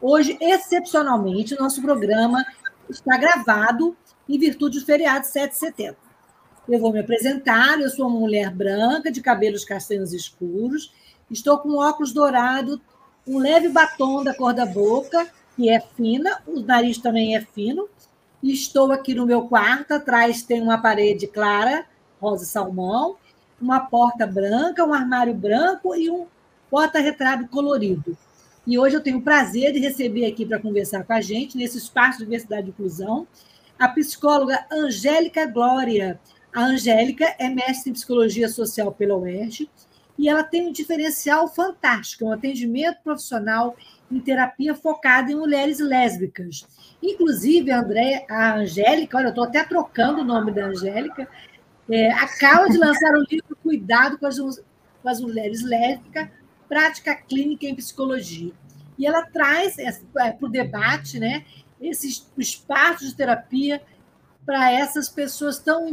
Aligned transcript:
Hoje, 0.00 0.38
excepcionalmente, 0.40 1.58
nosso 1.58 1.82
programa 1.82 2.46
está 2.88 3.16
gravado 3.16 3.96
em 4.28 4.38
virtude 4.38 4.78
do 4.78 4.86
feriado 4.86 5.26
7 5.26 5.50
de 5.50 5.58
setembro. 5.58 5.96
Eu 6.68 6.78
vou 6.78 6.92
me 6.92 7.00
apresentar, 7.00 7.80
eu 7.80 7.90
sou 7.90 8.06
uma 8.06 8.20
mulher 8.20 8.54
branca, 8.54 9.10
de 9.10 9.20
cabelos 9.20 9.64
castanhos 9.64 10.12
escuros, 10.12 10.92
estou 11.28 11.58
com 11.58 11.78
óculos 11.78 12.12
dourado, 12.12 12.80
um 13.26 13.38
leve 13.38 13.68
batom 13.70 14.22
da 14.22 14.32
cor 14.32 14.54
da 14.54 14.64
boca, 14.64 15.26
que 15.56 15.68
é 15.68 15.80
fina, 15.80 16.42
o 16.46 16.60
nariz 16.60 16.98
também 16.98 17.34
é 17.34 17.40
fino, 17.40 17.88
estou 18.40 18.92
aqui 18.92 19.14
no 19.14 19.26
meu 19.26 19.48
quarto, 19.48 19.94
atrás 19.94 20.42
tem 20.42 20.62
uma 20.62 20.78
parede 20.78 21.26
clara, 21.26 21.84
rosa 22.20 22.44
salmão, 22.44 23.16
uma 23.60 23.80
porta 23.80 24.26
branca, 24.26 24.84
um 24.84 24.94
armário 24.94 25.34
branco 25.34 25.92
e 25.96 26.08
um 26.08 26.26
porta-retrato 26.70 27.48
colorido. 27.48 28.16
E 28.68 28.78
hoje 28.78 28.94
eu 28.94 29.00
tenho 29.00 29.16
o 29.16 29.22
prazer 29.22 29.72
de 29.72 29.78
receber 29.78 30.26
aqui 30.26 30.44
para 30.44 30.60
conversar 30.60 31.02
com 31.02 31.14
a 31.14 31.22
gente, 31.22 31.56
nesse 31.56 31.78
espaço 31.78 32.18
de 32.18 32.24
diversidade 32.24 32.66
e 32.66 32.68
inclusão, 32.68 33.26
a 33.78 33.88
psicóloga 33.88 34.62
Angélica 34.70 35.46
Glória. 35.46 36.20
A 36.54 36.64
Angélica 36.66 37.34
é 37.38 37.48
mestre 37.48 37.88
em 37.88 37.94
psicologia 37.94 38.46
social 38.46 38.92
pela 38.92 39.16
UERJ 39.16 39.70
e 40.18 40.28
ela 40.28 40.42
tem 40.42 40.68
um 40.68 40.72
diferencial 40.72 41.48
fantástico, 41.48 42.26
um 42.26 42.32
atendimento 42.32 42.98
profissional 43.02 43.74
em 44.12 44.20
terapia 44.20 44.74
focada 44.74 45.32
em 45.32 45.36
mulheres 45.36 45.78
lésbicas. 45.78 46.66
Inclusive, 47.02 47.70
a, 47.70 47.80
André, 47.80 48.26
a 48.28 48.56
Angélica, 48.56 49.16
olha, 49.16 49.28
eu 49.28 49.30
estou 49.30 49.44
até 49.44 49.64
trocando 49.64 50.20
o 50.20 50.24
nome 50.24 50.52
da 50.52 50.66
Angélica, 50.66 51.26
é, 51.88 52.12
acaba 52.12 52.68
de 52.68 52.76
lançar 52.76 53.14
o 53.14 53.24
livro 53.30 53.56
Cuidado 53.62 54.18
com 54.18 54.26
as, 54.26 54.38
com 54.38 55.08
as 55.08 55.22
Mulheres 55.22 55.62
Lésbicas, 55.62 56.28
prática 56.68 57.14
clínica 57.14 57.66
em 57.66 57.74
psicologia. 57.74 58.52
E 58.98 59.06
ela 59.06 59.22
traz 59.22 59.78
é, 59.78 59.92
para 60.12 60.36
o 60.40 60.48
debate 60.48 61.18
né, 61.18 61.44
esses 61.80 62.26
espaços 62.36 63.08
de 63.08 63.14
terapia 63.16 63.80
para 64.44 64.72
essas 64.72 65.08
pessoas 65.08 65.58
tão 65.58 65.86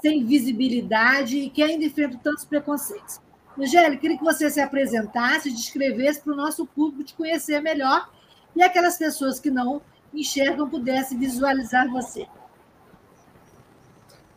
sem 0.00 0.24
visibilidade 0.24 1.38
e 1.38 1.50
que 1.50 1.62
ainda 1.62 1.84
enfrentam 1.84 2.18
tantos 2.18 2.44
preconceitos. 2.44 3.20
Angélica, 3.58 3.96
queria 3.96 4.18
que 4.18 4.24
você 4.24 4.50
se 4.50 4.60
apresentasse, 4.60 5.50
descrevesse 5.50 6.20
para 6.20 6.32
o 6.32 6.36
nosso 6.36 6.66
público 6.66 7.04
te 7.04 7.14
conhecer 7.14 7.60
melhor 7.62 8.10
e 8.54 8.62
aquelas 8.62 8.98
pessoas 8.98 9.40
que 9.40 9.50
não 9.50 9.80
enxergam 10.12 10.68
pudessem 10.68 11.18
visualizar 11.18 11.88
você. 11.90 12.26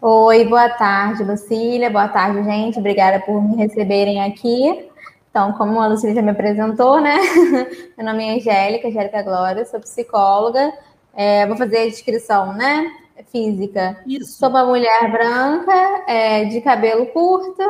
Oi, 0.02 0.46
boa 0.46 0.70
tarde, 0.70 1.26
Lucília. 1.26 1.90
Boa 1.90 2.08
tarde, 2.08 2.42
gente. 2.42 2.80
Obrigada 2.80 3.20
por 3.20 3.42
me 3.44 3.58
receberem 3.58 4.24
aqui. 4.24 4.90
Então, 5.30 5.52
como 5.52 5.78
a 5.82 5.88
Lucília 5.88 6.16
já 6.16 6.22
me 6.22 6.32
apresentou, 6.32 7.02
né? 7.02 7.18
Meu 7.98 8.06
nome 8.06 8.26
é 8.26 8.36
Angélica, 8.38 8.88
Angélica 8.88 9.22
Glória, 9.22 9.66
sou 9.66 9.78
psicóloga. 9.82 10.72
É, 11.14 11.46
vou 11.48 11.58
fazer 11.58 11.80
a 11.80 11.86
descrição, 11.86 12.54
né? 12.54 12.90
Física. 13.30 13.98
Isso. 14.08 14.38
Sou 14.38 14.48
uma 14.48 14.64
mulher 14.64 15.12
branca, 15.12 15.74
é, 16.08 16.46
de 16.46 16.62
cabelo 16.62 17.06
curto, 17.08 17.62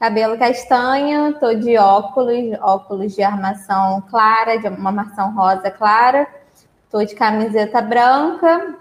cabelo 0.00 0.36
castanho, 0.36 1.38
tô 1.38 1.54
de 1.54 1.78
óculos, 1.78 2.58
óculos 2.60 3.14
de 3.14 3.22
armação 3.22 4.02
clara, 4.10 4.58
de 4.58 4.66
uma 4.66 4.90
armação 4.90 5.32
rosa 5.32 5.70
clara. 5.70 6.26
Tô 6.90 7.04
de 7.04 7.14
camiseta 7.14 7.80
branca, 7.80 8.74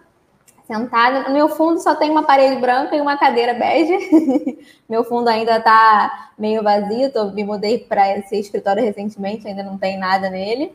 sentada. 0.67 1.28
No 1.28 1.33
meu 1.33 1.47
fundo 1.47 1.79
só 1.79 1.95
tem 1.95 2.11
uma 2.11 2.23
parede 2.23 2.59
branca 2.59 2.95
e 2.95 3.01
uma 3.01 3.17
cadeira 3.17 3.53
bege. 3.53 4.59
meu 4.88 5.03
fundo 5.03 5.29
ainda 5.29 5.57
está 5.57 6.31
meio 6.38 6.61
vazio, 6.61 7.11
tô, 7.11 7.31
me 7.31 7.44
mudei 7.44 7.79
para 7.79 8.17
esse 8.17 8.38
escritório 8.38 8.83
recentemente, 8.83 9.47
ainda 9.47 9.63
não 9.63 9.77
tem 9.77 9.97
nada 9.97 10.29
nele. 10.29 10.72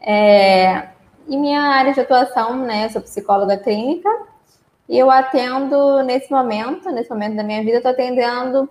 É, 0.00 0.88
e 1.28 1.36
minha 1.36 1.60
área 1.62 1.94
de 1.94 2.00
atuação, 2.00 2.56
né, 2.56 2.86
eu 2.86 2.90
sou 2.90 3.00
psicóloga 3.00 3.56
clínica, 3.56 4.10
e 4.88 4.98
eu 4.98 5.10
atendo 5.10 6.02
nesse 6.02 6.30
momento, 6.30 6.90
nesse 6.90 7.08
momento 7.08 7.36
da 7.36 7.44
minha 7.44 7.62
vida, 7.62 7.78
estou 7.78 7.92
atendendo 7.92 8.68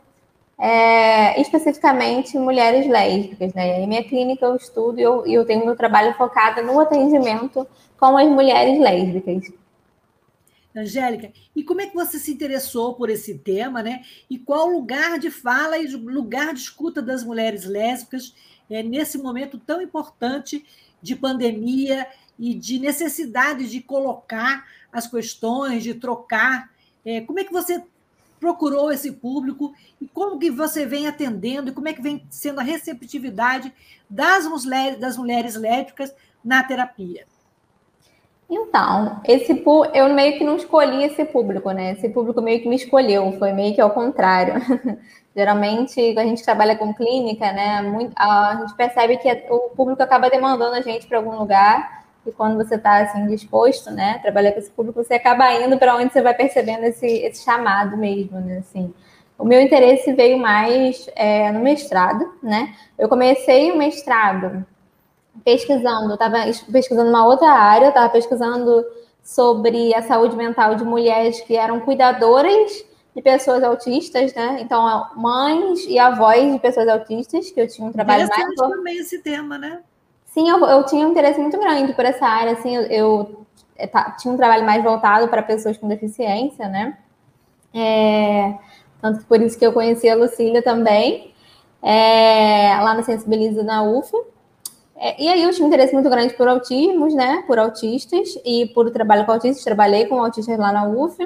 é, 0.59 1.41
especificamente 1.41 2.37
mulheres 2.37 2.87
lésbicas, 2.87 3.53
né? 3.53 3.81
Em 3.81 3.87
minha 3.87 4.03
clínica 4.03 4.45
eu 4.45 4.55
estudo 4.55 4.99
e 4.99 5.01
eu, 5.01 5.25
eu 5.25 5.45
tenho 5.45 5.65
meu 5.65 5.75
trabalho 5.75 6.13
focado 6.13 6.61
no 6.61 6.79
atendimento 6.79 7.65
com 7.99 8.17
as 8.17 8.27
mulheres 8.27 8.79
lésbicas. 8.79 9.51
Angélica, 10.75 11.33
e 11.55 11.63
como 11.63 11.81
é 11.81 11.87
que 11.87 11.95
você 11.95 12.17
se 12.17 12.31
interessou 12.31 12.93
por 12.93 13.09
esse 13.09 13.37
tema, 13.37 13.83
né? 13.83 14.03
E 14.29 14.39
qual 14.39 14.67
o 14.67 14.71
lugar 14.71 15.19
de 15.19 15.29
fala 15.29 15.77
e 15.77 15.87
lugar 15.87 16.53
de 16.53 16.61
escuta 16.61 17.01
das 17.01 17.23
mulheres 17.23 17.65
lésbicas 17.65 18.33
é, 18.69 18.81
nesse 18.81 19.17
momento 19.17 19.59
tão 19.59 19.81
importante 19.81 20.65
de 21.01 21.15
pandemia 21.15 22.07
e 22.39 22.53
de 22.53 22.79
necessidade 22.79 23.69
de 23.69 23.81
colocar 23.81 24.65
as 24.91 25.07
questões, 25.07 25.83
de 25.83 25.93
trocar? 25.93 26.71
É, 27.03 27.19
como 27.21 27.39
é 27.39 27.43
que 27.43 27.51
você 27.51 27.83
procurou 28.39 28.91
esse 28.91 29.11
público 29.11 29.73
e 29.99 30.07
como 30.07 30.39
que 30.39 30.49
você 30.49 30.85
vem 30.85 31.05
atendendo 31.05 31.69
e 31.69 31.73
como 31.73 31.89
é 31.89 31.93
que 31.93 32.01
vem 32.01 32.25
sendo 32.29 32.59
a 32.59 32.63
receptividade 32.63 33.71
das 34.09 34.47
mulheres, 34.47 34.99
das 34.99 35.17
mulheres 35.17 35.55
lésbicas 35.55 36.13
na 36.43 36.63
terapia? 36.63 37.27
Então, 38.53 39.21
esse 39.25 39.63
eu 39.93 40.13
meio 40.13 40.37
que 40.37 40.43
não 40.43 40.57
escolhi 40.57 41.05
esse 41.05 41.23
público, 41.23 41.71
né? 41.71 41.93
Esse 41.93 42.09
público 42.09 42.41
meio 42.41 42.61
que 42.61 42.67
me 42.67 42.75
escolheu, 42.75 43.31
foi 43.39 43.53
meio 43.53 43.73
que 43.73 43.79
ao 43.79 43.91
contrário. 43.91 44.55
Geralmente, 45.33 45.95
quando 46.13 46.17
a 46.19 46.25
gente 46.25 46.43
trabalha 46.43 46.75
com 46.75 46.93
clínica, 46.93 47.49
né, 47.53 47.81
muito, 47.81 48.13
a 48.17 48.57
gente 48.59 48.75
percebe 48.75 49.15
que 49.15 49.29
o 49.49 49.69
público 49.69 50.03
acaba 50.03 50.29
demandando 50.29 50.75
a 50.75 50.81
gente 50.81 51.07
para 51.07 51.17
algum 51.19 51.37
lugar, 51.37 52.03
e 52.25 52.31
quando 52.33 52.57
você 52.57 52.75
está 52.75 52.97
assim 52.97 53.25
disposto, 53.27 53.89
né, 53.89 54.19
trabalhar 54.21 54.51
com 54.51 54.59
esse 54.59 54.69
público, 54.69 55.01
você 55.01 55.13
acaba 55.13 55.49
indo 55.53 55.77
para 55.77 55.95
onde 55.95 56.11
você 56.11 56.21
vai 56.21 56.33
percebendo 56.33 56.83
esse, 56.83 57.07
esse 57.07 57.45
chamado 57.45 57.95
mesmo, 57.95 58.37
né, 58.41 58.57
assim. 58.57 58.93
O 59.39 59.45
meu 59.45 59.61
interesse 59.61 60.11
veio 60.11 60.37
mais 60.37 61.09
é, 61.15 61.49
no 61.53 61.61
mestrado, 61.61 62.33
né? 62.43 62.75
Eu 62.99 63.07
comecei 63.07 63.71
o 63.71 63.77
mestrado 63.77 64.65
pesquisando, 65.43 66.13
estava 66.13 66.37
pesquisando 66.71 67.09
uma 67.09 67.25
outra 67.25 67.51
área, 67.51 67.89
estava 67.89 68.09
pesquisando 68.09 68.85
sobre 69.23 69.93
a 69.93 70.01
saúde 70.01 70.35
mental 70.35 70.75
de 70.75 70.83
mulheres 70.83 71.41
que 71.41 71.55
eram 71.55 71.79
cuidadoras 71.79 72.83
de 73.15 73.21
pessoas 73.21 73.63
autistas, 73.63 74.33
né? 74.33 74.59
Então, 74.61 75.09
mães 75.15 75.85
e 75.85 75.99
avós 75.99 76.53
de 76.53 76.59
pessoas 76.59 76.87
autistas, 76.87 77.51
que 77.51 77.59
eu 77.59 77.67
tinha 77.67 77.87
um 77.87 77.91
trabalho 77.91 78.27
mais... 78.27 78.55
também 78.55 78.97
esse 78.97 79.19
tema, 79.19 79.57
né? 79.57 79.81
Sim, 80.25 80.49
eu, 80.49 80.65
eu, 80.65 80.85
tinha 80.85 81.05
um 81.05 81.11
interesse 81.11 81.39
muito 81.39 81.59
grande 81.59 81.93
por 81.93 82.05
essa 82.05 82.25
área, 82.25 82.53
assim, 82.53 82.73
eu, 82.73 82.83
eu 82.83 83.45
é, 83.75 83.85
tá, 83.85 84.11
tinha 84.11 84.33
um 84.33 84.37
trabalho 84.37 84.65
mais 84.65 84.81
voltado 84.81 85.27
para 85.27 85.43
pessoas 85.43 85.77
com 85.77 85.89
deficiência, 85.89 86.69
né? 86.69 86.97
É, 87.73 88.55
tanto 89.01 89.19
que 89.19 89.25
por 89.25 89.41
isso 89.41 89.59
que 89.59 89.65
eu 89.65 89.73
conheci 89.73 90.07
a 90.09 90.15
Lucília 90.15 90.61
também, 90.61 91.33
é, 91.81 92.77
lá 92.81 92.93
no 92.93 93.03
Sensibiliza 93.03 93.63
na 93.63 93.83
UFA. 93.83 94.17
É, 95.03 95.19
e 95.19 95.27
aí 95.27 95.41
eu 95.41 95.49
tinha 95.49 95.65
um 95.65 95.67
interesse 95.67 95.95
muito 95.95 96.07
grande 96.11 96.35
por 96.35 96.47
autismos, 96.47 97.15
né? 97.15 97.43
Por 97.47 97.57
autistas 97.57 98.37
e 98.45 98.67
por 98.67 98.91
trabalho 98.91 99.25
com 99.25 99.31
autistas. 99.31 99.63
Trabalhei 99.63 100.05
com 100.05 100.21
autistas 100.23 100.59
lá 100.59 100.71
na 100.71 100.87
UF. 100.87 101.17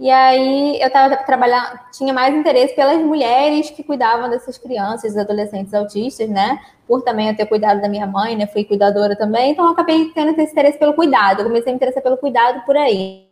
E 0.00 0.10
aí 0.10 0.80
eu 0.80 0.88
estava 0.88 1.16
trabalhando, 1.18 1.78
tinha 1.92 2.12
mais 2.12 2.34
interesse 2.34 2.74
pelas 2.74 2.98
mulheres 2.98 3.70
que 3.70 3.84
cuidavam 3.84 4.28
dessas 4.28 4.58
crianças, 4.58 5.16
adolescentes 5.16 5.72
autistas, 5.72 6.28
né? 6.28 6.58
Por 6.88 7.02
também 7.02 7.28
eu 7.28 7.36
ter 7.36 7.46
cuidado 7.46 7.80
da 7.80 7.88
minha 7.88 8.04
mãe, 8.04 8.34
né? 8.36 8.48
Fui 8.48 8.64
cuidadora 8.64 9.14
também, 9.14 9.52
então 9.52 9.64
eu 9.64 9.70
acabei 9.70 10.10
tendo 10.12 10.30
esse 10.32 10.50
interesse 10.50 10.76
pelo 10.76 10.94
cuidado. 10.94 11.40
Eu 11.42 11.46
comecei 11.46 11.70
a 11.70 11.72
me 11.72 11.76
interessar 11.76 12.02
pelo 12.02 12.16
cuidado 12.16 12.64
por 12.66 12.76
aí. 12.76 13.28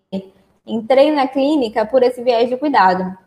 Entrei 0.65 1.11
na 1.11 1.27
clínica 1.27 1.85
por 1.85 2.05
esse 2.05 2.23
viés 2.23 2.49
de 2.49 2.57
cuidado. 2.57 3.19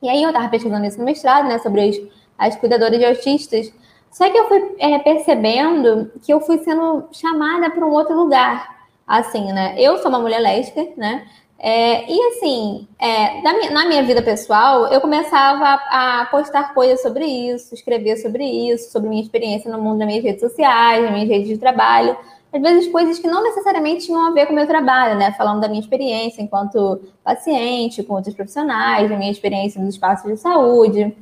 E 0.00 0.08
aí 0.08 0.22
eu 0.22 0.28
estava 0.28 0.48
pesquisando 0.48 0.86
isso 0.86 0.98
no 0.98 1.04
mestrado, 1.04 1.48
né? 1.48 1.58
Sobre 1.58 1.88
as, 1.88 1.96
as 2.38 2.54
cuidadoras 2.54 2.96
de 2.96 3.04
autistas. 3.04 3.72
Só 4.16 4.30
que 4.30 4.38
eu 4.38 4.48
fui 4.48 4.76
é, 4.78 4.98
percebendo 5.00 6.10
que 6.22 6.32
eu 6.32 6.40
fui 6.40 6.56
sendo 6.60 7.04
chamada 7.12 7.68
para 7.68 7.84
um 7.84 7.92
outro 7.92 8.16
lugar. 8.16 8.74
Assim, 9.06 9.52
né? 9.52 9.74
Eu 9.78 9.98
sou 9.98 10.08
uma 10.08 10.18
mulher 10.18 10.40
lésbica, 10.40 10.88
né? 10.96 11.26
É, 11.58 12.10
e 12.10 12.18
assim, 12.28 12.88
é, 12.98 13.42
minha, 13.42 13.70
na 13.70 13.84
minha 13.84 14.02
vida 14.04 14.22
pessoal, 14.22 14.86
eu 14.86 15.02
começava 15.02 15.64
a, 15.66 16.22
a, 16.22 16.26
postar 16.26 16.72
coisas 16.72 17.02
sobre 17.02 17.26
isso, 17.26 17.74
escrever 17.74 18.16
sobre 18.16 18.42
isso, 18.42 18.90
sobre 18.90 19.10
minha 19.10 19.22
experiência 19.22 19.70
no 19.70 19.82
mundo 19.82 19.98
das 19.98 20.08
minhas 20.08 20.24
redes 20.24 20.40
sociais, 20.40 21.02
nas 21.02 21.12
minhas 21.12 21.28
redes 21.28 21.48
de 21.48 21.58
trabalho. 21.58 22.16
Às 22.50 22.62
vezes 22.62 22.90
coisas 22.90 23.18
que 23.18 23.28
não 23.28 23.44
necessariamente 23.44 24.06
tinham 24.06 24.28
a 24.28 24.30
ver 24.30 24.46
com 24.46 24.52
o 24.54 24.56
meu 24.56 24.66
trabalho, 24.66 25.18
né? 25.18 25.32
Falando 25.32 25.60
da 25.60 25.68
minha 25.68 25.80
experiência 25.80 26.40
enquanto 26.40 27.02
paciente, 27.22 28.02
com 28.02 28.14
outros 28.14 28.34
profissionais, 28.34 29.10
da 29.10 29.16
minha 29.18 29.30
experiência 29.30 29.78
nos 29.78 29.92
espaços 29.92 30.32
de 30.32 30.38
saúde. 30.38 31.14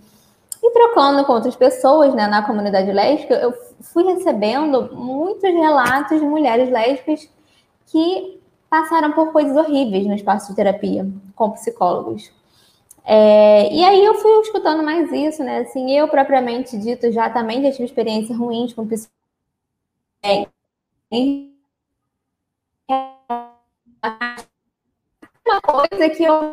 E 0.67 0.71
trocando 0.71 1.27
com 1.27 1.35
outras 1.35 1.55
pessoas, 1.55 2.15
né, 2.15 2.27
na 2.27 2.43
comunidade 2.43 2.91
lésbica, 2.91 3.35
eu 3.35 3.53
fui 3.83 4.03
recebendo 4.05 4.95
muitos 4.95 5.43
relatos 5.43 6.19
de 6.19 6.25
mulheres 6.25 6.71
lésbicas 6.71 7.29
que 7.85 8.41
passaram 8.71 9.13
por 9.13 9.31
coisas 9.31 9.55
horríveis 9.55 10.07
no 10.07 10.15
espaço 10.15 10.49
de 10.49 10.57
terapia 10.57 11.07
com 11.37 11.51
psicólogos. 11.51 12.33
É, 13.05 13.71
e 13.71 13.85
aí 13.85 14.03
eu 14.03 14.15
fui 14.15 14.41
escutando 14.41 14.83
mais 14.83 15.13
isso, 15.13 15.45
né? 15.45 15.59
Assim, 15.59 15.93
eu 15.93 16.09
propriamente 16.09 16.79
dito 16.79 17.13
já 17.13 17.29
também 17.29 17.63
já 17.63 17.71
tive 17.71 17.85
experiências 17.85 18.39
ruins 18.39 18.73
com 18.73 18.87
psicólogos. 18.87 20.49
Uma 25.47 25.61
coisa 25.61 26.09
que 26.09 26.25
eu 26.25 26.51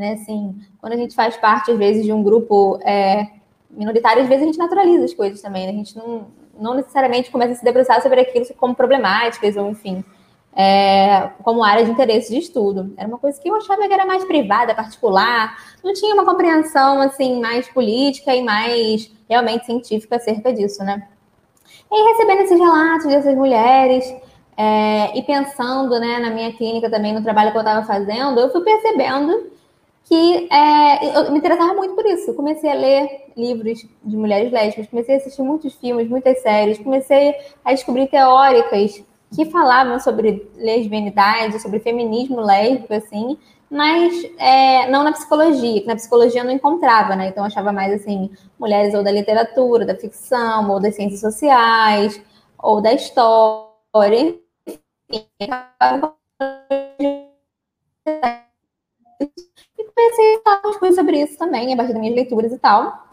né? 0.00 0.14
Assim, 0.14 0.56
quando 0.80 0.94
a 0.94 0.96
gente 0.96 1.14
faz 1.14 1.36
parte, 1.36 1.70
às 1.70 1.78
vezes, 1.78 2.04
de 2.04 2.12
um 2.12 2.22
grupo 2.22 2.80
é, 2.82 3.28
minoritário, 3.70 4.22
às 4.22 4.28
vezes 4.28 4.42
a 4.42 4.46
gente 4.46 4.58
naturaliza 4.58 5.04
as 5.04 5.14
coisas 5.14 5.40
também, 5.40 5.66
né? 5.66 5.72
A 5.72 5.76
gente 5.76 5.96
não, 5.96 6.26
não 6.58 6.74
necessariamente 6.74 7.30
começa 7.30 7.52
a 7.52 7.56
se 7.56 7.64
debruçar 7.64 8.02
sobre 8.02 8.20
aquilo 8.20 8.46
como 8.56 8.74
problemáticas, 8.74 9.56
ou 9.56 9.70
enfim 9.70 10.04
é, 10.54 11.30
como 11.42 11.62
área 11.62 11.84
de 11.84 11.90
interesse 11.90 12.30
de 12.30 12.38
estudo. 12.38 12.92
Era 12.96 13.08
uma 13.08 13.18
coisa 13.18 13.40
que 13.40 13.48
eu 13.48 13.54
achava 13.56 13.86
que 13.86 13.92
era 13.92 14.06
mais 14.06 14.24
privada, 14.24 14.74
particular, 14.74 15.56
não 15.82 15.92
tinha 15.92 16.14
uma 16.14 16.24
compreensão 16.24 17.00
assim 17.00 17.40
mais 17.40 17.68
política 17.68 18.34
e 18.34 18.42
mais 18.42 19.10
realmente 19.28 19.66
científica 19.66 20.16
acerca 20.16 20.52
disso, 20.52 20.82
né? 20.82 21.06
E 21.90 22.12
recebendo 22.12 22.40
esses 22.42 22.58
relatos 22.58 23.06
dessas 23.06 23.34
mulheres 23.34 24.04
é, 24.56 25.16
e 25.16 25.22
pensando 25.22 25.98
né, 25.98 26.18
na 26.18 26.30
minha 26.30 26.52
clínica 26.52 26.90
também, 26.90 27.12
no 27.12 27.22
trabalho 27.22 27.50
que 27.50 27.56
eu 27.56 27.62
estava 27.62 27.86
fazendo, 27.86 28.38
eu 28.38 28.50
fui 28.50 28.62
percebendo 28.62 29.50
que 30.10 30.48
é, 30.52 31.16
eu 31.16 31.30
me 31.30 31.38
interessava 31.38 31.72
muito 31.72 31.94
por 31.94 32.04
isso. 32.04 32.34
comecei 32.34 32.68
a 32.68 32.74
ler 32.74 33.30
livros 33.36 33.86
de 34.04 34.16
mulheres 34.16 34.50
lésbicas, 34.50 34.88
comecei 34.88 35.14
a 35.14 35.18
assistir 35.18 35.40
muitos 35.42 35.72
filmes, 35.76 36.08
muitas 36.08 36.42
séries, 36.42 36.78
comecei 36.78 37.32
a 37.64 37.72
descobrir 37.72 38.08
teóricas 38.08 39.04
que 39.32 39.44
falavam 39.44 40.00
sobre 40.00 40.50
lesbianidade, 40.56 41.62
sobre 41.62 41.78
feminismo 41.78 42.40
lésbico, 42.40 42.92
assim, 42.92 43.38
mas 43.70 44.12
é, 44.36 44.90
não 44.90 45.04
na 45.04 45.12
psicologia, 45.12 45.80
que 45.80 45.86
na 45.86 45.94
psicologia 45.94 46.40
eu 46.40 46.44
não 46.44 46.52
encontrava, 46.52 47.14
né? 47.14 47.28
Então 47.28 47.44
eu 47.44 47.46
achava 47.46 47.70
mais 47.70 47.92
assim, 47.92 48.32
mulheres 48.58 48.92
ou 48.94 49.04
da 49.04 49.12
literatura, 49.12 49.86
da 49.86 49.94
ficção, 49.94 50.68
ou 50.68 50.80
das 50.80 50.96
ciências 50.96 51.20
sociais, 51.20 52.20
ou 52.58 52.80
da 52.82 52.92
história, 52.92 54.36
enfim. 55.08 55.28
Comecei 60.10 60.34
a 60.34 60.40
falar 60.42 60.60
umas 60.64 60.76
coisas 60.76 60.98
sobre 60.98 61.22
isso 61.22 61.38
também, 61.38 61.72
a 61.72 61.76
partir 61.76 61.92
das 61.92 62.00
minhas 62.00 62.16
leituras 62.16 62.52
e 62.52 62.58
tal. 62.58 63.06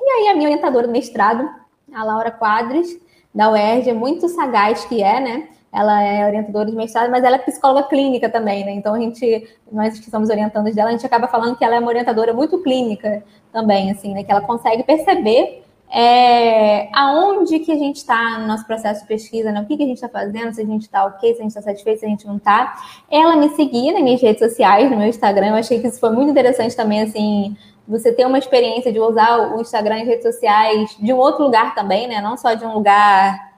E 0.00 0.10
aí 0.10 0.28
a 0.28 0.34
minha 0.34 0.48
orientadora 0.48 0.88
do 0.88 0.92
mestrado, 0.92 1.48
a 1.94 2.02
Laura 2.02 2.32
Quadres, 2.32 2.98
da 3.32 3.48
UERJ, 3.50 3.90
é 3.90 3.94
muito 3.94 4.28
sagaz 4.28 4.84
que 4.84 5.00
é, 5.02 5.20
né? 5.20 5.48
Ela 5.72 6.02
é 6.02 6.26
orientadora 6.26 6.68
de 6.68 6.76
mestrado, 6.76 7.10
mas 7.10 7.22
ela 7.22 7.36
é 7.36 7.38
psicóloga 7.38 7.84
clínica 7.84 8.28
também, 8.28 8.64
né? 8.64 8.72
Então 8.72 8.92
a 8.92 8.98
gente, 8.98 9.56
nós 9.70 9.98
que 9.98 10.04
estamos 10.04 10.30
orientando 10.30 10.72
dela, 10.74 10.88
a 10.88 10.92
gente 10.92 11.06
acaba 11.06 11.28
falando 11.28 11.56
que 11.56 11.64
ela 11.64 11.76
é 11.76 11.78
uma 11.78 11.88
orientadora 11.88 12.34
muito 12.34 12.60
clínica 12.60 13.22
também, 13.52 13.92
assim, 13.92 14.12
né? 14.12 14.24
Que 14.24 14.32
ela 14.32 14.40
consegue 14.40 14.82
perceber 14.82 15.62
é, 15.94 16.88
aonde 16.94 17.58
que 17.58 17.70
a 17.70 17.76
gente 17.76 17.96
está 17.96 18.38
no 18.38 18.46
nosso 18.46 18.66
processo 18.66 19.02
de 19.02 19.06
pesquisa, 19.06 19.52
né? 19.52 19.60
o 19.60 19.66
que, 19.66 19.76
que 19.76 19.82
a 19.82 19.86
gente 19.86 19.96
está 19.96 20.08
fazendo, 20.08 20.54
se 20.54 20.62
a 20.62 20.64
gente 20.64 20.82
está 20.82 21.04
ok, 21.04 21.34
se 21.34 21.38
a 21.38 21.42
gente 21.42 21.50
está 21.50 21.60
satisfeito, 21.60 22.00
se 22.00 22.06
a 22.06 22.08
gente 22.08 22.26
não 22.26 22.38
está. 22.38 22.82
Ela 23.10 23.36
me 23.36 23.50
seguia 23.50 23.92
nas 23.92 24.02
minhas 24.02 24.22
redes 24.22 24.38
sociais, 24.38 24.90
no 24.90 24.96
meu 24.96 25.06
Instagram, 25.06 25.48
eu 25.48 25.56
achei 25.56 25.80
que 25.80 25.88
isso 25.88 26.00
foi 26.00 26.10
muito 26.10 26.30
interessante 26.30 26.74
também, 26.74 27.02
assim, 27.02 27.54
você 27.86 28.10
ter 28.10 28.26
uma 28.26 28.38
experiência 28.38 28.90
de 28.90 28.98
usar 28.98 29.54
o 29.54 29.60
Instagram 29.60 29.98
e 29.98 30.04
redes 30.04 30.22
sociais 30.22 30.96
de 30.98 31.12
um 31.12 31.18
outro 31.18 31.44
lugar 31.44 31.74
também, 31.74 32.08
né? 32.08 32.22
Não 32.22 32.38
só 32.38 32.54
de 32.54 32.64
um 32.64 32.72
lugar, 32.72 33.52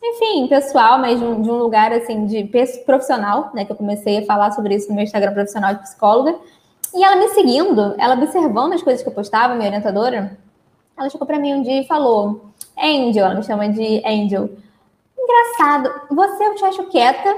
enfim, 0.00 0.46
pessoal, 0.46 1.00
mas 1.00 1.18
de 1.18 1.24
um, 1.24 1.42
de 1.42 1.50
um 1.50 1.56
lugar 1.56 1.92
assim 1.92 2.24
de 2.24 2.44
profissional, 2.86 3.50
né? 3.52 3.64
Que 3.64 3.72
eu 3.72 3.76
comecei 3.76 4.18
a 4.18 4.26
falar 4.26 4.52
sobre 4.52 4.76
isso 4.76 4.88
no 4.90 4.94
meu 4.94 5.02
Instagram 5.02 5.32
profissional 5.32 5.74
de 5.74 5.80
psicóloga. 5.80 6.36
E 6.94 7.02
ela 7.02 7.16
me 7.16 7.28
seguindo, 7.30 7.96
ela 7.98 8.14
observando 8.14 8.74
as 8.74 8.82
coisas 8.82 9.02
que 9.02 9.08
eu 9.08 9.12
postava, 9.12 9.56
minha 9.56 9.66
orientadora, 9.66 10.38
ela 10.96 11.10
chegou 11.10 11.26
para 11.26 11.38
mim 11.38 11.54
um 11.54 11.62
dia 11.62 11.80
e 11.80 11.86
falou: 11.86 12.50
Angel, 12.78 13.26
ela 13.26 13.34
me 13.34 13.42
chama 13.42 13.68
de 13.68 14.02
Angel. 14.06 14.50
Engraçado, 15.18 15.90
você 16.10 16.44
eu 16.46 16.54
te 16.54 16.64
acho 16.64 16.84
quieta, 16.84 17.36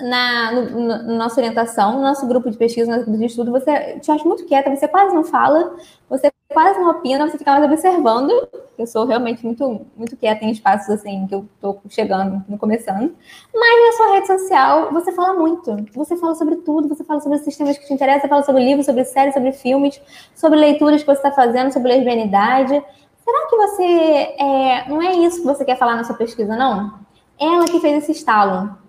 na 0.00 0.52
no, 0.52 0.62
no, 0.70 1.16
nossa 1.16 1.40
orientação, 1.40 1.94
no 1.94 2.02
nosso 2.02 2.26
grupo 2.26 2.50
de 2.50 2.56
pesquisa, 2.56 2.90
no 2.90 2.96
nosso 2.96 3.06
grupo 3.06 3.20
de 3.20 3.26
estudo, 3.26 3.52
você 3.52 3.98
te 4.00 4.10
acha 4.10 4.24
muito 4.24 4.44
quieta, 4.46 4.74
você 4.74 4.88
quase 4.88 5.14
não 5.14 5.24
fala, 5.24 5.76
você 6.08 6.30
quase 6.54 6.80
não 6.80 6.90
opina, 6.90 7.28
você 7.28 7.36
fica 7.36 7.50
mais 7.50 7.64
observando. 7.64 8.48
Eu 8.78 8.86
sou 8.86 9.04
realmente 9.04 9.44
muito, 9.44 9.86
muito 9.94 10.16
quieta 10.16 10.44
em 10.44 10.50
espaços 10.50 10.88
assim 10.88 11.26
que 11.26 11.34
eu 11.34 11.46
tô 11.60 11.76
chegando, 11.88 12.42
começando. 12.58 13.14
Mas 13.54 13.86
na 13.86 13.92
sua 13.96 14.14
rede 14.14 14.26
social, 14.26 14.92
você 14.92 15.12
fala 15.12 15.34
muito. 15.34 15.76
Você 15.94 16.16
fala 16.16 16.34
sobre 16.34 16.56
tudo, 16.56 16.88
você 16.88 17.04
fala 17.04 17.20
sobre 17.20 17.38
os 17.38 17.56
temas 17.56 17.76
que 17.76 17.86
te 17.86 17.92
interessam, 17.92 18.28
fala 18.28 18.42
sobre 18.42 18.64
livros, 18.64 18.86
sobre 18.86 19.04
séries, 19.04 19.34
sobre 19.34 19.52
filmes, 19.52 20.00
sobre 20.34 20.58
leituras 20.58 21.02
que 21.02 21.06
você 21.06 21.18
está 21.18 21.30
fazendo, 21.30 21.72
sobre 21.72 21.92
lesbianidade. 21.92 22.82
Será 23.22 23.46
que 23.48 23.56
você. 23.56 23.82
É, 23.82 24.88
não 24.88 25.02
é 25.02 25.12
isso 25.16 25.40
que 25.40 25.46
você 25.46 25.64
quer 25.64 25.76
falar 25.76 25.96
na 25.96 26.04
sua 26.04 26.16
pesquisa, 26.16 26.56
não? 26.56 26.94
Ela 27.38 27.66
que 27.66 27.80
fez 27.80 28.02
esse 28.04 28.12
estalo 28.12 28.82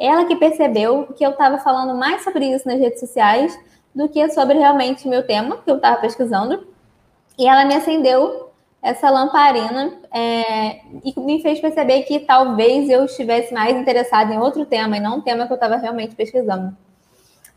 ela 0.00 0.24
que 0.24 0.34
percebeu 0.34 1.08
que 1.14 1.22
eu 1.22 1.30
estava 1.30 1.58
falando 1.58 1.94
mais 1.94 2.24
sobre 2.24 2.46
isso 2.46 2.66
nas 2.66 2.80
redes 2.80 3.00
sociais 3.00 3.56
do 3.94 4.08
que 4.08 4.26
sobre 4.30 4.56
realmente 4.56 5.06
meu 5.06 5.26
tema 5.26 5.58
que 5.58 5.70
eu 5.70 5.76
estava 5.76 6.00
pesquisando. 6.00 6.66
E 7.40 7.46
ela 7.46 7.64
me 7.64 7.74
acendeu 7.74 8.50
essa 8.82 9.08
lamparina 9.08 9.94
é, 10.12 10.80
e 11.02 11.18
me 11.18 11.40
fez 11.40 11.58
perceber 11.58 12.02
que 12.02 12.18
talvez 12.18 12.90
eu 12.90 13.06
estivesse 13.06 13.54
mais 13.54 13.74
interessada 13.78 14.34
em 14.34 14.38
outro 14.38 14.66
tema 14.66 14.98
e 14.98 15.00
não 15.00 15.16
um 15.16 15.20
tema 15.22 15.46
que 15.46 15.52
eu 15.52 15.54
estava 15.54 15.76
realmente 15.76 16.14
pesquisando. 16.14 16.76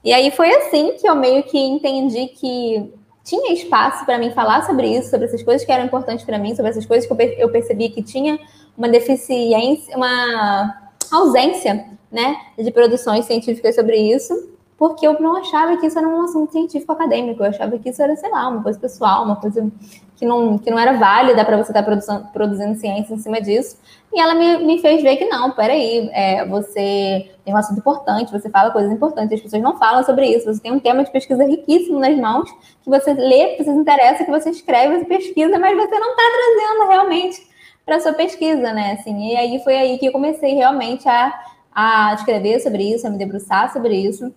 E 0.02 0.13
aí 0.13 0.32
foi 0.32 0.56
assim 0.56 0.96
que 0.96 1.06
eu 1.06 1.13
meio 1.18 1.44
que 1.44 1.58
entendi 1.58 2.28
que 2.28 2.94
tinha 3.25 3.52
espaço 3.52 4.06
para 4.06 4.18
mim 4.18 4.32
falar 4.32 4.66
sobre 4.66 4.88
isso, 4.88 5.10
sobre 5.10 5.25
essas 5.25 5.44
coisas 5.44 5.66
que 5.66 5.72
eram 5.74 5.84
importantes 5.84 6.24
para 6.24 6.38
mim, 6.38 6.56
sobre 6.56 6.72
essas 6.72 6.86
coisas 6.86 7.06
que 7.06 7.36
eu 7.38 7.52
percebi 7.52 7.90
que 7.90 8.02
tinha 8.02 8.40
uma 8.78 8.88
deficiência, 8.88 9.98
uma 9.98 10.94
ausência 11.12 11.90
né, 12.10 12.38
de 12.58 12.72
produções 12.72 13.25
científicas 13.25 13.75
sobre 13.75 13.98
isso, 13.98 14.52
porque 14.84 15.08
eu 15.08 15.18
não 15.18 15.38
achava 15.38 15.78
que 15.78 15.88
isso 15.88 15.98
era 15.98 16.06
um 16.06 16.24
assunto 16.25 16.52
científico 16.52 16.92
acadêmico, 16.92 17.42
eu 17.42 17.48
achava 17.48 17.80
que 17.80 17.90
isso 17.90 18.04
era, 18.04 18.18
sei 18.18 18.30
lá, 18.30 18.50
uma 18.50 18.62
coisa 18.62 18.78
pessoal, 18.78 19.24
uma 19.24 19.38
coisa 19.38 19.72
que 20.18 20.25
não, 20.25 20.58
que 20.58 20.70
não 20.70 20.78
era 20.78 20.92
válida 20.92 21.46
para 21.46 21.56
você 21.56 21.72
estar 21.72 21.82
tá 21.82 21.84
produzindo, 21.84 22.28
produzindo 22.34 22.75
ciência 22.75 23.13
em 23.13 23.18
cima 23.18 23.40
disso. 23.40 23.78
E 24.13 24.20
ela 24.20 24.36
me, 24.36 24.58
me 24.58 24.82
fez 24.82 25.02
ver 25.02 25.16
que 25.16 25.24
não, 25.24 25.52
peraí, 25.52 26.10
é, 26.12 26.46
você 26.46 27.32
tem 27.46 27.54
um 27.54 27.56
assunto 27.56 27.78
importante, 27.78 28.30
você 28.30 28.50
fala 28.50 28.72
coisas 28.72 28.92
importantes, 28.92 29.32
as 29.32 29.42
pessoas 29.42 29.63
não 29.63 29.78
falam 29.78 30.04
sobre 30.04 30.25
isso, 30.28 30.54
você 30.54 30.60
tem 30.62 30.74
um 30.74 30.80
tema 30.80 31.02
de 31.02 31.13
pesquisa 31.13 31.46
riquíssimo 31.46 31.98
nas 31.98 32.18
mãos, 32.18 32.52
que 32.84 32.90
você 32.90 33.13
lê, 33.13 33.56
que 33.56 33.63
você 33.63 33.72
se 33.72 33.80
interessa, 33.80 34.25
que 34.25 34.32
você 34.32 34.50
escreve, 34.50 35.00
você 35.00 35.06
pesquisa, 35.06 35.58
mas 35.60 35.78
você 35.78 35.98
não 35.98 36.10
está 36.10 36.24
trazendo 36.24 36.90
realmente 36.90 37.48
para 37.86 38.02
sua 38.02 38.12
pesquisa, 38.12 38.74
né? 38.74 38.98
Assim, 39.00 39.32
e 39.32 39.38
aí 39.38 39.63
foi 39.63 39.78
aí 39.78 39.98
que 39.98 40.08
eu 40.08 40.12
comecei 40.12 40.56
realmente 40.56 41.08
a 41.08 41.34
a 41.75 42.13
escrever 42.13 42.60
sobre 42.60 42.94
isso, 42.94 43.08
a 43.08 43.10
me 43.10 43.18
debruçar 43.18 43.72
sobre 43.74 43.96
isso, 43.96 44.34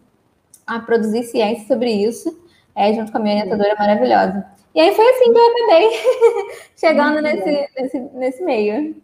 a 0.67 0.81
produzir 0.81 1.23
ciência 1.25 1.67
sobre 1.67 1.91
isso, 1.91 2.39
é, 2.75 2.93
junto 2.93 3.13
com 3.13 3.19
a 3.19 3.21
minha 3.21 3.37
orientadora 3.37 3.75
maravilhosa. 3.79 4.47
E 4.75 4.81
aí 4.81 4.95
foi 4.95 5.09
assim 5.09 5.33
que 5.33 5.39
eu 5.39 5.47
acabei 5.47 5.91
chegando 6.77 7.23
nesse, 7.23 7.69
nesse, 7.77 8.01
nesse 8.15 8.45
meio. 8.45 8.97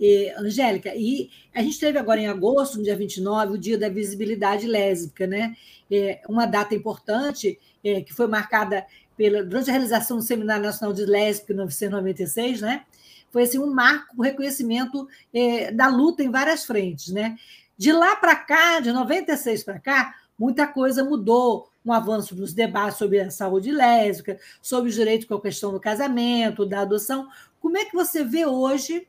E, 0.00 0.30
Angélica, 0.38 0.94
e 0.94 1.28
a 1.54 1.62
gente 1.62 1.78
teve 1.78 1.98
agora 1.98 2.20
em 2.20 2.28
agosto, 2.28 2.78
no 2.78 2.84
dia 2.84 2.96
29, 2.96 3.54
o 3.54 3.58
Dia 3.58 3.76
da 3.76 3.88
Visibilidade 3.88 4.66
Lésbica, 4.66 5.26
né? 5.26 5.54
É 5.90 6.20
uma 6.28 6.46
data 6.46 6.74
importante 6.74 7.58
é, 7.84 8.00
que 8.00 8.14
foi 8.14 8.26
marcada 8.26 8.86
pela, 9.16 9.42
durante 9.42 9.68
a 9.68 9.72
realização 9.72 10.18
do 10.18 10.22
Seminário 10.22 10.62
Nacional 10.62 10.94
de 10.94 11.04
Lésbica 11.04 11.52
em 11.52 11.56
1996, 11.56 12.60
né? 12.60 12.84
Foi 13.30 13.42
assim, 13.42 13.58
um 13.58 13.66
marco, 13.66 14.14
um 14.16 14.22
reconhecimento 14.22 15.06
é, 15.34 15.72
da 15.72 15.88
luta 15.88 16.22
em 16.22 16.30
várias 16.30 16.64
frentes, 16.64 17.12
né? 17.12 17.36
De 17.76 17.92
lá 17.92 18.16
para 18.16 18.36
cá, 18.36 18.80
de 18.80 18.92
96 18.92 19.64
para 19.64 19.78
cá, 19.78 20.14
muita 20.38 20.66
coisa 20.66 21.04
mudou. 21.04 21.68
Um 21.84 21.92
avanço 21.92 22.34
nos 22.36 22.52
debates 22.52 22.98
sobre 22.98 23.18
a 23.18 23.30
saúde 23.30 23.70
lésbica, 23.70 24.38
sobre 24.60 24.90
os 24.90 24.94
direitos 24.94 25.26
com 25.26 25.34
a 25.34 25.40
questão 25.40 25.72
do 25.72 25.80
casamento, 25.80 26.66
da 26.66 26.80
adoção. 26.80 27.28
Como 27.60 27.78
é 27.78 27.84
que 27.84 27.94
você 27.94 28.22
vê 28.22 28.44
hoje, 28.44 29.08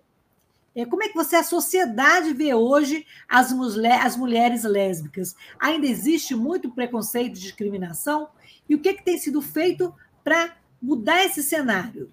é, 0.73 0.85
como 0.85 1.03
é 1.03 1.09
que 1.09 1.15
você, 1.15 1.35
a 1.35 1.43
sociedade 1.43 2.33
vê 2.33 2.53
hoje 2.53 3.05
as, 3.27 3.53
as 4.01 4.15
mulheres 4.15 4.63
lésbicas? 4.63 5.35
Ainda 5.59 5.87
existe 5.87 6.33
muito 6.35 6.71
preconceito 6.71 7.37
e 7.37 7.41
discriminação? 7.41 8.29
E 8.69 8.75
o 8.75 8.79
que, 8.79 8.89
é 8.89 8.93
que 8.93 9.03
tem 9.03 9.17
sido 9.17 9.41
feito 9.41 9.93
para 10.23 10.55
mudar 10.81 11.25
esse 11.25 11.43
cenário? 11.43 12.09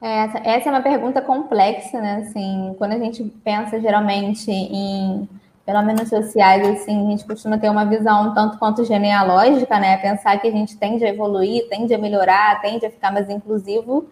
Essa, 0.00 0.38
essa 0.38 0.68
é 0.68 0.72
uma 0.72 0.82
pergunta 0.82 1.20
complexa, 1.20 2.00
né? 2.00 2.26
Assim, 2.26 2.74
quando 2.78 2.92
a 2.92 2.98
gente 2.98 3.22
pensa 3.44 3.80
geralmente 3.80 4.50
em 4.50 5.28
fenômenos 5.68 6.08
sociais, 6.08 6.66
assim, 6.66 7.06
a 7.06 7.10
gente 7.10 7.26
costuma 7.26 7.58
ter 7.58 7.68
uma 7.68 7.84
visão 7.84 8.32
tanto 8.32 8.56
quanto 8.56 8.86
genealógica, 8.86 9.78
né? 9.78 9.98
Pensar 9.98 10.40
que 10.40 10.48
a 10.48 10.50
gente 10.50 10.78
tende 10.78 11.04
a 11.04 11.10
evoluir, 11.10 11.68
tende 11.68 11.92
a 11.92 11.98
melhorar, 11.98 12.58
tende 12.62 12.86
a 12.86 12.90
ficar 12.90 13.12
mais 13.12 13.28
inclusivo. 13.28 14.08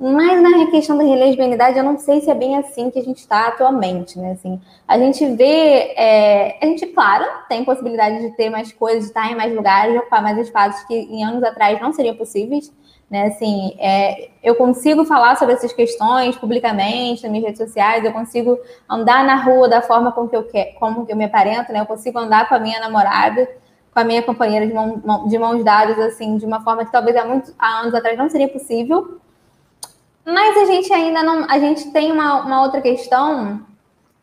Mas 0.00 0.42
na 0.42 0.68
questão 0.68 0.98
da 0.98 1.04
lesbianidade, 1.04 1.78
eu 1.78 1.84
não 1.84 1.96
sei 1.96 2.20
se 2.20 2.28
é 2.28 2.34
bem 2.34 2.56
assim 2.56 2.90
que 2.90 2.98
a 2.98 3.04
gente 3.04 3.18
está 3.18 3.46
atualmente, 3.46 4.18
né? 4.18 4.32
Assim, 4.32 4.60
a 4.86 4.98
gente 4.98 5.24
vê, 5.36 5.94
é, 5.96 6.58
a 6.60 6.66
gente, 6.66 6.84
claro, 6.86 7.24
tem 7.48 7.64
possibilidade 7.64 8.18
de 8.18 8.36
ter 8.36 8.50
mais 8.50 8.72
coisas, 8.72 9.04
de 9.04 9.08
estar 9.10 9.30
em 9.30 9.36
mais 9.36 9.54
lugares, 9.54 9.92
de 9.92 9.98
ocupar 10.00 10.20
mais 10.20 10.36
espaços 10.38 10.82
que 10.88 10.94
em 10.94 11.22
anos 11.22 11.44
atrás 11.44 11.80
não 11.80 11.92
seriam 11.92 12.16
possíveis. 12.16 12.72
Né, 13.08 13.26
assim, 13.26 13.76
é, 13.78 14.30
eu 14.42 14.56
consigo 14.56 15.04
falar 15.04 15.36
sobre 15.36 15.54
essas 15.54 15.72
questões 15.72 16.36
publicamente 16.36 17.22
nas 17.22 17.30
minhas 17.30 17.46
redes 17.46 17.58
sociais, 17.60 18.04
eu 18.04 18.12
consigo 18.12 18.58
andar 18.90 19.24
na 19.24 19.36
rua 19.36 19.68
da 19.68 19.80
forma 19.80 20.10
como 20.10 20.28
que 20.28 20.34
eu, 20.34 20.42
quer, 20.42 20.74
como 20.74 21.06
que 21.06 21.12
eu 21.12 21.16
me 21.16 21.24
aparento, 21.24 21.72
né, 21.72 21.80
eu 21.80 21.86
consigo 21.86 22.18
andar 22.18 22.48
com 22.48 22.56
a 22.56 22.58
minha 22.58 22.80
namorada, 22.80 23.48
com 23.94 24.00
a 24.00 24.04
minha 24.04 24.22
companheira 24.24 24.66
de, 24.66 24.74
mão, 24.74 25.28
de 25.28 25.38
mãos 25.38 25.62
dadas, 25.62 25.96
assim, 26.00 26.36
de 26.36 26.44
uma 26.44 26.60
forma 26.62 26.84
que 26.84 26.90
talvez 26.90 27.16
há, 27.16 27.24
há 27.58 27.80
anos 27.80 27.94
atrás 27.94 28.18
não 28.18 28.28
seria 28.28 28.48
possível. 28.48 29.20
Mas 30.24 30.56
a 30.56 30.64
gente 30.64 30.92
ainda 30.92 31.22
não. 31.22 31.48
A 31.48 31.58
gente 31.60 31.92
tem 31.92 32.10
uma, 32.10 32.42
uma 32.42 32.62
outra 32.62 32.82
questão 32.82 33.64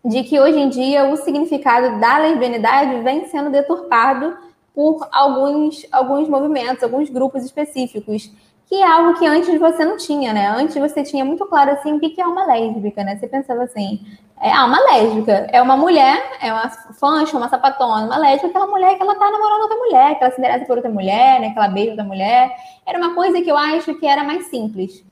de 0.03 0.21
que 0.23 0.37
hoje 0.37 0.59
em 0.59 0.67
dia 0.67 1.05
o 1.05 1.15
significado 1.15 1.99
da 1.99 2.17
lesbianidade 2.17 3.01
vem 3.01 3.25
sendo 3.27 3.49
deturpado 3.49 4.37
por 4.75 5.07
alguns, 5.11 5.85
alguns 5.91 6.27
movimentos, 6.27 6.83
alguns 6.83 7.09
grupos 7.09 7.45
específicos 7.45 8.29
que 8.67 8.75
é 8.75 8.86
algo 8.86 9.17
que 9.20 9.25
antes 9.25 9.60
você 9.60 9.86
não 9.86 9.98
tinha, 9.98 10.34
né? 10.34 10.48
Antes 10.50 10.75
você 10.75 11.03
tinha 11.03 11.24
muito 11.24 11.46
claro 11.46 11.72
assim 11.72 11.93
o 11.93 12.00
que 12.00 12.20
é 12.20 12.25
uma 12.25 12.46
lésbica, 12.46 13.03
né? 13.03 13.17
Você 13.17 13.27
pensava 13.27 13.63
assim, 13.63 14.05
é 14.41 14.51
ah, 14.51 14.65
uma 14.65 14.79
lésbica, 14.91 15.48
é 15.51 15.62
uma 15.62 15.77
mulher, 15.77 16.38
é 16.41 16.51
uma 16.51 16.70
fancha, 16.70 17.38
uma 17.38 17.50
sapatona, 17.50 18.05
uma 18.05 18.17
lésbica, 18.17 18.48
aquela 18.48 18.67
mulher 18.67 18.96
que 18.96 19.01
ela 19.01 19.15
tá 19.15 19.32
namorando 19.32 19.62
outra 19.62 19.77
mulher, 19.77 20.17
que 20.17 20.24
ela 20.24 20.34
se 20.34 20.39
interessa 20.39 20.65
por 20.65 20.77
outra 20.77 20.91
mulher, 20.91 21.39
né? 21.39 21.51
Que 21.51 21.58
ela 21.58 21.67
beija 21.67 21.91
outra 21.91 22.03
mulher. 22.03 22.55
Era 22.86 22.98
uma 22.98 23.15
coisa 23.15 23.41
que 23.41 23.50
eu 23.50 23.58
acho 23.58 23.96
que 23.96 24.05
era 24.05 24.24
mais 24.24 24.48
simples. 24.48 25.03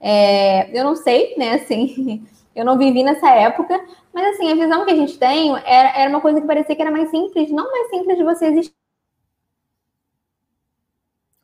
É, 0.00 0.70
eu 0.78 0.84
não 0.84 0.96
sei, 0.96 1.34
né? 1.36 1.54
Assim, 1.60 2.26
eu 2.54 2.64
não 2.64 2.78
vivi 2.78 3.02
nessa 3.04 3.30
época, 3.30 3.80
mas 4.12 4.34
assim, 4.34 4.50
a 4.50 4.54
visão 4.54 4.84
que 4.84 4.90
a 4.90 4.96
gente 4.96 5.16
tem 5.18 5.54
era, 5.64 5.90
era 5.96 6.10
uma 6.10 6.20
coisa 6.20 6.40
que 6.40 6.46
parecia 6.46 6.74
que 6.74 6.82
era 6.82 6.90
mais 6.90 7.10
simples, 7.10 7.50
não 7.52 7.70
mais 7.70 7.88
simples 7.90 8.16
de 8.16 8.24
você 8.24 8.46
existir. 8.46 8.74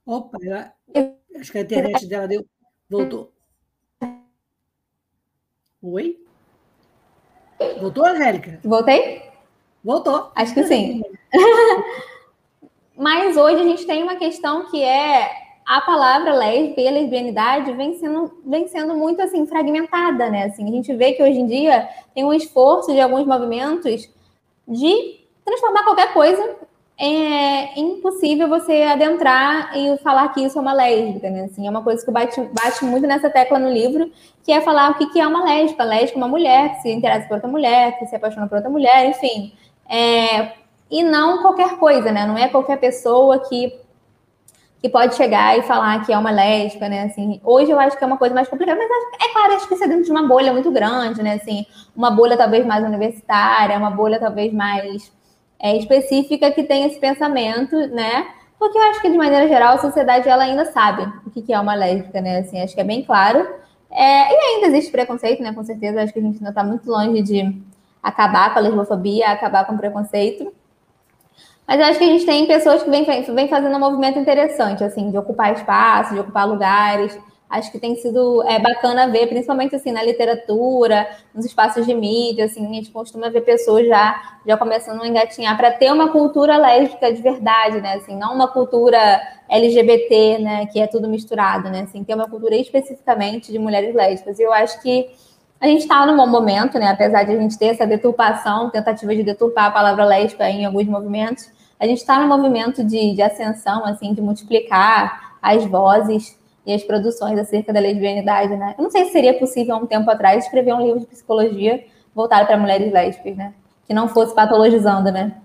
Opa, 0.07 0.39
Acho 1.39 1.53
que 1.53 1.59
a 1.59 1.63
internet 1.63 2.07
dela 2.07 2.29
deu. 2.29 2.47
Voltou. 2.89 3.33
Oi? 5.83 6.19
Voltou, 7.81 8.07
Angélica? 8.07 8.61
Voltei? 8.65 9.23
Voltou. 9.83 10.31
Frente 10.35 10.55
que 10.55 10.65
sim. 10.65 11.03
Mas 12.97 13.37
hoje 13.37 13.61
a 13.61 13.65
gente 13.65 13.87
tem 13.87 14.03
uma 14.03 14.17
questão 14.17 14.71
que 14.71 14.83
é 14.83 15.31
a 15.67 15.81
palavra 15.81 16.35
lésbica 16.35 16.81
e 16.81 16.89
a 16.89 16.93
lesbianidade 16.93 17.73
vem 17.73 17.95
sendo, 17.95 18.41
vem 18.45 18.69
sendo 18.69 18.95
muito 18.95 19.21
assim 19.21 19.47
fragmentada, 19.47 20.31
né? 20.31 20.45
Assim, 20.45 20.69
a 20.69 20.73
gente 20.73 20.95
vê 20.95 21.13
que 21.13 21.23
hoje 21.23 21.39
em 21.39 21.47
dia 21.47 21.89
tem 22.15 22.25
um 22.25 22.33
esforço 22.33 22.93
de 22.93 23.01
alguns 23.01 23.27
movimentos 23.27 24.09
de 24.69 25.21
transformar 25.45 25.85
qualquer 25.85 26.13
coisa 26.13 26.57
é 26.97 27.79
impossível 27.79 28.49
você 28.49 28.83
adentrar 28.83 29.77
e 29.77 29.99
falar 29.99 30.29
que 30.29 30.41
isso 30.41 30.57
é 30.59 30.61
uma 30.61 30.73
lésbica, 30.73 31.29
né? 31.29 31.45
Assim, 31.45 31.67
é 31.67 31.71
uma 31.71 31.83
coisa 31.83 32.05
que 32.05 32.11
bate, 32.11 32.41
bate 32.53 32.85
muito 32.85 33.07
nessa 33.07 33.29
tecla 33.29 33.59
no 33.59 33.69
livro, 33.69 34.11
que 34.45 34.53
é 34.53 34.61
falar 34.61 34.93
o 34.93 34.95
que, 34.95 35.07
que 35.07 35.21
é 35.21 35.27
uma 35.27 35.45
lésbica. 35.45 35.83
Lésbica 35.83 36.15
é 36.15 36.23
uma 36.23 36.29
mulher 36.29 36.77
que 36.77 36.83
se 36.83 36.93
interessa 36.93 37.27
por 37.27 37.35
outra 37.35 37.51
mulher, 37.51 37.99
que 37.99 38.07
se 38.07 38.15
apaixona 38.15 38.47
por 38.47 38.57
outra 38.57 38.71
mulher, 38.71 39.09
enfim. 39.09 39.53
É, 39.89 40.53
e 40.89 41.03
não 41.03 41.43
qualquer 41.43 41.77
coisa, 41.79 42.13
né? 42.13 42.27
Não 42.27 42.39
é 42.39 42.49
qualquer 42.49 42.79
pessoa 42.79 43.41
que, 43.41 43.77
que 44.81 44.89
pode 44.89 45.17
chegar 45.17 45.59
e 45.59 45.63
falar 45.63 46.07
que 46.07 46.13
é 46.13 46.19
uma 46.19 46.31
lésbica, 46.31 46.89
né? 46.89 47.05
Assim, 47.05 47.41
hoje 47.43 47.73
eu 47.73 47.81
acho 47.81 47.99
que 47.99 48.05
é 48.05 48.07
uma 48.07 48.19
coisa 48.19 48.37
mais 48.37 48.47
complicada, 48.47 48.79
mas 48.79 49.29
é 49.29 49.33
claro, 49.33 49.55
acho 49.55 49.67
que 49.67 49.75
isso 49.75 49.83
é 49.83 49.89
dentro 49.89 50.05
de 50.05 50.13
uma 50.13 50.29
bolha 50.29 50.53
muito 50.53 50.71
grande, 50.71 51.25
né? 51.25 51.35
Assim, 51.35 51.67
uma 51.97 52.13
bolha 52.13 52.37
talvez 52.37 52.65
mais 52.65 52.85
universitária, 52.85 53.77
uma 53.77 53.91
bolha 53.91 54.21
talvez 54.21 54.53
mais 54.53 55.13
é, 55.59 55.77
específica 55.77 56.51
que 56.51 56.63
tem 56.63 56.85
esse 56.85 56.99
pensamento, 56.99 57.77
né? 57.89 58.27
Porque 58.59 58.79
eu 58.79 58.83
acho 58.83 59.01
que, 59.01 59.11
de 59.11 59.17
maneira 59.17 59.49
geral, 59.49 59.75
a 59.75 59.79
sociedade 59.79 60.29
ela 60.29 60.45
ainda 60.45 60.65
sabe 60.67 61.11
o 61.27 61.31
que 61.31 61.53
é 61.53 61.59
uma 61.59 61.75
lésbica, 61.75 62.21
né? 62.21 62.39
Assim, 62.39 62.61
acho 62.61 62.75
que 62.75 62.81
é 62.81 62.85
bem 62.85 63.03
claro. 63.03 63.47
É, 63.91 64.33
e 64.33 64.37
ainda 64.37 64.67
existe 64.69 64.91
preconceito, 64.91 65.43
né? 65.43 65.53
Com 65.53 65.63
certeza, 65.63 66.03
acho 66.03 66.13
que 66.13 66.19
a 66.19 66.23
gente 66.23 66.39
ainda 66.39 66.49
está 66.49 66.65
muito 66.65 66.89
longe 66.91 67.23
de 67.23 67.63
acabar 68.03 68.53
com 68.53 68.59
a 68.59 68.63
lesbofobia, 68.63 69.29
acabar 69.29 69.67
com 69.67 69.75
o 69.75 69.79
preconceito. 69.79 70.53
Mas 71.67 71.81
acho 71.81 71.99
que 71.99 72.05
a 72.05 72.09
gente 72.09 72.27
tem 72.27 72.47
pessoas 72.47 72.83
que 72.83 72.91
vêm 72.91 73.05
vem 73.05 73.49
fazendo 73.49 73.77
um 73.77 73.81
movimento 73.81 74.19
interessante, 74.19 74.85
assim, 74.85 75.11
de 75.11 75.17
ocupar 75.17 75.55
espaços, 75.55 76.13
de 76.13 76.21
ocupar 76.21 76.47
lugares, 76.47 77.19
acho 77.55 77.71
que 77.71 77.79
tem 77.79 77.95
sido 77.97 78.43
é, 78.49 78.59
bacana 78.59 79.09
ver, 79.09 79.29
principalmente 79.29 79.77
assim 79.77 79.93
na 79.93 80.03
literatura, 80.03 81.09
nos 81.35 81.47
espaços 81.47 81.87
de 81.87 81.95
mídia, 81.95 82.47
assim, 82.47 82.67
a 82.67 82.69
gente 82.69 82.91
costuma 82.91 83.31
ver 83.31 83.43
pessoas 83.43 83.87
já 83.87 84.35
já 84.47 84.57
começando 84.57 85.03
a 85.03 85.09
engatinhar 85.09 85.57
para 85.57 85.71
ter 85.71 85.91
uma 85.91 86.11
cultura 86.11 86.57
lésbica 86.59 87.13
de 87.13 87.23
verdade, 87.23 87.81
né? 87.81 87.95
Assim, 87.95 88.15
não 88.17 88.35
uma 88.35 88.49
cultura 88.49 88.99
LGBT, 89.49 90.39
né, 90.39 90.67
que 90.67 90.81
é 90.81 90.87
tudo 90.87 91.09
misturado, 91.09 91.71
né? 91.71 91.83
Assim, 91.83 92.05
ter 92.05 92.15
uma 92.15 92.29
cultura 92.29 92.55
especificamente 92.57 93.51
de 93.51 93.59
mulheres 93.59 93.95
lésbicas. 93.95 94.39
E 94.39 94.43
eu 94.43 94.53
acho 94.53 94.83
que 94.83 95.09
a 95.61 95.67
gente 95.67 95.81
está 95.81 96.05
num 96.05 96.17
bom 96.17 96.27
momento, 96.27 96.79
né? 96.79 96.89
Apesar 96.89 97.23
de 97.23 97.33
a 97.33 97.37
gente 97.39 97.59
ter 97.59 97.67
essa 97.67 97.87
deturpação, 97.87 98.69
tentativa 98.69 99.15
de 99.15 99.23
deturpar 99.23 99.67
a 99.67 99.71
palavra 99.71 100.05
lésbica 100.05 100.49
em 100.51 100.67
alguns 100.67 100.87
movimentos, 100.87 101.49
a 101.81 101.87
gente 101.87 101.99
está 101.99 102.19
num 102.19 102.29
movimento 102.29 102.85
de, 102.85 103.15
de 103.15 103.23
ascensão, 103.23 103.85
assim, 103.87 104.13
de 104.13 104.21
multiplicar 104.21 105.37
as 105.41 105.65
vozes 105.65 106.39
e 106.67 106.73
as 106.73 106.83
produções 106.83 107.39
acerca 107.39 107.73
da 107.73 107.81
lesbianidade, 107.81 108.57
né? 108.57 108.75
Eu 108.79 108.85
não 108.85 108.91
sei 108.91 109.05
se 109.05 109.13
seria 109.13 109.39
possível 109.39 109.75
há 109.75 109.79
um 109.79 109.87
tempo 109.87 110.11
atrás 110.11 110.45
escrever 110.45 110.73
um 110.73 110.83
livro 110.83 111.01
de 111.01 111.07
psicologia 111.07 111.85
voltado 112.15 112.47
para 112.47 112.57
mulheres 112.57 112.93
lésbicas, 112.93 113.37
né? 113.37 113.55
Que 113.87 113.93
não 113.93 114.09
fosse 114.09 114.35
patologizando, 114.35 115.13
né? 115.13 115.41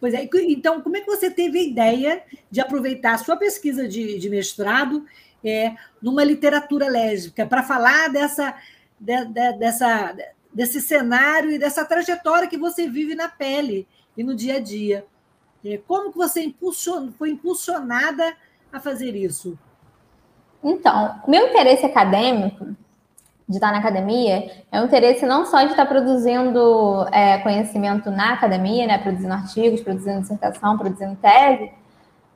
Pois 0.00 0.14
é, 0.14 0.28
então, 0.48 0.80
como 0.80 0.96
é 0.96 1.00
que 1.00 1.06
você 1.06 1.30
teve 1.30 1.58
a 1.58 1.62
ideia 1.62 2.22
de 2.50 2.60
aproveitar 2.60 3.14
a 3.14 3.18
sua 3.18 3.36
pesquisa 3.36 3.88
de, 3.88 4.18
de 4.18 4.28
mestrado 4.28 5.04
é, 5.42 5.74
numa 6.00 6.24
literatura 6.24 6.88
lésbica 6.88 7.46
para 7.46 7.62
falar 7.62 8.08
dessa, 8.08 8.54
de, 8.98 9.24
de, 9.26 9.52
dessa, 9.54 10.14
desse 10.52 10.80
cenário 10.80 11.50
e 11.50 11.58
dessa 11.58 11.84
trajetória 11.84 12.48
que 12.48 12.56
você 12.56 12.88
vive 12.88 13.14
na 13.14 13.28
pele 13.28 13.86
e 14.16 14.22
no 14.22 14.34
dia 14.34 14.56
a 14.56 14.60
dia? 14.60 15.06
É, 15.64 15.78
como 15.86 16.10
que 16.10 16.18
você 16.18 16.42
impulsion, 16.42 17.10
foi 17.18 17.30
impulsionada 17.30 18.36
a 18.70 18.78
fazer 18.80 19.16
isso? 19.16 19.58
Então, 20.64 21.20
o 21.26 21.30
meu 21.30 21.48
interesse 21.48 21.84
acadêmico, 21.84 22.66
de 23.46 23.56
estar 23.56 23.70
na 23.70 23.78
academia, 23.78 24.50
é 24.72 24.80
um 24.80 24.86
interesse 24.86 25.26
não 25.26 25.44
só 25.44 25.62
de 25.62 25.70
estar 25.70 25.84
produzindo 25.84 27.06
é, 27.12 27.38
conhecimento 27.38 28.10
na 28.10 28.32
academia, 28.32 28.86
né, 28.86 28.96
produzindo 28.96 29.34
artigos, 29.34 29.82
produzindo 29.82 30.22
dissertação, 30.22 30.78
produzindo 30.78 31.14
tese, 31.16 31.70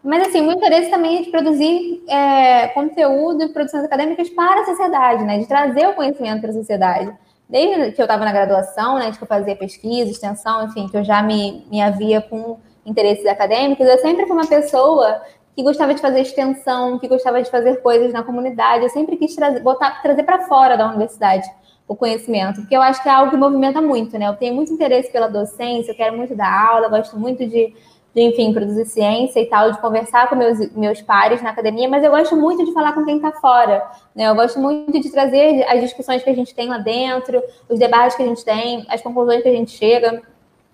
mas 0.03 0.29
assim, 0.29 0.41
o 0.41 0.45
meu 0.45 0.53
interesse 0.53 0.91
também 0.91 1.19
é 1.19 1.23
de 1.23 1.31
produzir 1.31 2.05
é, 2.09 2.69
conteúdo 2.69 3.43
e 3.43 3.49
produções 3.49 3.85
acadêmicas 3.85 4.29
para 4.31 4.61
a 4.61 4.65
sociedade, 4.67 5.25
né, 5.25 5.39
de 5.39 5.47
trazer 5.47 5.89
o 5.89 5.95
conhecimento 5.95 6.41
para 6.41 6.51
a 6.51 6.55
sociedade. 6.55 7.13
Desde 7.49 7.93
que 7.93 8.01
eu 8.01 8.05
estava 8.05 8.25
na 8.25 8.33
graduação, 8.33 8.99
né, 8.99 9.11
de 9.11 9.17
que 9.17 9.25
eu 9.25 9.29
fazia 9.29 9.57
pesquisa, 9.57 10.11
extensão, 10.11 10.67
enfim, 10.67 10.87
que 10.89 10.97
eu 10.97 11.03
já 11.03 11.23
me, 11.23 11.67
me 11.71 11.81
havia 11.81 12.21
com 12.21 12.59
interesses 12.85 13.27
acadêmicos, 13.27 13.87
eu 13.87 13.99
sempre 13.99 14.27
fui 14.27 14.37
uma 14.37 14.47
pessoa 14.47 15.21
que 15.59 15.63
gostava 15.65 15.93
de 15.93 16.01
fazer 16.01 16.21
extensão, 16.21 17.01
que 17.01 17.09
gostava 17.09 17.43
de 17.43 17.51
fazer 17.51 17.83
coisas 17.83 18.13
na 18.13 18.23
comunidade. 18.23 18.85
Eu 18.85 18.91
sempre 18.91 19.17
quis 19.17 19.35
trazer, 19.35 19.59
botar, 19.59 20.01
trazer 20.01 20.23
para 20.23 20.47
fora 20.47 20.77
da 20.77 20.87
universidade 20.87 21.51
o 21.89 21.97
conhecimento, 21.97 22.61
porque 22.61 22.77
eu 22.77 22.81
acho 22.81 23.03
que 23.03 23.09
é 23.09 23.13
algo 23.13 23.33
que 23.33 23.37
movimenta 23.37 23.81
muito, 23.81 24.17
né? 24.17 24.29
Eu 24.29 24.37
tenho 24.37 24.55
muito 24.55 24.73
interesse 24.73 25.11
pela 25.11 25.27
docência, 25.27 25.91
eu 25.91 25.97
quero 25.97 26.17
muito 26.17 26.37
dar 26.37 26.69
aula, 26.69 26.87
gosto 26.87 27.19
muito 27.19 27.45
de, 27.45 27.75
de 28.15 28.21
enfim, 28.21 28.53
produzir 28.53 28.85
ciência 28.85 29.41
e 29.41 29.47
tal, 29.47 29.73
de 29.73 29.81
conversar 29.81 30.29
com 30.29 30.37
meus, 30.37 30.71
meus 30.77 31.03
pares 31.03 31.43
na 31.43 31.51
academia, 31.51 31.89
mas 31.89 32.05
eu 32.05 32.11
gosto 32.13 32.37
muito 32.37 32.65
de 32.65 32.73
falar 32.73 32.93
com 32.93 33.05
quem 33.05 33.17
está 33.17 33.33
fora, 33.33 33.85
né? 34.15 34.29
Eu 34.29 34.37
gosto 34.37 34.61
muito 34.61 35.01
de 35.01 35.11
trazer 35.11 35.65
as 35.69 35.81
discussões 35.81 36.23
que 36.23 36.31
a 36.31 36.35
gente 36.35 36.55
tem 36.55 36.69
lá 36.69 36.79
dentro, 36.79 37.43
os 37.69 37.81
debates 37.81 38.17
que 38.17 38.23
a 38.23 38.27
gente 38.27 38.45
tem, 38.45 38.87
as 38.89 39.03
conclusões 39.03 39.43
que 39.43 39.49
a 39.49 39.53
gente 39.53 39.73
chega 39.73 40.23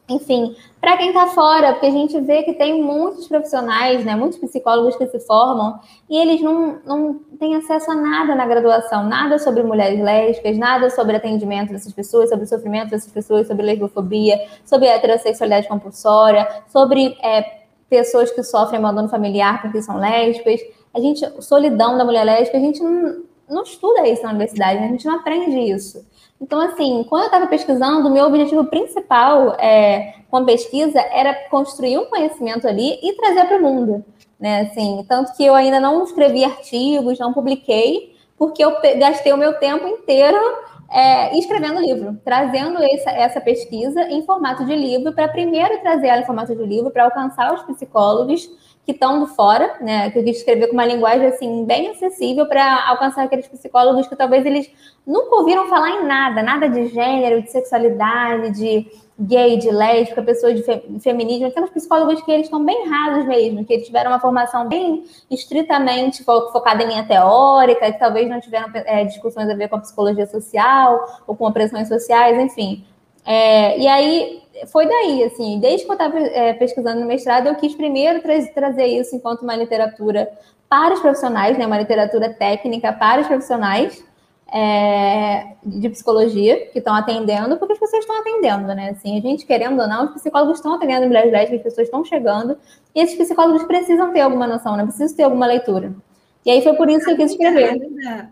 enfim, 0.09 0.55
para 0.81 0.99
quem 0.99 1.09
está 1.09 1.29
fora, 1.29 1.73
porque 1.73 1.87
a 1.87 1.91
gente 1.91 2.21
vê 2.21 2.43
que 2.43 2.53
tem 2.53 2.83
muitos 2.83 3.27
profissionais, 3.27 4.05
né, 4.05 4.15
muitos 4.15 4.39
psicólogos 4.39 4.97
que 4.97 5.07
se 5.07 5.19
formam 5.21 5.81
e 6.11 6.17
eles 6.19 6.43
não, 6.43 6.79
não 6.85 7.15
têm 7.39 7.57
acesso 7.57 7.91
a 7.91 7.95
nada 7.95 8.35
na 8.35 8.47
graduação, 8.47 9.09
nada 9.09 9.39
sobre 9.39 9.63
mulheres 9.63 9.99
lésbicas, 9.99 10.59
nada 10.59 10.91
sobre 10.91 11.17
atendimento 11.17 11.73
dessas 11.73 11.93
pessoas, 11.93 12.29
sobre 12.29 12.45
o 12.45 12.49
sofrimento 12.49 12.91
dessas 12.91 13.11
pessoas, 13.11 13.47
sobre 13.47 13.65
lesbofobia, 13.65 14.39
sobre 14.65 14.89
heterossexualidade 14.89 15.69
compulsória, 15.69 16.47
sobre 16.69 17.17
é, 17.23 17.63
pessoas 17.89 18.31
que 18.31 18.43
sofrem 18.43 18.79
abandono 18.79 19.09
familiar 19.09 19.63
porque 19.63 19.81
são 19.81 19.99
lésbicas. 19.99 20.61
A 20.93 21.01
gente, 21.01 21.27
solidão 21.43 21.97
da 21.97 22.05
mulher 22.05 22.25
lésbica, 22.25 22.59
a 22.59 22.61
gente 22.61 22.83
não, 22.83 23.23
não 23.49 23.63
estuda 23.63 24.07
isso 24.07 24.23
na 24.23 24.31
universidade, 24.31 24.85
a 24.85 24.89
gente 24.89 25.07
não 25.07 25.17
aprende 25.17 25.59
isso. 25.59 26.05
Então, 26.41 26.61
assim, 26.61 27.05
quando 27.09 27.23
eu 27.23 27.27
estava 27.27 27.47
pesquisando, 27.47 28.09
o 28.09 28.13
meu 28.13 28.27
objetivo 28.27 28.65
principal 28.65 29.55
é, 29.59 30.15
com 30.31 30.39
a 30.39 30.45
pesquisa 30.45 31.01
era 31.01 31.33
construir 31.49 31.99
um 31.99 32.07
conhecimento 32.07 32.67
ali 32.67 32.99
e 33.03 33.15
trazer 33.15 33.47
para 33.47 33.59
o 33.59 33.63
mundo. 33.63 34.05
Né? 34.39 34.63
Assim, 34.63 35.05
tanto 35.09 35.35
que 35.37 35.45
eu 35.45 35.55
ainda 35.55 35.81
não 35.81 36.05
escrevi 36.05 36.45
artigos, 36.45 37.19
não 37.19 37.33
publiquei, 37.33 38.15
porque 38.37 38.65
eu 38.65 38.77
gastei 38.99 39.33
o 39.33 39.37
meu 39.37 39.59
tempo 39.59 39.87
inteiro 39.87 40.39
é, 40.91 41.37
escrevendo 41.39 41.81
livro, 41.81 42.19
trazendo 42.25 42.83
essa, 42.83 43.11
essa 43.11 43.41
pesquisa 43.41 44.03
em 44.03 44.25
formato 44.25 44.65
de 44.65 44.75
livro, 44.75 45.13
para 45.13 45.29
primeiro 45.29 45.81
trazer 45.81 46.09
ela 46.09 46.23
em 46.23 46.27
formato 46.27 46.55
de 46.55 46.63
livro, 46.65 46.91
para 46.91 47.05
alcançar 47.05 47.55
os 47.55 47.63
psicólogos 47.63 48.51
que 48.85 48.93
estão 48.93 49.27
fora, 49.27 49.77
né? 49.81 50.11
Que 50.11 50.19
eu 50.19 50.25
quis 50.25 50.39
escrever 50.39 50.67
com 50.67 50.75
uma 50.75 50.85
linguagem 50.85 51.27
assim 51.27 51.65
bem 51.65 51.89
acessível 51.89 52.47
para 52.47 52.89
alcançar 52.89 53.25
aqueles 53.25 53.49
psicólogos 53.49 54.07
que 54.07 54.15
talvez 54.15 54.45
eles 54.45 54.71
nunca 55.07 55.37
ouviram 55.37 55.69
falar 55.69 55.91
em 55.91 56.07
nada, 56.07 56.43
nada 56.43 56.69
de 56.69 56.89
gênero, 56.89 57.43
de 57.43 57.51
sexualidade, 57.51 58.51
de 58.51 58.87
gay, 59.19 59.57
de 59.57 59.71
lésbica, 59.71 60.23
pessoas 60.23 60.57
de 60.57 60.63
fe 60.63 60.83
feminismo, 61.01 61.47
aqueles 61.47 61.71
psicólogos 61.71 62.21
que 62.23 62.31
eles 62.31 62.47
estão 62.47 62.63
bem 62.63 62.89
rasos 62.89 63.25
mesmo, 63.27 63.65
que 63.65 63.73
eles 63.73 63.87
tiveram 63.87 64.11
uma 64.11 64.21
formação 64.21 64.69
bem 64.69 65.05
estritamente 65.31 66.25
fo 66.25 66.51
focada 66.53 66.83
em 66.83 66.89
linha 66.89 67.07
teórica, 67.07 67.91
que 67.91 67.99
talvez 67.99 68.29
não 68.29 68.41
tiveram 68.41 68.69
é, 68.75 69.05
discussões 69.05 69.49
a 69.49 69.55
ver 69.55 69.69
com 69.69 69.77
a 69.77 69.81
psicologia 69.81 70.27
social 70.27 71.23
ou 71.27 71.35
com 71.35 71.47
opressões 71.47 71.89
sociais, 71.89 72.39
enfim. 72.39 72.85
É, 73.25 73.79
e 73.79 73.87
aí 73.87 74.43
foi 74.71 74.87
daí, 74.87 75.25
assim, 75.25 75.59
desde 75.59 75.85
que 75.85 75.91
eu 75.91 75.95
estava 75.95 76.19
é, 76.19 76.53
pesquisando 76.55 77.01
no 77.01 77.07
mestrado, 77.07 77.47
eu 77.47 77.55
quis 77.57 77.75
primeiro 77.75 78.21
tra 78.21 78.35
trazer 78.53 78.87
isso 78.87 79.17
enquanto 79.17 79.43
uma 79.43 79.57
literatura 79.57 80.31
para 80.69 80.95
os 80.95 81.01
profissionais, 81.01 81.57
né, 81.59 81.67
uma 81.67 81.79
literatura 81.79 82.33
técnica 82.33 82.93
para 82.93 83.23
os 83.23 83.27
profissionais 83.27 84.05
é, 84.53 85.57
de 85.65 85.89
psicologia 85.89 86.67
que 86.67 86.79
estão 86.79 86.95
atendendo, 86.95 87.57
porque 87.57 87.73
as 87.73 87.79
pessoas 87.79 88.05
estão 88.05 88.21
atendendo, 88.21 88.69
né? 88.69 88.91
Assim, 88.91 89.19
a 89.19 89.21
gente 89.21 89.45
querendo 89.47 89.81
ou 89.81 89.89
não, 89.89 90.05
os 90.05 90.13
psicólogos 90.13 90.59
estão 90.59 90.75
atendendo 90.75 91.07
mulheres 91.07 91.33
lésbicas, 91.33 91.67
as 91.67 91.73
pessoas 91.73 91.89
estão 91.89 92.05
chegando, 92.05 92.57
e 92.95 93.01
esses 93.01 93.17
psicólogos 93.17 93.65
precisam 93.65 94.13
ter 94.13 94.21
alguma 94.21 94.47
noção, 94.47 94.77
né? 94.77 94.85
Precisam 94.85 95.17
ter 95.17 95.25
alguma 95.25 95.47
leitura. 95.47 95.93
E 96.47 96.51
aí 96.51 96.63
foi 96.63 96.75
por 96.75 96.89
isso 96.89 97.05
que 97.05 97.13
eu 97.13 97.17
quis 97.17 97.33
escrever. 97.33 97.71
Além 97.71 97.97
da, 97.97 98.29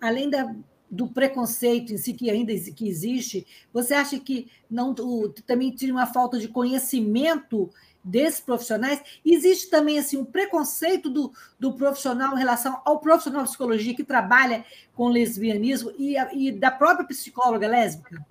além 0.00 0.30
da 0.30 0.54
do 0.90 1.06
preconceito 1.06 1.92
em 1.92 1.98
si 1.98 2.12
que 2.12 2.30
ainda 2.30 2.52
que 2.74 2.88
existe, 2.88 3.46
você 3.72 3.94
acha 3.94 4.18
que 4.18 4.50
não 4.70 4.94
o, 4.98 5.28
também 5.46 5.70
tinha 5.70 5.92
uma 5.92 6.06
falta 6.06 6.38
de 6.38 6.48
conhecimento 6.48 7.70
desses 8.02 8.40
profissionais? 8.40 9.02
Existe 9.24 9.68
também 9.68 9.98
assim 9.98 10.16
um 10.16 10.24
preconceito 10.24 11.10
do, 11.10 11.32
do 11.58 11.72
profissional 11.74 12.34
em 12.34 12.38
relação 12.38 12.80
ao 12.84 13.00
profissional 13.00 13.42
de 13.42 13.48
psicologia 13.48 13.94
que 13.94 14.04
trabalha 14.04 14.64
com 14.94 15.08
lesbianismo 15.08 15.92
e, 15.98 16.16
e 16.32 16.52
da 16.52 16.70
própria 16.70 17.06
psicóloga 17.06 17.68
lésbica? 17.68 18.24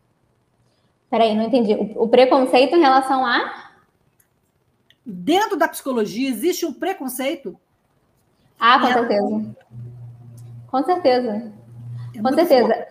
Peraí, 1.09 1.35
não 1.35 1.43
entendi. 1.43 1.73
O, 1.73 2.03
o 2.03 2.07
preconceito 2.09 2.75
em 2.75 2.81
relação 2.81 3.25
a? 3.25 3.71
Dentro 5.05 5.55
da 5.55 5.67
psicologia 5.67 6.27
existe 6.29 6.65
um 6.65 6.73
preconceito? 6.73 7.57
Ah, 8.59 8.79
com 8.79 8.87
certeza. 8.87 9.55
Com 10.67 10.83
certeza. 10.83 11.56
É 12.17 12.21
Com 12.21 12.33
certeza. 12.33 12.87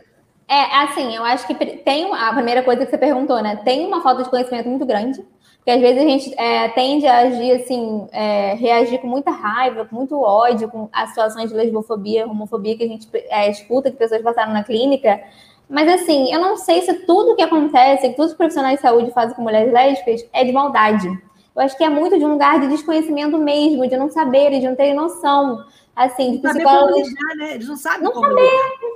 É, 0.49 0.77
assim, 0.83 1.15
eu 1.15 1.25
acho 1.25 1.47
que 1.47 1.55
tem 1.55 2.13
a 2.15 2.33
primeira 2.33 2.63
coisa 2.63 2.85
que 2.85 2.91
você 2.91 2.99
perguntou, 2.99 3.43
né? 3.43 3.57
Tem 3.65 3.85
uma 3.85 4.01
falta 4.01 4.23
de 4.23 4.31
conhecimento 4.31 4.69
muito 4.69 4.87
grande, 4.87 5.25
porque 5.57 5.71
às 5.73 5.81
vezes 5.81 6.01
a 6.01 6.07
gente 6.07 6.35
é, 6.39 6.69
tende 6.69 7.05
a 7.07 7.19
agir 7.19 7.53
assim, 7.53 8.07
é, 8.13 8.55
reagir 8.55 9.01
com 9.01 9.09
muita 9.09 9.33
raiva, 9.33 9.85
com 9.85 9.97
muito 9.97 10.21
ódio, 10.21 10.71
com 10.71 10.89
as 10.93 11.09
situações 11.09 11.51
de 11.51 11.57
lesbofobia, 11.57 12.27
homofobia 12.27 12.77
que 12.77 12.85
a 12.85 12.89
gente 12.89 13.09
é, 13.13 13.51
escuta 13.51 13.91
que 13.91 13.97
pessoas 13.97 14.23
passaram 14.23 14.53
na 14.53 14.63
clínica. 14.63 15.21
Mas 15.69 15.89
assim, 15.89 16.33
eu 16.33 16.39
não 16.39 16.57
sei 16.57 16.83
se 16.83 16.95
tudo 17.07 17.35
que 17.35 17.43
acontece, 17.43 18.09
que 18.09 18.15
todos 18.15 18.31
os 18.31 18.37
profissionais 18.37 18.77
de 18.77 18.83
saúde 18.83 19.11
fazem 19.11 19.35
com 19.35 19.43
mulheres 19.43 19.73
lésbicas 19.73 20.25
é 20.33 20.45
de 20.45 20.53
maldade. 20.53 21.09
Eu 21.09 21.63
acho 21.63 21.77
que 21.77 21.83
é 21.83 21.89
muito 21.89 22.17
de 22.17 22.25
um 22.25 22.33
lugar 22.33 22.61
de 22.61 22.69
desconhecimento 22.69 23.37
mesmo, 23.37 23.89
de 23.89 23.97
não 23.97 24.09
saber, 24.09 24.51
de 24.51 24.69
não 24.69 24.77
ter 24.77 24.95
noção 24.95 25.65
assim, 25.97 26.33
de 26.33 26.39
psicólogos. 26.39 27.09
Lidar, 27.09 27.37
né? 27.37 27.55
Eles 27.55 27.67
não 27.67 27.77
sabem 27.77 28.03
não 28.03 28.13
como 28.13 28.29
saber, 28.29 28.43
lidar. 28.43 28.83
não 28.83 28.93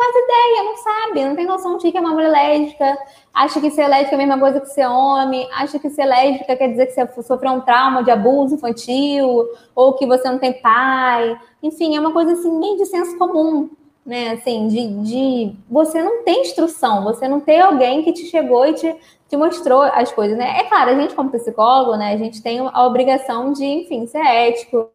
não 0.63 0.77
sabe, 0.77 1.25
não 1.25 1.37
tem 1.37 1.47
noção 1.47 1.77
de 1.77 1.91
que 1.91 1.97
é 1.97 2.01
uma 2.01 2.13
mulher 2.13 2.31
lésbica, 2.31 2.99
acha 3.33 3.61
que 3.61 3.71
ser 3.71 3.87
lésbica 3.89 4.13
é 4.13 4.15
a 4.17 4.19
mesma 4.19 4.39
coisa 4.39 4.61
que 4.61 4.67
ser 4.69 4.87
homem, 4.87 5.49
acha 5.53 5.79
que 5.79 5.91
ser 5.91 6.05
lésbica 6.05 6.57
quer 6.57 6.69
dizer 6.69 6.87
que 6.87 6.93
você 6.93 7.23
sofreu 7.23 7.53
um 7.53 7.61
trauma 7.61 8.03
de 8.03 8.11
abuso 8.11 8.55
infantil, 8.55 9.49
ou 9.75 9.95
que 9.95 10.07
você 10.07 10.31
não 10.31 10.39
tem 10.39 10.53
pai. 10.61 11.39
Enfim, 11.63 11.97
é 11.97 12.01
uma 12.01 12.13
coisa 12.13 12.33
assim, 12.33 12.61
bem 12.61 12.77
de 12.77 12.87
senso 12.87 13.17
comum. 13.19 13.71
Né, 14.05 14.31
assim, 14.31 14.67
de, 14.67 14.89
de 15.03 15.55
você 15.69 16.03
não 16.03 16.25
tem 16.25 16.41
instrução, 16.41 17.05
você 17.05 17.29
não 17.29 17.39
tem 17.39 17.61
alguém 17.61 18.03
que 18.03 18.13
te 18.15 18.25
chegou 18.27 18.67
e 18.67 18.73
te, 18.73 18.97
te 19.29 19.37
mostrou 19.37 19.83
as 19.83 20.11
coisas, 20.11 20.37
né? 20.39 20.59
É 20.59 20.65
claro, 20.65 20.91
a 20.91 20.95
gente 20.95 21.15
como 21.15 21.31
psicólogo, 21.31 21.97
né, 21.97 22.15
a 22.15 22.17
gente 22.17 22.43
tem 22.43 22.61
a 22.61 22.87
obrigação 22.87 23.53
de, 23.53 23.65
enfim, 23.65 24.07
ser 24.07 24.25
ético, 24.25 24.91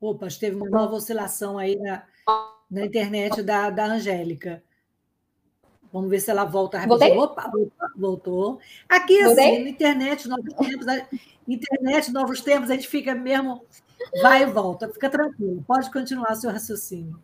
Opa, 0.00 0.28
teve 0.38 0.56
uma 0.56 0.68
nova 0.68 0.94
oscilação 0.94 1.58
aí 1.58 1.74
na, 1.76 2.04
na 2.70 2.84
internet 2.84 3.42
da, 3.42 3.70
da 3.70 3.86
Angélica. 3.86 4.62
Vamos 5.92 6.10
ver 6.10 6.20
se 6.20 6.30
ela 6.30 6.44
volta 6.44 6.78
rapidinho. 6.78 7.20
Opa, 7.20 7.50
opa, 7.54 7.92
voltou. 7.96 8.58
Aqui, 8.88 9.20
assim, 9.22 9.62
na 9.62 9.70
internet, 9.70 10.28
novos 10.28 10.52
tempos, 10.52 10.86
internet, 11.48 12.12
novos 12.12 12.40
tempos, 12.40 12.70
a 12.70 12.74
gente 12.74 12.88
fica 12.88 13.14
mesmo, 13.14 13.62
vai 14.20 14.42
e 14.42 14.46
volta. 14.46 14.88
Fica 14.88 15.08
tranquilo, 15.08 15.64
pode 15.66 15.90
continuar 15.90 16.34
seu 16.34 16.50
raciocínio. 16.50 17.18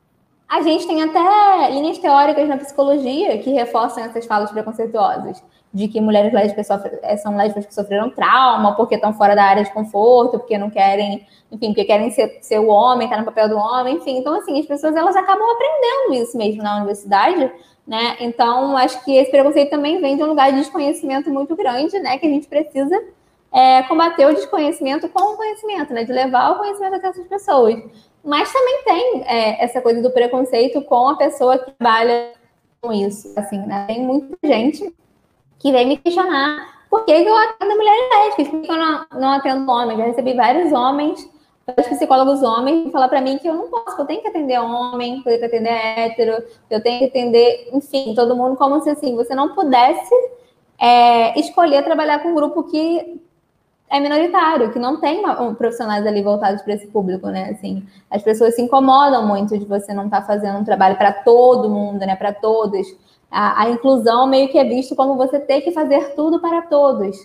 A 0.49 0.63
gente 0.63 0.87
tem 0.87 1.03
até 1.03 1.71
linhas 1.71 1.99
teóricas 1.99 2.49
na 2.49 2.59
psicologia 2.59 3.39
que 3.39 3.51
reforçam 3.51 4.05
essas 4.05 4.27
falas 4.27 4.51
preconceituosas 4.51 5.43
de 5.73 5.89
que 5.89 6.01
mulheres 6.01 6.33
lésbicas 6.33 6.67
sofrem, 6.67 6.99
eh, 7.03 7.17
são 7.17 7.35
lésbicas 7.35 7.67
que 7.67 7.75
sofreram 7.75 8.11
trauma, 8.11 8.77
porque 8.77 8.97
estão 8.97 9.15
fora 9.15 9.35
da 9.35 9.45
área 9.45 9.65
de 9.65 9.73
conforto, 9.73 10.39
porque 10.39 10.59
não 10.59 10.69
querem, 10.69 11.27
enfim, 11.51 11.69
porque 11.69 11.85
querem 11.85 12.11
ser, 12.11 12.39
ser 12.43 12.59
o 12.59 12.69
homem, 12.69 13.07
estar 13.07 13.17
tá 13.17 13.23
no 13.23 13.27
papel 13.27 13.49
do 13.49 13.57
homem, 13.57 13.97
enfim. 13.97 14.19
Então, 14.19 14.35
assim, 14.35 14.59
as 14.61 14.67
pessoas 14.67 14.95
elas 14.95 15.17
acabam 15.17 15.49
aprendendo 15.51 16.23
isso 16.23 16.37
mesmo 16.37 16.63
na 16.63 16.77
universidade, 16.77 17.51
né? 17.87 18.17
Então, 18.21 18.77
acho 18.77 19.03
que 19.03 19.17
esse 19.17 19.31
preconceito 19.31 19.71
também 19.71 20.01
vem 20.01 20.17
de 20.17 20.23
um 20.23 20.27
lugar 20.27 20.53
de 20.53 20.59
desconhecimento 20.59 21.31
muito 21.31 21.57
grande, 21.57 21.99
né? 22.01 22.19
Que 22.19 22.27
a 22.27 22.31
gente 22.31 22.47
precisa 22.47 23.03
é, 23.51 23.83
combater 23.85 24.27
o 24.27 24.35
desconhecimento 24.35 25.09
com 25.09 25.33
o 25.33 25.37
conhecimento, 25.37 25.95
né? 25.95 26.05
De 26.05 26.13
levar 26.13 26.51
o 26.51 26.59
conhecimento 26.59 26.97
até 26.97 27.09
essas 27.09 27.27
pessoas. 27.27 27.83
Mas 28.23 28.53
também 28.53 28.83
tem 28.85 29.25
é, 29.27 29.65
essa 29.65 29.81
coisa 29.81 30.03
do 30.03 30.11
preconceito 30.11 30.83
com 30.83 31.09
a 31.09 31.17
pessoa 31.17 31.59
que 31.59 31.73
trabalha 31.73 32.33
com 32.81 32.93
isso, 32.93 33.33
assim, 33.37 33.59
né? 33.59 33.87
Tem 33.87 34.01
muita 34.03 34.37
gente 34.45 34.93
que 35.63 35.71
vem 35.71 35.87
me 35.87 35.97
questionar 35.97 36.83
por 36.91 37.07
que, 37.07 37.13
eu 37.13 37.35
atendo 37.35 37.75
mulheres 37.75 38.05
lésbicas, 38.11 38.49
por 38.49 38.61
que 38.61 38.71
eu 38.71 38.77
não, 38.77 39.07
não 39.19 39.33
atendo 39.33 39.71
homens. 39.71 39.99
Já 39.99 40.05
recebi 40.05 40.35
vários 40.35 40.73
homens, 40.73 41.27
vários 41.67 41.87
psicólogos 41.87 42.43
homens, 42.43 42.93
falar 42.93 43.09
para 43.09 43.23
mim 43.23 43.39
que 43.39 43.49
eu 43.49 43.55
não 43.55 43.69
posso, 43.71 43.97
que 43.97 44.03
eu 44.03 44.07
tenho 44.07 44.21
que 44.21 44.29
atender 44.29 44.59
homem, 44.59 45.23
que 45.23 45.29
eu 45.31 45.39
tenho 45.39 45.39
que 45.39 45.47
atender 45.47 45.71
hétero, 45.71 46.43
que 46.69 46.75
eu 46.75 46.83
tenho 46.83 46.99
que 46.99 47.05
atender, 47.07 47.71
enfim, 47.73 48.13
todo 48.15 48.37
mundo, 48.37 48.57
como 48.57 48.79
se 48.83 48.91
assim, 48.91 49.17
você 49.17 49.35
não 49.35 49.55
pudesse 49.55 50.15
é, 50.79 51.39
escolher 51.41 51.83
trabalhar 51.83 52.19
com 52.19 52.29
um 52.31 52.35
grupo 52.35 52.65
que 52.65 53.23
é 53.89 54.01
minoritário, 54.01 54.73
que 54.73 54.79
não 54.79 55.01
tem 55.01 55.23
profissionais 55.57 56.07
ali 56.07 56.23
voltados 56.23 56.61
para 56.63 56.75
esse 56.75 56.89
público, 56.89 57.29
né? 57.29 57.51
Assim, 57.51 57.87
as 58.11 58.23
pessoas 58.23 58.55
se 58.55 58.63
incomodam 58.63 59.27
muito 59.27 59.57
de 59.59 59.65
você 59.65 59.95
não 59.95 60.07
estar 60.07 60.23
tá 60.23 60.27
fazendo 60.27 60.59
um 60.59 60.65
trabalho 60.65 60.97
para 60.97 61.13
todo 61.13 61.71
mundo, 61.71 62.01
né? 62.01 62.17
Para 62.17 62.33
todos 62.35 62.87
a, 63.33 63.63
a, 63.63 63.71
inclusão 63.71 64.27
meio 64.27 64.49
que 64.49 64.59
é 64.59 64.65
visto 64.65 64.95
como 64.95 65.17
você 65.17 65.41
ter 65.41 65.63
que 65.63 65.73
fazer 65.73 66.15
tudo 66.15 66.41
para 66.41 66.63
todos. 66.63 67.17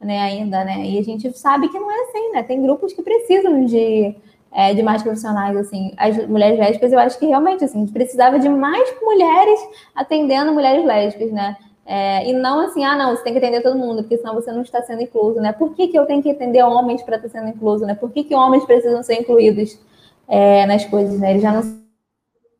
né, 0.00 0.20
ainda, 0.20 0.64
né? 0.64 0.86
E 0.86 0.98
a 0.98 1.02
gente 1.02 1.36
sabe 1.36 1.68
que 1.68 1.78
não 1.78 1.90
é 1.90 2.00
assim, 2.04 2.32
né? 2.32 2.42
Tem 2.42 2.62
grupos 2.62 2.92
que 2.92 3.02
precisam 3.02 3.64
de, 3.64 4.14
é, 4.52 4.72
de 4.74 4.82
mais 4.82 5.02
profissionais, 5.02 5.56
assim. 5.56 5.92
As 5.96 6.26
mulheres 6.28 6.58
lésbicas, 6.58 6.92
eu 6.92 6.98
acho 6.98 7.18
que 7.18 7.26
realmente, 7.26 7.64
assim, 7.64 7.78
a 7.78 7.80
gente 7.80 7.92
precisava 7.92 8.38
de 8.38 8.48
mais 8.48 8.94
mulheres 9.02 9.60
atendendo 9.94 10.52
mulheres 10.52 10.84
lésbicas, 10.84 11.32
né? 11.32 11.56
É, 11.86 12.28
e 12.28 12.32
não 12.32 12.60
assim, 12.60 12.84
ah, 12.84 12.96
não, 12.96 13.14
você 13.14 13.22
tem 13.22 13.32
que 13.32 13.38
atender 13.38 13.62
todo 13.62 13.78
mundo, 13.78 14.02
porque 14.02 14.18
senão 14.18 14.34
você 14.34 14.50
não 14.50 14.62
está 14.62 14.82
sendo 14.82 15.02
incluso, 15.02 15.40
né? 15.40 15.52
Por 15.52 15.72
que, 15.72 15.86
que 15.86 15.96
eu 15.96 16.04
tenho 16.04 16.20
que 16.20 16.30
atender 16.30 16.62
homens 16.64 17.00
para 17.02 17.16
estar 17.16 17.28
sendo 17.28 17.48
incluso, 17.48 17.86
né? 17.86 17.94
Por 17.94 18.10
que, 18.10 18.24
que 18.24 18.34
homens 18.34 18.64
precisam 18.64 19.02
ser 19.04 19.20
incluídos 19.20 19.78
é, 20.26 20.66
nas 20.66 20.84
coisas, 20.84 21.18
né? 21.20 21.30
Eles 21.30 21.42
já 21.42 21.52
não 21.52 21.62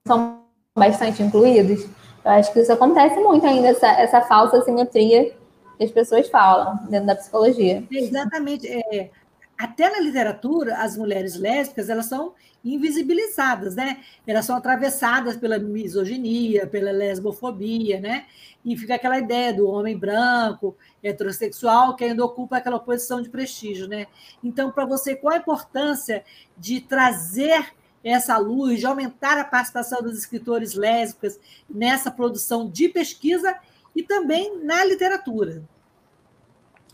são 0.07 0.38
bastante 0.77 1.23
incluídos. 1.25 1.88
Eu 2.27 2.33
acho 2.33 2.53
que 2.53 2.59
isso 2.59 2.73
acontece 2.73 3.21
muito 3.21 3.47
ainda, 3.47 3.69
essa, 3.69 3.87
essa 3.87 4.21
falsa 4.23 4.61
simetria 4.62 5.33
que 5.79 5.85
as 5.85 5.93
pessoas 5.93 6.29
falam 6.29 6.77
dentro 6.91 7.07
da 7.07 7.15
psicologia. 7.15 7.85
exatamente. 7.89 8.67
É, 8.67 9.11
até 9.57 9.89
na 9.89 10.01
literatura, 10.01 10.75
as 10.79 10.97
mulheres 10.97 11.37
lésbicas 11.37 11.89
elas 11.89 12.07
são 12.07 12.35
invisibilizadas, 12.65 13.77
né? 13.77 14.01
Elas 14.27 14.45
são 14.45 14.57
atravessadas 14.57 15.37
pela 15.37 15.57
misoginia, 15.57 16.67
pela 16.67 16.91
lesbofobia, 16.91 18.01
né? 18.01 18.27
E 18.65 18.77
fica 18.77 18.97
aquela 18.97 19.21
ideia 19.21 19.55
do 19.55 19.69
homem 19.69 19.97
branco, 19.97 20.77
heterossexual, 21.05 21.95
que 21.95 22.03
ainda 22.03 22.25
ocupa 22.25 22.57
aquela 22.57 22.81
posição 22.81 23.23
de 23.23 23.29
prestígio, 23.29 23.87
né? 23.87 24.09
Então, 24.43 24.73
para 24.73 24.85
você, 24.85 25.15
qual 25.15 25.33
a 25.33 25.39
importância 25.39 26.25
de 26.59 26.81
trazer 26.81 27.73
essa 28.07 28.38
luz, 28.38 28.81
de 28.81 28.87
aumentar 28.87 29.38
a 29.38 29.45
participação 29.45 30.03
dos 30.03 30.16
escritores 30.16 30.75
lésbicas 30.75 31.38
nessa 31.69 32.11
produção 32.11 32.69
de 32.69 32.88
pesquisa 32.88 33.55
e 33.95 34.03
também 34.03 34.62
na 34.62 34.85
literatura? 34.85 35.62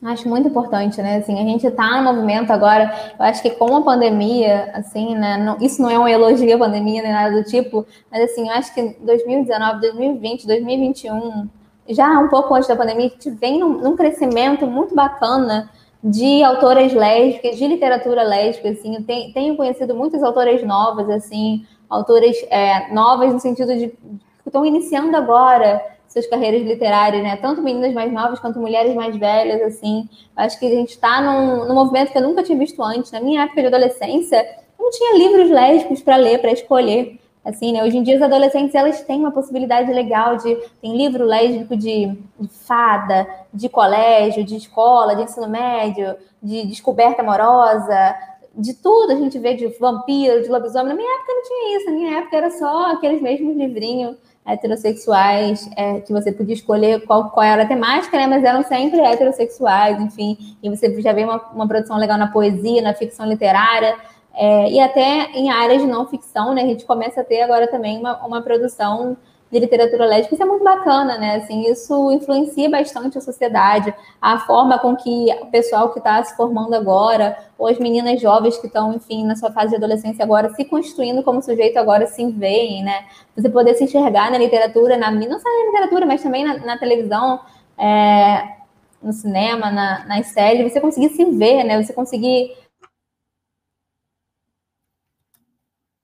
Acho 0.02 0.28
muito 0.28 0.48
importante, 0.48 1.00
né? 1.00 1.18
Assim, 1.18 1.38
a 1.38 1.44
gente 1.44 1.64
está 1.64 2.02
no 2.02 2.12
movimento 2.12 2.50
agora. 2.50 2.92
Eu 3.16 3.24
acho 3.24 3.40
que 3.40 3.50
com 3.50 3.76
a 3.76 3.82
pandemia, 3.82 4.72
assim, 4.74 5.14
né? 5.14 5.36
Não, 5.36 5.56
isso 5.60 5.80
não 5.80 5.88
é 5.88 5.96
um 5.96 6.08
elogio 6.08 6.56
à 6.56 6.58
pandemia 6.58 7.02
nem 7.02 7.12
nada 7.12 7.36
do 7.36 7.44
tipo, 7.44 7.86
mas 8.10 8.24
assim, 8.24 8.48
eu 8.48 8.54
acho 8.54 8.74
que 8.74 8.96
2019, 9.00 9.80
2020, 9.80 10.44
2021, 10.44 11.48
já 11.88 12.18
um 12.18 12.28
pouco 12.28 12.52
antes 12.52 12.68
da 12.68 12.74
pandemia, 12.74 13.06
a 13.06 13.10
gente 13.10 13.30
vem 13.30 13.60
num, 13.60 13.80
num 13.80 13.94
crescimento 13.94 14.66
muito 14.66 14.92
bacana 14.92 15.70
de 16.02 16.42
autoras 16.42 16.92
lésbicas, 16.92 17.56
de 17.56 17.66
literatura 17.66 18.22
lésbica, 18.22 18.70
assim. 18.70 19.02
Tenho 19.02 19.56
conhecido 19.56 19.94
muitas 19.94 20.22
autoras 20.22 20.62
novas, 20.64 21.08
assim, 21.10 21.64
autoras 21.88 22.36
é, 22.50 22.92
novas 22.92 23.32
no 23.32 23.38
sentido 23.38 23.76
de 23.76 23.88
que 23.88 24.48
estão 24.48 24.66
iniciando 24.66 25.16
agora 25.16 25.80
suas 26.08 26.26
carreiras 26.26 26.62
literárias, 26.62 27.22
né? 27.22 27.36
Tanto 27.36 27.62
meninas 27.62 27.94
mais 27.94 28.12
novas 28.12 28.38
quanto 28.38 28.58
mulheres 28.58 28.94
mais 28.94 29.16
velhas, 29.16 29.62
assim. 29.62 30.08
Acho 30.36 30.58
que 30.58 30.66
a 30.66 30.70
gente 30.70 30.90
está 30.90 31.20
num, 31.22 31.66
num 31.66 31.74
movimento 31.74 32.12
que 32.12 32.18
eu 32.18 32.22
nunca 32.22 32.42
tinha 32.42 32.58
visto 32.58 32.82
antes. 32.82 33.10
Na 33.12 33.20
minha 33.20 33.44
época 33.44 33.62
de 33.62 33.68
adolescência, 33.68 34.36
eu 34.78 34.84
não 34.84 34.90
tinha 34.90 35.16
livros 35.16 35.50
lésbicos 35.50 36.02
para 36.02 36.16
ler, 36.16 36.38
para 36.38 36.52
escolher. 36.52 37.18
Assim, 37.44 37.72
né? 37.72 37.82
Hoje 37.82 37.98
em 37.98 38.02
dia, 38.04 38.16
os 38.16 38.22
adolescentes 38.22 38.74
elas 38.74 39.00
têm 39.02 39.18
uma 39.18 39.32
possibilidade 39.32 39.92
legal 39.92 40.36
de. 40.36 40.54
Tem 40.80 40.96
livro 40.96 41.24
lésbico 41.24 41.76
de, 41.76 42.16
de 42.38 42.48
fada, 42.48 43.26
de 43.52 43.68
colégio, 43.68 44.44
de 44.44 44.56
escola, 44.56 45.16
de 45.16 45.22
ensino 45.22 45.48
médio, 45.48 46.14
de 46.40 46.64
descoberta 46.66 47.20
amorosa, 47.20 48.14
de 48.54 48.74
tudo. 48.74 49.12
A 49.12 49.16
gente 49.16 49.40
vê 49.40 49.54
de 49.54 49.66
vampiro, 49.78 50.40
de 50.40 50.48
lobisomem. 50.48 50.88
Na 50.88 50.94
minha 50.94 51.16
época 51.16 51.32
não 51.32 51.42
tinha 51.42 51.76
isso. 51.76 51.86
Na 51.86 51.92
minha 51.92 52.18
época 52.18 52.36
era 52.36 52.50
só 52.50 52.92
aqueles 52.92 53.20
mesmos 53.20 53.56
livrinhos 53.56 54.16
heterossexuais, 54.44 55.70
é, 55.76 56.00
que 56.00 56.12
você 56.12 56.32
podia 56.32 56.54
escolher 56.54 57.04
qual, 57.06 57.30
qual 57.30 57.44
era 57.44 57.62
a 57.62 57.66
temática, 57.66 58.16
né? 58.16 58.26
Mas 58.26 58.42
eram 58.42 58.62
sempre 58.62 59.00
heterossexuais, 59.00 60.00
enfim. 60.00 60.56
E 60.62 60.68
você 60.68 61.00
já 61.00 61.12
vê 61.12 61.24
uma, 61.24 61.38
uma 61.52 61.66
produção 61.66 61.96
legal 61.96 62.18
na 62.18 62.26
poesia, 62.26 62.82
na 62.82 62.94
ficção 62.94 63.26
literária, 63.26 63.96
é, 64.34 64.70
e 64.70 64.80
até 64.80 65.30
em 65.32 65.50
áreas 65.50 65.82
de 65.82 65.88
não 65.88 66.06
ficção, 66.06 66.54
né? 66.54 66.62
A 66.62 66.66
gente 66.66 66.84
começa 66.84 67.20
a 67.20 67.24
ter 67.24 67.42
agora 67.42 67.66
também 67.66 67.98
uma, 67.98 68.24
uma 68.24 68.42
produção 68.42 69.16
de 69.52 69.58
literatura 69.58 70.06
lésbica, 70.06 70.34
isso 70.34 70.42
é 70.42 70.46
muito 70.46 70.64
bacana, 70.64 71.18
né? 71.18 71.36
Assim, 71.36 71.70
isso 71.70 72.10
influencia 72.10 72.70
bastante 72.70 73.18
a 73.18 73.20
sociedade, 73.20 73.94
a 74.18 74.38
forma 74.38 74.78
com 74.78 74.96
que 74.96 75.26
o 75.42 75.46
pessoal 75.48 75.90
que 75.90 75.98
está 75.98 76.24
se 76.24 76.34
formando 76.34 76.72
agora, 76.72 77.36
ou 77.58 77.66
as 77.66 77.78
meninas 77.78 78.18
jovens 78.18 78.56
que 78.56 78.66
estão, 78.66 78.94
enfim, 78.94 79.26
na 79.26 79.36
sua 79.36 79.52
fase 79.52 79.68
de 79.68 79.76
adolescência 79.76 80.24
agora, 80.24 80.48
se 80.54 80.64
constituindo 80.64 81.22
como 81.22 81.42
sujeito 81.42 81.76
agora, 81.76 82.06
se 82.06 82.24
veem, 82.30 82.82
né? 82.82 83.04
Você 83.36 83.50
poder 83.50 83.74
se 83.74 83.84
enxergar 83.84 84.30
na 84.30 84.38
literatura, 84.38 84.96
na, 84.96 85.10
não 85.10 85.38
só 85.38 85.48
na 85.50 85.66
literatura, 85.66 86.06
mas 86.06 86.22
também 86.22 86.46
na, 86.46 86.56
na 86.56 86.78
televisão, 86.78 87.40
é, 87.76 88.56
no 89.02 89.12
cinema, 89.12 89.70
na, 89.70 90.06
nas 90.06 90.28
séries, 90.28 90.72
você 90.72 90.80
conseguir 90.80 91.10
se 91.10 91.26
ver, 91.26 91.62
né? 91.62 91.82
Você 91.82 91.92
conseguir... 91.92 92.61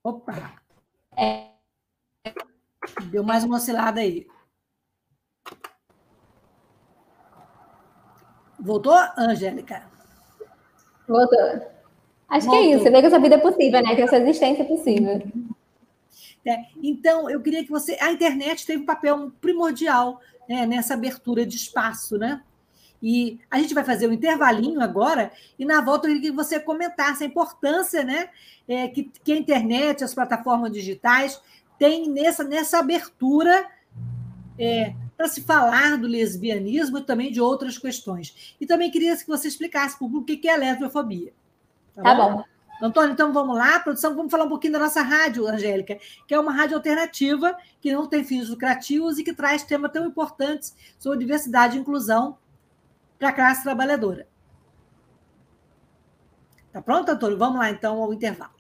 Opa! 0.09 0.55
É, 1.15 1.49
Deu 3.11 3.23
mais 3.23 3.45
uma 3.45 3.57
oscilada 3.57 4.01
aí. 4.01 4.27
Voltou, 8.59 8.97
Angélica? 9.19 9.83
Voltou. 11.07 11.39
Acho 12.27 12.47
Voltou. 12.47 12.51
que 12.51 12.57
é 12.57 12.75
isso. 12.75 12.85
Você 12.85 12.91
vê 12.91 13.01
que 13.03 13.07
essa 13.07 13.21
vida 13.21 13.35
é 13.35 13.39
possível, 13.39 13.83
né? 13.83 13.95
Que 13.95 14.03
essa 14.03 14.17
existência 14.17 14.63
é 14.63 14.67
possível. 14.67 15.23
É, 16.47 16.57
então, 16.83 17.29
eu 17.29 17.43
queria 17.43 17.63
que 17.63 17.71
você. 17.71 17.99
A 18.01 18.11
internet 18.11 18.65
teve 18.65 18.83
um 18.83 18.87
papel 18.87 19.31
primordial 19.43 20.23
né, 20.49 20.65
nessa 20.65 20.95
abertura 20.95 21.45
de 21.45 21.57
espaço, 21.57 22.17
né? 22.17 22.43
E 23.03 23.41
a 23.51 23.59
gente 23.59 23.75
vai 23.75 23.85
fazer 23.85 24.09
um 24.09 24.13
intervalinho 24.13 24.81
agora, 24.81 25.31
e 25.59 25.65
na 25.65 25.81
volta 25.81 26.09
eu 26.09 26.15
queria 26.15 26.31
que 26.31 26.37
você 26.37 26.59
comentasse 26.59 27.23
a 27.23 27.27
importância 27.27 28.03
né, 28.03 28.29
é, 28.67 28.89
que, 28.89 29.11
que 29.23 29.33
a 29.33 29.37
internet, 29.37 30.03
as 30.03 30.15
plataformas 30.15 30.73
digitais 30.73 31.41
tem 31.79 32.11
nessa, 32.11 32.43
nessa 32.43 32.79
abertura 32.79 33.67
é, 34.59 34.95
para 35.17 35.29
se 35.29 35.43
falar 35.43 35.97
do 35.97 36.09
lesbianismo 36.09 36.99
e 36.99 37.03
também 37.03 37.31
de 37.31 37.41
outras 37.41 37.79
questões. 37.79 38.57
E 38.61 38.67
também 38.67 38.91
queria 38.91 39.17
que 39.17 39.27
você 39.27 39.47
explicasse 39.47 39.97
para 39.97 40.07
o 40.07 40.25
que 40.25 40.49
é 40.49 40.55
a 40.55 40.57
lesbiofobia. 40.57 41.33
Tá, 41.95 42.03
tá 42.03 42.15
bom? 42.15 42.37
bom? 42.37 42.45
Antônio, 42.81 43.13
então 43.13 43.33
vamos 43.33 43.57
lá, 43.57 43.81
produção, 43.81 44.15
vamos 44.15 44.31
falar 44.31 44.45
um 44.45 44.49
pouquinho 44.49 44.75
da 44.75 44.79
nossa 44.79 45.03
rádio, 45.03 45.49
Angélica, 45.49 45.99
que 46.29 46.33
é 46.33 46.39
uma 46.39 46.53
rádio 46.53 46.77
alternativa, 46.77 47.57
que 47.81 47.93
não 47.93 48.07
tem 48.07 48.23
fins 48.23 48.49
lucrativos 48.49 49.19
e 49.19 49.25
que 49.25 49.35
traz 49.35 49.65
temas 49.65 49.91
tão 49.91 50.07
importantes 50.07 50.77
sobre 50.97 51.19
diversidade 51.19 51.77
e 51.77 51.81
inclusão 51.81 52.39
para 53.19 53.31
a 53.31 53.33
classe 53.33 53.63
trabalhadora. 53.63 54.27
Tá 56.73 56.81
pronto, 56.81 57.11
Antônio? 57.11 57.39
Vamos 57.39 57.59
lá, 57.59 57.71
então, 57.71 58.03
ao 58.03 58.13
intervalo. 58.13 58.53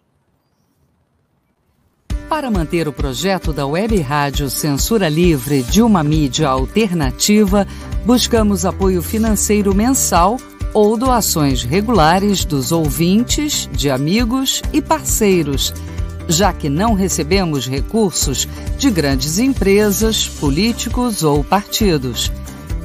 Para 2.29 2.51
manter 2.51 2.87
o 2.87 2.92
projeto 2.92 3.55
da 3.55 3.66
Web 3.66 4.01
Rádio 4.01 4.51
Censura 4.51 5.09
Livre 5.09 5.62
de 5.62 5.81
uma 5.81 6.03
mídia 6.03 6.49
alternativa, 6.49 7.66
buscamos 8.05 8.66
apoio 8.66 9.01
financeiro 9.01 9.75
mensal 9.75 10.37
ou 10.75 10.99
doações 10.99 11.62
regulares 11.62 12.44
dos 12.44 12.71
ouvintes, 12.71 13.66
de 13.73 13.88
amigos 13.88 14.62
e 14.73 14.83
parceiros, 14.83 15.73
já 16.29 16.53
que 16.53 16.68
não 16.68 16.92
recebemos 16.92 17.66
recursos 17.66 18.47
de 18.77 18.90
grandes 18.90 19.38
empresas, 19.38 20.29
políticos 20.29 21.23
ou 21.23 21.42
partidos. 21.42 22.31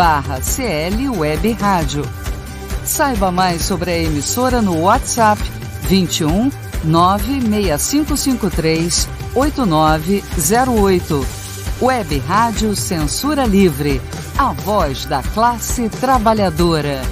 barra 0.00 0.40
CL 0.40 1.10
Web 1.10 1.52
Rádio. 1.52 2.02
Saiba 2.86 3.30
mais 3.30 3.60
sobre 3.60 3.90
a 3.90 3.98
emissora 3.98 4.62
no 4.62 4.80
WhatsApp 4.80 5.42
21 5.82 6.50
96553 6.84 9.06
8908. 9.34 11.26
Web 11.82 12.18
Rádio 12.20 12.74
Censura 12.74 13.44
Livre. 13.44 14.00
A 14.38 14.54
voz 14.54 15.04
da 15.04 15.22
classe 15.22 15.90
trabalhadora. 15.90 17.02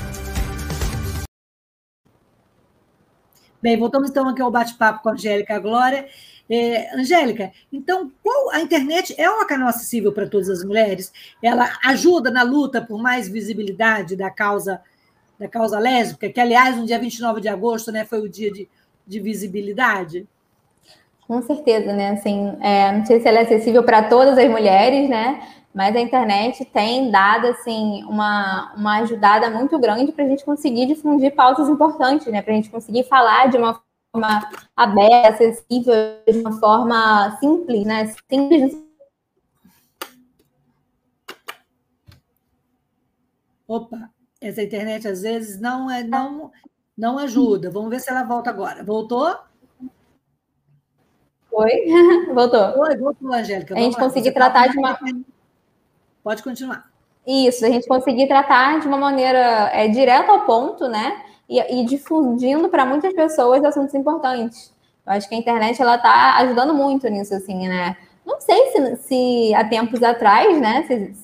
Bem, 3.61 3.79
voltamos 3.79 4.09
então 4.09 4.27
aqui 4.31 4.41
ao 4.41 4.51
bate-papo 4.51 5.03
com 5.03 5.11
a 5.11 5.13
Angélica 5.13 5.59
Glória. 5.59 6.09
É, 6.51 6.97
Angélica, 6.97 7.53
então, 7.71 8.11
qual 8.23 8.51
a 8.51 8.61
internet 8.61 9.15
é 9.19 9.29
uma 9.29 9.47
canal 9.47 9.69
acessível 9.69 10.13
para 10.13 10.27
todas 10.27 10.49
as 10.49 10.65
mulheres? 10.65 11.13
Ela 11.43 11.71
ajuda 11.85 12.31
na 12.31 12.43
luta 12.43 12.81
por 12.81 13.01
mais 13.01 13.29
visibilidade 13.29 14.17
da 14.17 14.31
causa 14.31 14.81
da 15.39 15.47
causa 15.47 15.79
lésbica, 15.79 16.29
que, 16.29 16.41
aliás, 16.41 16.77
no 16.77 16.85
dia 16.85 16.99
29 16.99 17.41
de 17.41 17.49
agosto 17.49 17.93
né, 17.93 18.05
foi 18.05 18.21
o 18.21 18.29
dia 18.29 18.51
de, 18.51 18.69
de 19.07 19.21
visibilidade? 19.21 20.27
Com 21.29 21.41
certeza, 21.43 21.93
né? 21.93 22.11
Assim, 22.11 22.57
é, 22.61 22.91
não 22.91 23.07
sei 23.07 23.21
se 23.21 23.29
ela 23.29 23.39
é 23.39 23.43
acessível 23.43 23.85
para 23.85 24.03
todas 24.03 24.37
as 24.37 24.51
mulheres, 24.51 25.09
né? 25.09 25.41
Mas 25.73 25.95
a 25.95 26.01
internet 26.01 26.65
tem 26.65 27.11
dado 27.11 27.47
assim 27.47 28.03
uma, 28.09 28.73
uma 28.75 28.99
ajudada 29.01 29.49
muito 29.51 29.79
grande 29.79 30.11
para 30.11 30.25
a 30.25 30.29
gente 30.29 30.45
conseguir 30.45 30.87
difundir 30.87 31.35
pautas 31.35 31.69
importantes, 31.69 32.27
né? 32.27 32.43
Para 32.43 32.55
a 32.55 32.57
gente 32.57 32.71
conseguir 32.71 33.05
falar 33.05 33.49
de 33.49 33.59
uma 33.59 33.81
forma 34.19 34.51
aberta, 34.77 35.29
acessível, 35.29 35.95
de 36.27 36.39
uma 36.41 36.59
forma 36.59 37.37
simples, 37.39 37.87
né? 37.87 38.15
Simples. 38.31 38.77
Opa, 43.67 44.11
essa 44.41 44.63
internet 44.63 45.07
às 45.07 45.23
vezes 45.23 45.61
não 45.61 45.91
é 45.91 46.03
não 46.03 46.51
não 46.97 47.19
ajuda. 47.19 47.71
Vamos 47.71 47.91
ver 47.91 48.01
se 48.01 48.11
ela 48.11 48.25
volta 48.25 48.51
agora. 48.51 48.83
Voltou? 48.83 49.37
Oi, 51.53 51.71
voltou. 52.35 52.81
Oi, 52.81 52.97
voltou, 52.97 53.33
Angélica. 53.33 53.75
a 53.75 53.79
gente 53.79 53.97
conseguir 53.97 54.33
tratar 54.33 54.69
de 54.69 54.79
uma. 54.79 54.99
Pode 56.25 56.43
continuar. 56.43 56.91
Isso, 57.27 57.65
a 57.65 57.69
gente 57.69 57.87
conseguir 57.87 58.27
tratar 58.27 58.81
de 58.81 58.89
uma 58.89 58.97
maneira 58.97 59.71
é, 59.73 59.87
direta 59.87 60.33
ao 60.33 60.47
ponto, 60.47 60.89
né? 60.89 61.25
E, 61.49 61.81
e 61.81 61.85
difundindo 61.85 62.69
para 62.69 62.85
muitas 62.85 63.13
pessoas 63.15 63.65
assuntos 63.65 63.95
importantes. 63.95 64.73
Eu 65.07 65.13
acho 65.13 65.29
que 65.29 65.35
a 65.35 65.39
internet 65.39 65.81
ela 65.81 65.97
está 65.97 66.37
ajudando 66.37 66.75
muito 66.75 67.09
nisso, 67.09 67.35
assim, 67.35 67.67
né? 67.67 67.97
Não 68.27 68.39
sei 68.41 68.67
se, 68.67 68.97
se 68.97 69.55
há 69.55 69.65
tempos 69.65 70.03
atrás, 70.03 70.61
né? 70.61 70.85
Se, 70.87 71.15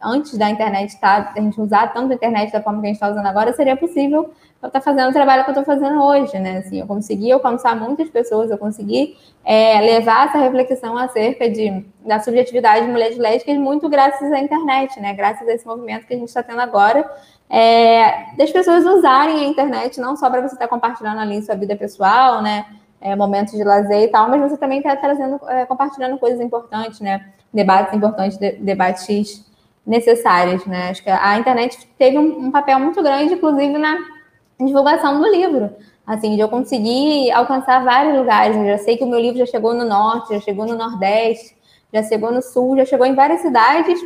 antes 0.00 0.38
da 0.38 0.50
internet 0.50 0.98
tá, 1.00 1.32
a 1.34 1.40
gente 1.40 1.60
usar 1.60 1.92
tanto 1.92 2.12
a 2.12 2.14
internet 2.14 2.52
da 2.52 2.62
forma 2.62 2.80
que 2.80 2.86
a 2.86 2.88
gente 2.88 2.96
está 2.96 3.10
usando 3.10 3.26
agora, 3.26 3.52
seria 3.52 3.76
possível 3.76 4.30
eu 4.64 4.68
estar 4.68 4.80
tá 4.80 4.84
fazendo 4.84 5.10
o 5.10 5.12
trabalho 5.12 5.44
que 5.44 5.50
eu 5.50 5.60
estou 5.60 5.64
fazendo 5.64 6.02
hoje, 6.02 6.38
né? 6.38 6.58
Assim, 6.58 6.80
eu 6.80 6.86
consegui 6.86 7.30
alcançar 7.30 7.76
muitas 7.76 8.08
pessoas, 8.08 8.50
eu 8.50 8.56
consegui 8.56 9.16
é, 9.44 9.78
levar 9.80 10.28
essa 10.28 10.38
reflexão 10.38 10.96
acerca 10.96 11.50
de, 11.50 11.84
da 12.04 12.18
subjetividade 12.18 12.86
de 12.86 12.90
mulheres 12.90 13.18
lésbicas 13.18 13.58
muito 13.58 13.88
graças 13.90 14.32
à 14.32 14.38
internet, 14.38 14.98
né? 15.00 15.12
Graças 15.12 15.46
a 15.46 15.52
esse 15.52 15.66
movimento 15.66 16.06
que 16.06 16.14
a 16.14 16.16
gente 16.16 16.28
está 16.28 16.42
tendo 16.42 16.60
agora, 16.60 17.08
é, 17.50 18.34
das 18.38 18.50
pessoas 18.50 18.86
usarem 18.86 19.40
a 19.40 19.44
internet 19.44 20.00
não 20.00 20.16
só 20.16 20.30
para 20.30 20.40
você 20.40 20.54
estar 20.54 20.66
tá 20.66 20.68
compartilhando 20.68 21.20
ali 21.20 21.42
sua 21.42 21.54
vida 21.54 21.76
pessoal, 21.76 22.40
né? 22.42 22.64
É, 23.02 23.14
momentos 23.14 23.52
de 23.52 23.62
lazer 23.62 24.04
e 24.04 24.08
tal, 24.08 24.30
mas 24.30 24.40
você 24.40 24.56
também 24.56 24.78
está 24.78 24.96
trazendo, 24.96 25.38
é, 25.46 25.66
compartilhando 25.66 26.16
coisas 26.16 26.40
importantes, 26.40 27.00
né? 27.00 27.32
Debates 27.52 27.92
importantes, 27.92 28.38
de, 28.38 28.52
debates 28.52 29.44
necessárias, 29.86 30.64
né? 30.64 30.88
Acho 30.88 31.04
que 31.04 31.10
a 31.10 31.38
internet 31.38 31.86
teve 31.98 32.16
um, 32.16 32.46
um, 32.46 32.50
papel 32.50 32.80
muito 32.80 33.02
grande, 33.02 33.34
inclusive, 33.34 33.76
na 33.76 34.13
divulgação 34.58 35.20
do 35.20 35.26
livro. 35.28 35.70
Assim, 36.06 36.34
de 36.34 36.40
eu 36.40 36.48
conseguir 36.48 37.30
alcançar 37.32 37.82
vários 37.82 38.16
lugares. 38.16 38.56
Eu 38.56 38.66
já 38.66 38.78
sei 38.78 38.96
que 38.96 39.04
o 39.04 39.06
meu 39.06 39.18
livro 39.18 39.38
já 39.38 39.46
chegou 39.46 39.74
no 39.74 39.84
norte, 39.84 40.34
já 40.34 40.40
chegou 40.40 40.66
no 40.66 40.76
nordeste, 40.76 41.56
já 41.92 42.02
chegou 42.02 42.30
no 42.30 42.42
sul, 42.42 42.76
já 42.76 42.84
chegou 42.84 43.06
em 43.06 43.14
várias 43.14 43.40
cidades 43.40 43.98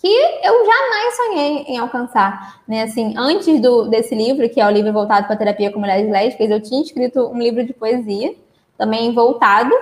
que 0.00 0.08
eu 0.08 0.64
jamais 0.64 1.16
sonhei 1.16 1.56
em 1.68 1.78
alcançar, 1.78 2.62
né? 2.66 2.84
Assim, 2.84 3.14
antes 3.18 3.60
do, 3.60 3.86
desse 3.86 4.14
livro, 4.14 4.48
que 4.48 4.58
é 4.58 4.66
o 4.66 4.70
livro 4.70 4.92
voltado 4.94 5.26
para 5.26 5.36
terapia 5.36 5.70
com 5.70 5.78
mulheres 5.78 6.10
lésbicas, 6.10 6.50
eu 6.50 6.62
tinha 6.62 6.80
escrito 6.80 7.28
um 7.28 7.38
livro 7.38 7.62
de 7.64 7.74
poesia, 7.74 8.34
também 8.78 9.12
voltado 9.12 9.74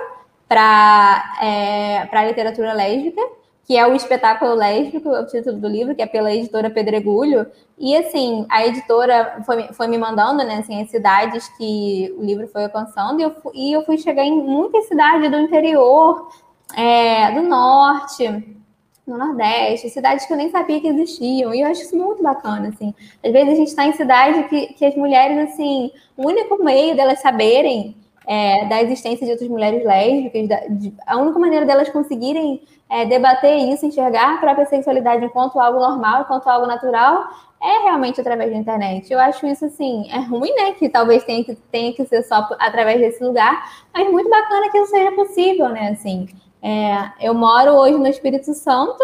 para 0.45 1.37
é, 1.41 2.05
para 2.07 2.19
a 2.19 2.25
literatura 2.25 2.73
lésbica, 2.73 3.21
que 3.69 3.77
é 3.77 3.85
o 3.85 3.93
espetáculo 3.93 4.55
lésbico, 4.55 5.09
é 5.09 5.21
o 5.21 5.27
título 5.27 5.59
do 5.59 5.67
livro, 5.67 5.93
que 5.93 6.01
é 6.01 6.07
pela 6.07 6.33
editora 6.33 6.71
Pedregulho. 6.71 7.45
E 7.77 7.95
assim, 7.95 8.43
a 8.49 8.65
editora 8.65 9.43
foi, 9.45 9.71
foi 9.73 9.87
me 9.87 9.95
mandando, 9.95 10.43
né, 10.43 10.55
assim, 10.55 10.81
as 10.81 10.89
cidades 10.89 11.47
que 11.49 12.11
o 12.17 12.23
livro 12.23 12.47
foi 12.47 12.63
alcançando, 12.63 13.19
e 13.19 13.23
eu, 13.23 13.35
e 13.53 13.71
eu 13.71 13.85
fui 13.85 13.99
chegar 13.99 14.23
em 14.23 14.35
muitas 14.35 14.87
cidades 14.87 15.29
do 15.29 15.37
interior, 15.37 16.29
é, 16.75 17.31
do 17.31 17.43
norte, 17.43 18.57
no 19.05 19.19
Nordeste, 19.19 19.87
cidades 19.91 20.25
que 20.25 20.33
eu 20.33 20.37
nem 20.37 20.49
sabia 20.49 20.81
que 20.81 20.87
existiam, 20.87 21.53
e 21.53 21.61
eu 21.61 21.67
acho 21.67 21.83
isso 21.83 21.95
muito 21.95 22.23
bacana, 22.23 22.69
assim. 22.69 22.91
Às 23.23 23.31
vezes 23.31 23.53
a 23.53 23.55
gente 23.55 23.67
está 23.67 23.85
em 23.85 23.93
cidade 23.93 24.49
que, 24.49 24.73
que 24.73 24.83
as 24.83 24.95
mulheres, 24.95 25.47
assim, 25.47 25.91
o 26.17 26.25
único 26.25 26.63
meio 26.63 26.95
delas 26.95 27.21
saberem 27.21 27.95
é, 28.29 28.65
da 28.65 28.83
existência 28.83 29.25
de 29.25 29.31
outras 29.31 29.49
mulheres 29.49 29.83
lésbicas, 29.83 30.47
da, 30.47 30.59
de, 30.69 30.93
a 31.07 31.17
única 31.17 31.39
maneira 31.39 31.65
delas 31.65 31.89
conseguirem 31.89 32.61
é, 32.87 33.03
debater 33.03 33.57
isso, 33.57 33.87
enxergar 33.87 34.35
a 34.35 34.37
própria 34.37 34.67
sexualidade 34.67 35.25
enquanto 35.25 35.59
algo 35.59 35.79
normal, 35.79 36.21
enquanto 36.21 36.47
algo 36.47 36.67
natural, 36.67 37.27
é 37.59 37.85
realmente 37.85 38.21
através 38.21 38.51
da 38.51 38.57
internet. 38.57 39.11
Eu 39.11 39.19
acho 39.19 39.47
isso 39.47 39.65
assim, 39.65 40.07
é 40.11 40.19
ruim, 40.19 40.53
né? 40.53 40.73
Que 40.73 40.87
talvez 40.87 41.23
tenha 41.23 41.43
que, 41.43 41.55
tenha 41.55 41.91
que 41.91 42.05
ser 42.05 42.21
só 42.21 42.47
através 42.59 42.99
desse 42.99 43.23
lugar, 43.23 43.67
mas 43.91 44.11
muito 44.11 44.29
bacana 44.29 44.69
que 44.69 44.77
isso 44.77 44.91
seja 44.91 45.11
possível, 45.13 45.69
né? 45.69 45.89
Assim, 45.89 46.29
é, 46.61 47.27
eu 47.27 47.33
moro 47.33 47.71
hoje 47.71 47.97
no 47.97 48.07
Espírito 48.07 48.53
Santo, 48.53 49.03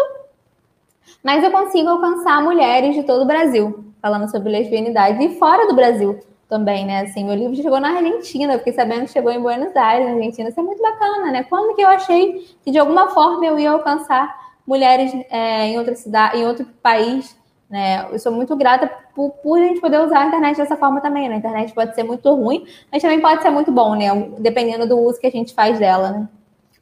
mas 1.20 1.42
eu 1.42 1.50
consigo 1.50 1.88
alcançar 1.88 2.40
mulheres 2.44 2.94
de 2.94 3.02
todo 3.02 3.22
o 3.22 3.26
Brasil, 3.26 3.92
falando 4.00 4.30
sobre 4.30 4.52
lesbianidade, 4.52 5.20
e 5.20 5.36
fora 5.36 5.66
do 5.66 5.74
Brasil 5.74 6.20
também, 6.48 6.86
né? 6.86 7.00
Assim, 7.00 7.24
meu 7.24 7.34
livro 7.34 7.56
chegou 7.56 7.80
na 7.80 7.96
Argentina, 7.96 8.58
fiquei 8.58 8.72
sabendo 8.72 9.04
que 9.04 9.12
chegou 9.12 9.32
em 9.32 9.40
Buenos 9.40 9.74
Aires, 9.76 10.06
na 10.06 10.14
Argentina. 10.14 10.48
Isso 10.48 10.60
é 10.60 10.62
muito 10.62 10.82
bacana, 10.82 11.32
né? 11.32 11.44
Quando 11.44 11.74
que 11.74 11.82
eu 11.82 11.88
achei 11.88 12.46
que 12.62 12.70
de 12.70 12.78
alguma 12.78 13.10
forma 13.10 13.44
eu 13.44 13.58
ia 13.58 13.70
alcançar 13.70 14.34
mulheres 14.66 15.12
é, 15.30 15.66
em 15.66 15.78
outra 15.78 15.94
cidade, 15.94 16.38
em 16.38 16.46
outro 16.46 16.66
país, 16.82 17.36
né? 17.68 18.06
Eu 18.10 18.18
sou 18.18 18.32
muito 18.32 18.54
grata 18.56 18.86
por, 19.14 19.30
por, 19.30 19.58
a 19.58 19.64
gente 19.64 19.80
poder 19.80 20.00
usar 20.00 20.20
a 20.20 20.26
internet 20.26 20.56
dessa 20.56 20.76
forma 20.76 21.00
também, 21.00 21.28
né? 21.28 21.36
A 21.36 21.38
internet 21.38 21.74
pode 21.74 21.94
ser 21.94 22.04
muito 22.04 22.32
ruim, 22.34 22.64
mas 22.92 23.02
também 23.02 23.20
pode 23.20 23.42
ser 23.42 23.50
muito 23.50 23.72
bom, 23.72 23.94
né? 23.94 24.06
Dependendo 24.38 24.86
do 24.86 24.98
uso 24.98 25.20
que 25.20 25.26
a 25.26 25.30
gente 25.30 25.54
faz 25.54 25.78
dela, 25.78 26.10
né? 26.12 26.28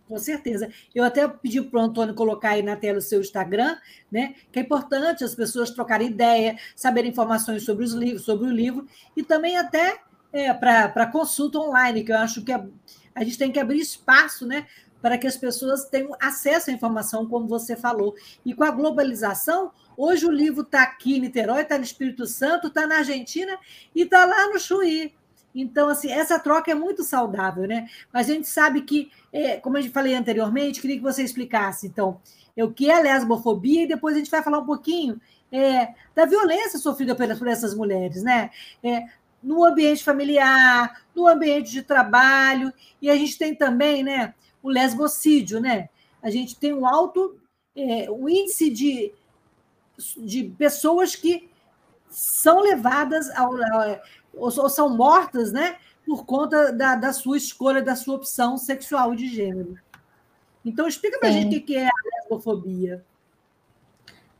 Com 0.08 0.18
certeza. 0.18 0.70
Eu 0.94 1.02
até 1.02 1.26
pedi 1.26 1.62
para 1.62 1.80
o 1.80 1.82
Antônio 1.82 2.14
colocar 2.14 2.50
aí 2.50 2.62
na 2.62 2.76
tela 2.76 2.98
o 2.98 3.02
seu 3.02 3.20
Instagram, 3.20 3.76
né? 4.12 4.34
Que 4.52 4.58
é 4.58 4.62
importante 4.62 5.24
as 5.24 5.34
pessoas 5.34 5.70
trocarem 5.70 6.08
ideia, 6.08 6.58
saberem 6.76 7.10
informações 7.10 7.64
sobre 7.64 7.84
os 7.84 7.92
livros, 7.92 8.24
sobre 8.24 8.46
o 8.46 8.52
livro, 8.52 8.86
e 9.16 9.22
também 9.22 9.56
até 9.56 10.00
é, 10.30 10.52
para 10.52 11.06
consulta 11.06 11.58
online, 11.58 12.04
que 12.04 12.12
eu 12.12 12.18
acho 12.18 12.44
que 12.44 12.52
a, 12.52 12.66
a 13.14 13.24
gente 13.24 13.38
tem 13.38 13.50
que 13.50 13.58
abrir 13.58 13.78
espaço, 13.78 14.46
né? 14.46 14.66
Para 15.00 15.16
que 15.16 15.26
as 15.26 15.38
pessoas 15.38 15.84
tenham 15.84 16.14
acesso 16.20 16.70
à 16.70 16.72
informação, 16.72 17.26
como 17.26 17.46
você 17.46 17.74
falou. 17.74 18.14
E 18.44 18.52
com 18.52 18.64
a 18.64 18.70
globalização, 18.70 19.72
hoje 19.96 20.26
o 20.26 20.30
livro 20.30 20.62
está 20.62 20.82
aqui 20.82 21.16
em 21.16 21.20
Niterói, 21.20 21.62
está 21.62 21.78
no 21.78 21.84
Espírito 21.84 22.26
Santo, 22.26 22.66
está 22.66 22.86
na 22.86 22.98
Argentina 22.98 23.56
e 23.94 24.02
está 24.02 24.26
lá 24.26 24.48
no 24.48 24.58
Chuí. 24.58 25.14
Então, 25.54 25.88
assim, 25.88 26.10
essa 26.10 26.38
troca 26.38 26.70
é 26.70 26.74
muito 26.74 27.04
saudável, 27.04 27.66
né? 27.66 27.88
Mas 28.12 28.28
a 28.28 28.32
gente 28.32 28.48
sabe 28.48 28.82
que, 28.82 29.10
é, 29.32 29.56
como 29.58 29.78
eu 29.78 29.90
falei 29.90 30.14
anteriormente, 30.14 30.80
queria 30.80 30.96
que 30.96 31.02
você 31.02 31.22
explicasse, 31.22 31.86
então, 31.86 32.20
o 32.56 32.70
que 32.70 32.90
é 32.90 33.00
lesbofobia 33.00 33.82
e 33.84 33.88
depois 33.88 34.14
a 34.14 34.18
gente 34.18 34.30
vai 34.30 34.42
falar 34.42 34.58
um 34.58 34.66
pouquinho 34.66 35.20
é, 35.50 35.94
da 36.14 36.24
violência 36.24 36.78
sofrida 36.78 37.14
por 37.14 37.48
essas 37.48 37.74
mulheres, 37.74 38.22
né? 38.22 38.50
É, 38.82 39.04
no 39.42 39.64
ambiente 39.64 40.02
familiar, 40.02 41.02
no 41.14 41.26
ambiente 41.26 41.70
de 41.70 41.82
trabalho, 41.82 42.72
e 43.00 43.10
a 43.10 43.14
gente 43.14 43.36
tem 43.36 43.54
também, 43.54 44.02
né, 44.02 44.34
o 44.62 44.70
lesbocídio, 44.70 45.60
né? 45.60 45.90
A 46.22 46.30
gente 46.30 46.56
tem 46.56 46.72
um 46.72 46.86
alto 46.86 47.38
é, 47.76 48.10
um 48.10 48.28
índice 48.28 48.70
de, 48.70 49.12
de 50.16 50.44
pessoas 50.56 51.16
que 51.16 51.48
são 52.08 52.60
levadas 52.60 53.28
ao, 53.30 53.52
ao 53.56 54.00
ou, 54.36 54.46
ou 54.46 54.68
são 54.68 54.88
mortas, 54.88 55.52
né? 55.52 55.76
Por 56.06 56.24
conta 56.24 56.72
da, 56.72 56.94
da 56.94 57.12
sua 57.12 57.36
escolha, 57.36 57.82
da 57.82 57.96
sua 57.96 58.16
opção 58.16 58.56
sexual 58.56 59.14
de 59.14 59.26
gênero. 59.28 59.76
Então, 60.64 60.88
explica 60.88 61.18
para 61.18 61.28
a 61.28 61.32
gente 61.32 61.56
o 61.56 61.62
que 61.62 61.76
é 61.76 61.86
a 61.86 61.90
lesbofobia. 62.18 63.04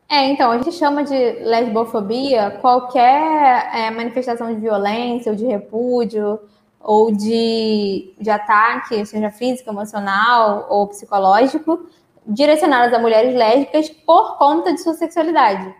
É, 0.08 0.28
então, 0.28 0.50
a 0.50 0.58
gente 0.58 0.72
chama 0.72 1.02
de 1.04 1.14
lesbofobia 1.14 2.52
qualquer 2.60 3.70
é, 3.74 3.90
manifestação 3.90 4.54
de 4.54 4.60
violência 4.60 5.32
ou 5.32 5.36
de 5.36 5.44
repúdio 5.44 6.38
ou 6.80 7.10
de, 7.10 8.12
de 8.20 8.30
ataque, 8.30 9.04
seja 9.06 9.30
físico, 9.30 9.70
emocional 9.70 10.66
ou 10.68 10.86
psicológico, 10.88 11.86
direcionadas 12.26 12.92
a 12.92 12.98
mulheres 12.98 13.34
lésbicas 13.34 13.88
por 13.88 14.36
conta 14.36 14.72
de 14.72 14.82
sua 14.82 14.94
sexualidade 14.94 15.74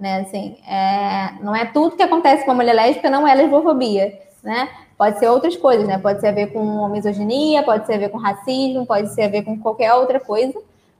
né? 0.00 0.20
Assim, 0.20 0.56
é, 0.66 1.34
não 1.42 1.54
é 1.54 1.66
tudo 1.66 1.94
que 1.94 2.02
acontece 2.02 2.44
com 2.44 2.52
a 2.52 2.54
mulher 2.54 2.72
lésbica, 2.72 3.10
não 3.10 3.28
é 3.28 3.34
lesbofobia, 3.34 4.18
né? 4.42 4.68
Pode 4.96 5.18
ser 5.18 5.28
outras 5.28 5.56
coisas, 5.56 5.86
né? 5.86 5.98
Pode 5.98 6.20
ser 6.20 6.28
a 6.28 6.32
ver 6.32 6.52
com 6.52 6.88
misoginia, 6.88 7.62
pode 7.62 7.86
ser 7.86 7.94
a 7.94 7.98
ver 7.98 8.08
com 8.08 8.18
racismo, 8.18 8.86
pode 8.86 9.14
ser 9.14 9.22
a 9.24 9.28
ver 9.28 9.42
com 9.42 9.58
qualquer 9.58 9.92
outra 9.94 10.18
coisa. 10.18 10.58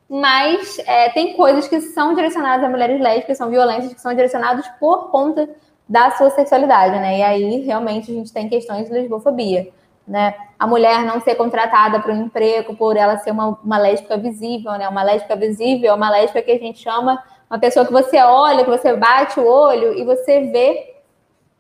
Mas 0.08 0.78
é, 0.86 1.08
tem 1.10 1.34
coisas 1.34 1.66
que 1.66 1.80
são 1.80 2.14
direcionadas 2.14 2.64
a 2.64 2.68
mulheres 2.68 3.00
lésbicas, 3.00 3.38
são 3.38 3.48
violências 3.48 3.94
que 3.94 4.00
são 4.00 4.12
direcionadas 4.12 4.66
por 4.78 5.10
conta 5.10 5.48
da 5.88 6.10
sua 6.12 6.30
sexualidade, 6.30 6.98
né? 6.98 7.18
E 7.18 7.22
aí 7.22 7.60
realmente 7.60 8.10
a 8.10 8.14
gente 8.14 8.32
tem 8.32 8.48
questões 8.48 8.86
de 8.86 8.92
lesbofobia, 8.92 9.68
né? 10.06 10.34
A 10.58 10.66
mulher 10.66 11.04
não 11.04 11.20
ser 11.20 11.36
contratada 11.36 12.00
para 12.00 12.12
um 12.12 12.24
emprego 12.24 12.76
por 12.76 12.96
ela 12.96 13.16
ser 13.18 13.30
uma, 13.30 13.58
uma 13.64 13.78
lésbica 13.78 14.16
visível, 14.16 14.72
né? 14.72 14.88
Uma 14.88 15.02
lésbica 15.02 15.36
visível 15.36 15.90
é 15.90 15.94
uma 15.94 16.10
lésbica 16.10 16.42
que 16.42 16.52
a 16.52 16.58
gente 16.58 16.80
chama 16.80 17.22
uma 17.50 17.58
pessoa 17.58 17.84
que 17.84 17.92
você 17.92 18.18
olha, 18.22 18.64
que 18.64 18.70
você 18.70 18.94
bate 18.94 19.40
o 19.40 19.46
olho 19.46 19.98
e 19.98 20.04
você 20.04 20.42
vê 20.42 20.94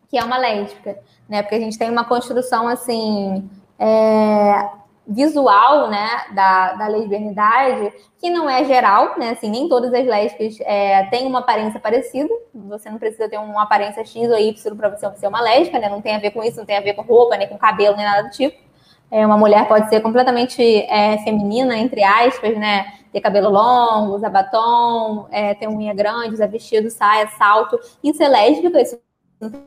que 0.08 0.16
é 0.16 0.24
uma 0.24 0.38
lésbica, 0.38 0.98
né? 1.28 1.42
Porque 1.42 1.56
a 1.56 1.60
gente 1.60 1.78
tem 1.78 1.90
uma 1.90 2.04
construção 2.04 2.68
assim 2.68 3.48
é, 3.78 4.70
visual, 5.06 5.88
né, 5.88 6.08
da, 6.32 6.74
da 6.74 6.86
lesbianidade, 6.86 7.92
que 8.20 8.30
não 8.30 8.48
é 8.48 8.64
geral, 8.64 9.18
né? 9.18 9.30
Assim, 9.30 9.50
nem 9.50 9.68
todas 9.68 9.92
as 9.92 10.06
lésbicas 10.06 10.58
é, 10.60 11.04
têm 11.06 11.26
uma 11.26 11.40
aparência 11.40 11.80
parecida. 11.80 12.32
Você 12.54 12.88
não 12.88 12.98
precisa 12.98 13.28
ter 13.28 13.38
uma 13.38 13.62
aparência 13.62 14.04
X 14.04 14.30
ou 14.30 14.38
Y 14.38 14.76
para 14.76 14.88
você 14.90 15.10
ser 15.16 15.26
uma 15.26 15.40
lésbica, 15.40 15.78
né? 15.78 15.88
Não 15.88 16.00
tem 16.00 16.14
a 16.14 16.20
ver 16.20 16.30
com 16.30 16.42
isso, 16.42 16.58
não 16.58 16.66
tem 16.66 16.76
a 16.76 16.80
ver 16.80 16.94
com 16.94 17.02
roupa, 17.02 17.36
nem 17.36 17.48
com 17.48 17.58
cabelo, 17.58 17.96
nem 17.96 18.04
nada 18.04 18.22
do 18.22 18.30
tipo. 18.30 18.69
É, 19.10 19.26
uma 19.26 19.36
mulher 19.36 19.66
pode 19.66 19.88
ser 19.88 20.00
completamente 20.00 20.62
é, 20.62 21.18
feminina, 21.24 21.76
entre 21.76 22.04
aspas, 22.04 22.56
né? 22.56 22.92
Ter 23.12 23.20
cabelo 23.20 23.50
longo, 23.50 24.14
usar 24.14 24.30
batom, 24.30 25.26
é, 25.32 25.52
ter 25.54 25.68
unha 25.68 25.92
grande, 25.92 26.34
usar 26.34 26.46
vestido, 26.46 26.88
saia, 26.90 27.26
salto. 27.36 27.78
Isso 28.04 28.22
é 28.22 28.28
lésbica, 28.28 28.80
isso 28.80 29.00
não 29.40 29.50
tem 29.50 29.62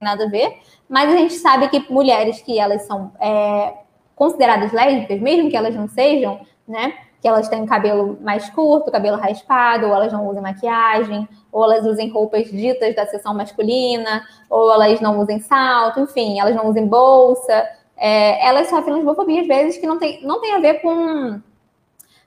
nada 0.00 0.24
a 0.24 0.28
ver. 0.28 0.58
Mas 0.88 1.12
a 1.12 1.18
gente 1.18 1.34
sabe 1.34 1.68
que 1.68 1.92
mulheres 1.92 2.40
que 2.40 2.58
elas 2.58 2.82
são 2.82 3.12
é, 3.20 3.74
consideradas 4.14 4.72
lésbicas, 4.72 5.20
mesmo 5.20 5.50
que 5.50 5.56
elas 5.56 5.74
não 5.74 5.86
sejam, 5.86 6.40
né? 6.66 6.94
Que 7.20 7.28
elas 7.28 7.48
têm 7.50 7.66
cabelo 7.66 8.18
mais 8.22 8.48
curto, 8.48 8.90
cabelo 8.90 9.18
raspado, 9.18 9.86
ou 9.86 9.94
elas 9.94 10.12
não 10.14 10.26
usem 10.26 10.40
maquiagem, 10.40 11.28
ou 11.52 11.62
elas 11.62 11.84
usem 11.84 12.08
roupas 12.08 12.50
ditas 12.50 12.94
da 12.94 13.04
seção 13.06 13.34
masculina, 13.34 14.22
ou 14.48 14.72
elas 14.72 14.98
não 15.02 15.20
usem 15.20 15.40
salto, 15.40 16.00
enfim, 16.00 16.40
elas 16.40 16.54
não 16.54 16.68
usem 16.68 16.86
bolsa 16.86 17.68
é, 17.96 18.46
elas 18.46 18.68
sofrem 18.68 18.96
lesbofobia 18.96 19.40
às 19.40 19.46
vezes 19.46 19.78
que 19.78 19.86
não 19.86 19.98
tem, 19.98 20.22
não 20.22 20.40
tem 20.40 20.54
a 20.54 20.58
ver 20.58 20.80
com, 20.80 21.40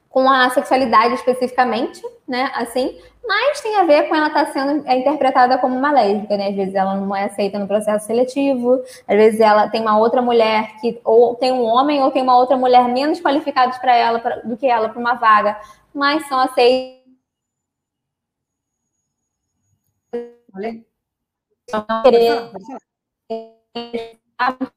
com 0.10 0.29
a 0.29 0.49
sexualidade 0.49 1.13
especificamente, 1.13 2.01
né? 2.27 2.51
Assim, 2.55 2.99
mas 3.23 3.62
tem 3.62 3.75
a 3.75 3.84
ver 3.84 4.10
com 4.10 4.15
ela 4.15 4.27
estar 4.27 4.45
tá 4.47 4.51
sendo 4.51 4.88
é, 4.88 4.97
interpretada 4.97 5.58
como 5.60 5.75
uma 5.77 5.91
lésbica, 5.91 6.36
né? 6.36 6.49
Às 6.49 6.55
vezes 6.55 6.73
ela 6.73 6.95
não 6.95 7.15
é 7.15 7.25
aceita 7.25 7.60
no 7.60 7.67
processo 7.67 8.08
seletivo, 8.08 8.82
às 9.08 9.15
vezes 9.15 9.39
ela 9.39 9.69
tem 9.69 9.82
uma 9.82 9.99
outra 9.99 10.21
mulher 10.21 10.75
que 10.82 10.99
ou 11.03 11.36
tem 11.36 11.51
um 11.51 11.63
homem 11.63 12.01
ou 12.01 12.10
tem 12.12 12.23
uma 12.23 12.36
outra 12.36 12.58
mulher 12.58 12.88
menos 12.88 13.21
qualificados 13.21 13.77
para 13.77 13.95
ela 13.95 14.19
pra, 14.19 14.38
do 14.38 14.58
que 14.58 14.65
ela 14.65 14.89
para 14.89 14.99
uma 14.99 15.13
vaga, 15.13 15.60
mas 15.93 16.27
são 16.27 16.39
aceitas. 16.39 16.99
Olha. 20.55 20.84
Querer 22.03 22.49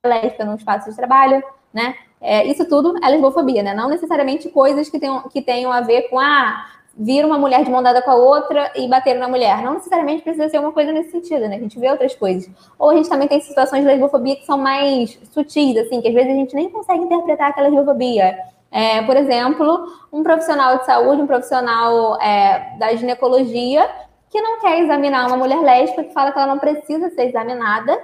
lésbica 0.05 0.45
no 0.45 0.57
espaço 0.57 0.91
de 0.91 0.97
trabalho, 0.97 1.43
né? 1.73 1.95
É, 2.21 2.47
isso 2.47 2.69
tudo 2.69 2.95
é 3.03 3.09
lesbofobia, 3.09 3.63
né? 3.63 3.75
Não 3.75 3.89
necessariamente 3.89 4.49
coisas 4.49 4.89
que 4.89 4.99
tenham, 4.99 5.23
que 5.29 5.43
tenham 5.43 5.73
a 5.73 5.81
ver 5.81 6.03
com 6.03 6.19
ah, 6.21 6.67
vir 6.97 7.25
uma 7.25 7.39
mulher 7.39 7.65
de 7.65 7.71
mão 7.71 7.83
dada 7.83 8.03
com 8.03 8.11
a 8.11 8.15
outra 8.15 8.71
e 8.77 8.87
bater 8.89 9.15
na 9.19 9.29
mulher. 9.29 9.63
Não 9.63 9.75
necessariamente 9.75 10.23
precisa 10.23 10.49
ser 10.49 10.59
uma 10.59 10.73
coisa 10.73 10.93
nesse 10.93 11.11
sentido, 11.11 11.49
né? 11.49 11.57
A 11.57 11.61
gente 11.61 11.79
vê 11.79 11.91
outras 11.91 12.15
coisas. 12.15 12.49
Ou 12.79 12.91
a 12.91 12.97
gente 12.97 13.09
também 13.09 13.27
tem 13.27 13.41
situações 13.41 13.83
de 13.83 13.87
lesbofobia 13.89 14.37
que 14.37 14.47
são 14.47 14.59
mais 14.59 15.19
sutis, 15.33 15.77
assim, 15.77 16.01
que 16.01 16.09
às 16.09 16.15
vezes 16.15 16.31
a 16.31 16.37
gente 16.37 16.55
nem 16.55 16.71
consegue 16.71 17.03
interpretar 17.03 17.51
aquela 17.51 17.69
lesbofobia. 17.69 18.39
É, 18.71 19.03
por 19.03 19.17
exemplo, 19.17 19.87
um 20.13 20.23
profissional 20.23 20.79
de 20.79 20.87
saúde, 20.87 21.23
um 21.23 21.27
profissional 21.27 22.21
é, 22.21 22.77
da 22.79 22.95
ginecologia, 22.95 23.89
que 24.31 24.41
não 24.41 24.61
quer 24.61 24.81
examinar 24.81 25.27
uma 25.27 25.37
mulher 25.37 25.61
lésbica, 25.61 26.05
que 26.05 26.13
fala 26.13 26.33
que 26.33 26.39
ela 26.39 26.47
não 26.47 26.59
precisa 26.59 27.11
ser 27.11 27.27
examinada, 27.27 28.01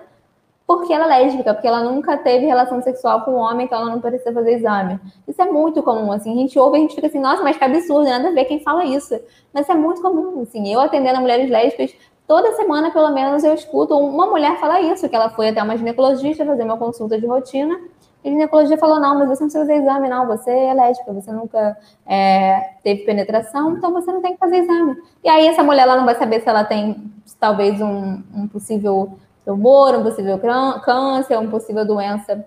porque 0.69 0.93
ela 0.93 1.07
é 1.07 1.23
lésbica, 1.23 1.55
porque 1.55 1.67
ela 1.67 1.83
nunca 1.83 2.15
teve 2.19 2.45
relação 2.45 2.83
sexual 2.83 3.23
com 3.23 3.31
um 3.31 3.37
homem, 3.37 3.65
então 3.65 3.81
ela 3.81 3.91
não 3.91 4.03
precisa 4.03 4.35
fazer 4.35 4.53
exame. 4.53 5.01
Isso 5.27 5.41
é 5.41 5.47
muito 5.47 5.83
comum, 5.83 6.13
assim, 6.13 6.31
a 6.31 6.37
gente 6.37 6.59
ouve 6.59 6.77
e 6.77 6.81
a 6.81 6.83
gente 6.83 6.95
fica 6.95 7.07
assim, 7.07 7.19
nossa, 7.19 7.43
mas 7.43 7.57
que 7.57 7.65
absurdo, 7.65 8.05
nada 8.05 8.29
a 8.29 8.33
ver 8.33 8.45
quem 8.45 8.61
fala 8.61 8.85
isso. 8.85 9.19
Mas 9.51 9.67
é 9.67 9.73
muito 9.73 10.03
comum, 10.03 10.43
assim, 10.43 10.71
eu 10.71 10.79
atendendo 10.79 11.23
mulheres 11.23 11.49
lésbicas, 11.49 11.95
toda 12.27 12.53
semana, 12.53 12.91
pelo 12.91 13.11
menos, 13.13 13.43
eu 13.45 13.55
escuto 13.55 13.97
uma 13.97 14.27
mulher 14.27 14.61
falar 14.61 14.83
isso, 14.83 15.09
que 15.09 15.17
ela 15.17 15.31
foi 15.31 15.49
até 15.49 15.63
uma 15.63 15.75
ginecologista 15.75 16.45
fazer 16.45 16.65
uma 16.65 16.77
consulta 16.77 17.19
de 17.19 17.27
rotina, 17.27 17.75
e 18.23 18.29
a 18.29 18.33
ginecologia 18.33 18.77
falou, 18.77 19.01
não, 19.01 19.19
mas 19.19 19.29
você 19.29 19.45
não 19.45 19.49
precisa 19.49 19.61
fazer 19.61 19.77
exame, 19.77 20.09
não, 20.11 20.27
você 20.27 20.51
é 20.51 20.75
lésbica, 20.75 21.15
você 21.15 21.33
nunca 21.33 21.79
é, 22.07 22.75
teve 22.85 23.05
penetração, 23.05 23.79
então 23.79 23.91
você 23.91 24.13
não 24.13 24.21
tem 24.21 24.35
que 24.35 24.39
fazer 24.39 24.59
exame. 24.59 24.97
E 25.25 25.31
aí 25.31 25.47
essa 25.47 25.63
mulher, 25.63 25.85
ela 25.85 25.97
não 25.97 26.05
vai 26.05 26.17
saber 26.17 26.43
se 26.43 26.49
ela 26.51 26.63
tem, 26.63 27.11
talvez, 27.41 27.81
um, 27.81 28.23
um 28.35 28.47
possível 28.47 29.17
tumor, 29.49 29.95
um 29.95 30.03
possível 30.03 30.39
câncer, 30.85 31.39
uma 31.39 31.51
possível 31.51 31.87
doença 31.87 32.45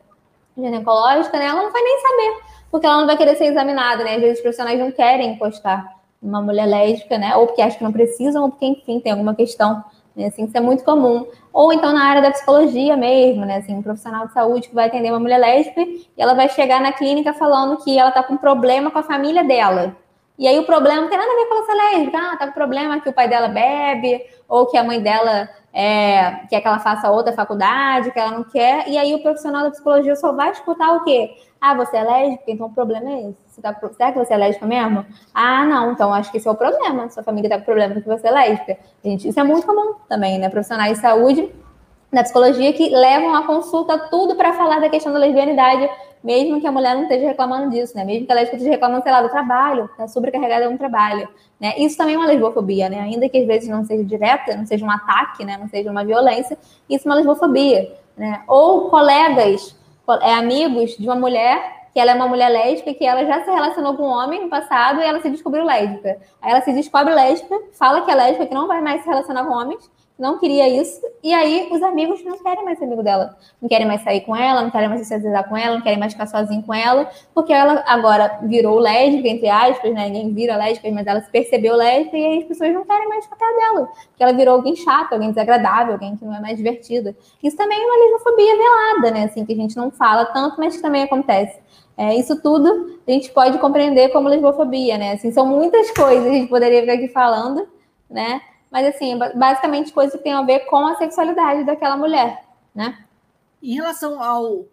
ginecológica, 0.55 1.35
né? 1.39 1.47
Ela 1.47 1.63
não 1.63 1.71
vai 1.71 1.81
nem 1.81 1.99
saber, 1.99 2.43
porque 2.69 2.85
ela 2.85 2.99
não 2.99 3.07
vai 3.07 3.17
querer 3.17 3.35
ser 3.35 3.45
examinada, 3.45 4.03
né? 4.03 4.15
Às 4.15 4.21
vezes 4.21 4.37
os 4.37 4.41
profissionais 4.41 4.79
não 4.79 4.91
querem 4.91 5.31
encostar 5.31 5.97
uma 6.21 6.39
mulher 6.41 6.67
lésbica, 6.67 7.17
né? 7.17 7.35
Ou 7.35 7.47
porque 7.47 7.61
acham 7.63 7.79
que 7.79 7.83
não 7.83 7.91
precisam, 7.91 8.43
ou 8.43 8.49
porque, 8.49 8.67
enfim, 8.67 8.99
tem 8.99 9.11
alguma 9.11 9.33
questão. 9.33 9.83
Né? 10.15 10.27
Assim, 10.27 10.45
isso 10.45 10.55
é 10.55 10.61
muito 10.61 10.83
comum. 10.83 11.25
Ou 11.51 11.73
então 11.73 11.91
na 11.91 12.03
área 12.03 12.21
da 12.21 12.29
psicologia 12.29 12.95
mesmo, 12.95 13.45
né? 13.45 13.57
Assim, 13.57 13.73
um 13.73 13.81
profissional 13.81 14.27
de 14.27 14.33
saúde 14.33 14.69
que 14.69 14.75
vai 14.75 14.85
atender 14.85 15.09
uma 15.09 15.19
mulher 15.19 15.39
lésbica 15.39 15.81
e 15.81 16.05
ela 16.15 16.35
vai 16.35 16.49
chegar 16.49 16.79
na 16.79 16.91
clínica 16.91 17.33
falando 17.33 17.77
que 17.83 17.97
ela 17.97 18.11
tá 18.11 18.21
com 18.21 18.37
problema 18.37 18.91
com 18.91 18.99
a 18.99 19.03
família 19.03 19.43
dela. 19.43 19.95
E 20.37 20.47
aí 20.47 20.59
o 20.59 20.65
problema 20.65 21.01
não 21.01 21.09
tem 21.09 21.17
nada 21.17 21.31
a 21.31 21.35
ver 21.35 21.45
com 21.45 21.55
ela 21.55 21.65
ser 21.65 21.73
lésbica. 21.73 22.17
Ah, 22.19 22.37
tá 22.37 22.47
com 22.47 22.53
problema 22.53 22.99
que 22.99 23.09
o 23.09 23.13
pai 23.13 23.27
dela 23.27 23.47
bebe, 23.47 24.23
ou 24.47 24.67
que 24.67 24.77
a 24.77 24.83
mãe 24.83 25.01
dela 25.01 25.49
é, 25.73 26.45
quer 26.49 26.61
que 26.61 26.67
ela 26.67 26.79
faça 26.79 27.09
outra 27.09 27.33
faculdade, 27.33 28.11
que 28.11 28.19
ela 28.19 28.31
não 28.31 28.43
quer, 28.43 28.87
e 28.87 28.97
aí 28.97 29.13
o 29.13 29.21
profissional 29.21 29.63
da 29.63 29.71
psicologia 29.71 30.15
só 30.15 30.33
vai 30.33 30.51
escutar 30.51 30.95
o 30.95 31.03
quê? 31.03 31.31
Ah, 31.59 31.75
você 31.75 31.97
é 31.97 32.03
lésbica, 32.03 32.51
então 32.51 32.67
o 32.67 32.73
problema 32.73 33.09
é 33.09 33.29
esse. 33.29 33.37
Você 33.47 33.61
tá, 33.61 33.75
será 33.95 34.11
que 34.11 34.17
você 34.17 34.33
é 34.33 34.37
lésbica 34.37 34.65
mesmo? 34.65 35.05
Ah, 35.33 35.63
não, 35.65 35.91
então 35.91 36.11
acho 36.13 36.31
que 36.31 36.37
esse 36.37 36.47
é 36.47 36.51
o 36.51 36.55
problema. 36.55 37.07
Sua 37.09 37.21
família 37.21 37.49
tá 37.49 37.59
com 37.59 37.65
problema 37.65 37.93
porque 37.93 38.09
você 38.09 38.27
é 38.27 38.31
lésbica. 38.31 38.77
Gente, 39.03 39.27
isso 39.27 39.39
é 39.39 39.43
muito 39.43 39.67
comum 39.67 39.93
também, 40.09 40.39
né? 40.39 40.49
Profissionais 40.49 40.93
de 40.93 41.01
saúde 41.01 41.51
da 42.11 42.23
psicologia 42.23 42.73
que 42.73 42.89
levam 42.89 43.33
a 43.33 43.45
consulta 43.45 43.97
tudo 44.09 44.35
para 44.35 44.53
falar 44.53 44.79
da 44.79 44.89
questão 44.89 45.13
da 45.13 45.19
lesbianidade 45.19 45.89
mesmo 46.23 46.61
que 46.61 46.67
a 46.67 46.71
mulher 46.71 46.95
não 46.95 47.03
esteja 47.03 47.27
reclamando 47.27 47.69
disso, 47.71 47.95
né? 47.95 48.05
Mesmo 48.05 48.25
que 48.25 48.31
ela 48.31 48.43
esteja 48.43 48.69
reclamando, 48.69 49.01
sei 49.03 49.11
lá, 49.11 49.21
do 49.21 49.29
trabalho, 49.29 49.89
tá 49.97 50.07
sobrecarregada 50.07 50.69
no 50.69 50.77
trabalho, 50.77 51.27
né? 51.59 51.73
Isso 51.77 51.97
também 51.97 52.15
é 52.15 52.17
uma 52.17 52.27
lesbofobia, 52.27 52.89
né? 52.89 52.99
Ainda 52.99 53.27
que 53.27 53.39
às 53.39 53.47
vezes 53.47 53.67
não 53.67 53.83
seja 53.83 54.03
direta, 54.03 54.55
não 54.55 54.65
seja 54.65 54.85
um 54.85 54.91
ataque, 54.91 55.43
né? 55.43 55.57
Não 55.57 55.67
seja 55.67 55.89
uma 55.89 56.05
violência, 56.05 56.57
isso 56.89 57.07
é 57.07 57.11
uma 57.11 57.15
lesbofobia, 57.15 57.91
né? 58.15 58.43
Ou 58.47 58.89
colegas, 58.89 59.75
é, 60.21 60.33
amigos 60.33 60.95
de 60.97 61.05
uma 61.05 61.15
mulher 61.15 61.81
que 61.91 61.99
ela 61.99 62.11
é 62.11 62.15
uma 62.15 62.27
mulher 62.27 62.49
lésbica, 62.49 62.93
que 62.93 63.05
ela 63.05 63.25
já 63.25 63.43
se 63.43 63.51
relacionou 63.51 63.95
com 63.97 64.03
um 64.03 64.11
homem 64.11 64.41
no 64.41 64.49
passado 64.49 65.01
e 65.01 65.03
ela 65.03 65.21
se 65.21 65.29
descobriu 65.29 65.65
lésbica. 65.65 66.19
Aí 66.41 66.51
ela 66.51 66.61
se 66.61 66.71
descobre 66.71 67.13
lésbica, 67.13 67.59
fala 67.73 68.01
que 68.01 68.11
é 68.11 68.15
lésbica, 68.15 68.45
que 68.45 68.53
não 68.53 68.65
vai 68.65 68.79
mais 68.79 69.01
se 69.01 69.09
relacionar 69.09 69.43
com 69.43 69.51
homens, 69.51 69.91
não 70.21 70.37
queria 70.37 70.69
isso, 70.69 71.01
e 71.23 71.33
aí 71.33 71.67
os 71.71 71.81
amigos 71.81 72.23
não 72.23 72.37
querem 72.37 72.63
mais 72.63 72.77
ser 72.77 72.85
amigo 72.85 73.01
dela, 73.01 73.35
não 73.59 73.67
querem 73.67 73.87
mais 73.87 74.03
sair 74.03 74.21
com 74.21 74.35
ela, 74.35 74.61
não 74.61 74.69
querem 74.69 74.87
mais 74.87 75.01
socializar 75.01 75.49
com 75.49 75.57
ela, 75.57 75.75
não 75.75 75.81
querem 75.81 75.97
mais 75.97 76.13
ficar 76.13 76.27
sozinho 76.27 76.61
com 76.61 76.71
ela, 76.73 77.09
porque 77.33 77.51
ela 77.51 77.83
agora 77.87 78.39
virou 78.43 78.77
lésbica, 78.77 79.27
entre 79.27 79.49
aspas, 79.49 79.91
né? 79.91 80.05
Ninguém 80.09 80.31
vira 80.31 80.55
lésbica, 80.55 80.91
mas 80.91 81.07
ela 81.07 81.21
se 81.21 81.31
percebeu 81.31 81.75
lésbica 81.75 82.15
e 82.15 82.23
aí 82.23 82.37
as 82.37 82.43
pessoas 82.45 82.71
não 82.71 82.85
querem 82.85 83.09
mais 83.09 83.25
ficar 83.25 83.51
dela, 83.51 83.87
porque 84.09 84.23
ela 84.23 84.33
virou 84.33 84.55
alguém 84.55 84.75
chato, 84.75 85.13
alguém 85.13 85.29
desagradável, 85.29 85.93
alguém 85.93 86.15
que 86.15 86.23
não 86.23 86.35
é 86.35 86.39
mais 86.39 86.55
divertida. 86.55 87.15
Isso 87.41 87.57
também 87.57 87.81
é 87.81 87.85
uma 87.85 87.97
lesbofobia 87.97 88.57
velada, 88.57 89.11
né? 89.11 89.23
Assim, 89.23 89.43
que 89.43 89.53
a 89.53 89.55
gente 89.55 89.75
não 89.75 89.89
fala 89.89 90.25
tanto, 90.25 90.57
mas 90.59 90.75
que 90.75 90.81
também 90.83 91.01
acontece. 91.01 91.59
É, 91.97 92.15
isso 92.15 92.39
tudo 92.41 92.99
a 93.07 93.11
gente 93.11 93.31
pode 93.31 93.57
compreender 93.57 94.09
como 94.09 94.29
lesbofobia, 94.29 94.99
né? 94.99 95.13
Assim, 95.13 95.31
são 95.31 95.47
muitas 95.47 95.89
coisas, 95.91 96.27
a 96.27 96.33
gente 96.33 96.47
poderia 96.47 96.81
ficar 96.81 96.93
aqui 96.93 97.07
falando, 97.07 97.67
né? 98.09 98.39
Mas, 98.71 98.95
assim, 98.95 99.17
basicamente 99.35 99.91
coisas 99.91 100.15
que 100.15 100.23
tem 100.23 100.33
a 100.33 100.41
ver 100.43 100.61
com 100.61 100.87
a 100.87 100.95
sexualidade 100.95 101.65
daquela 101.65 101.97
mulher, 101.97 102.45
né? 102.73 103.05
Em 103.61 103.75
relação 103.75 104.23
ao, 104.23 104.65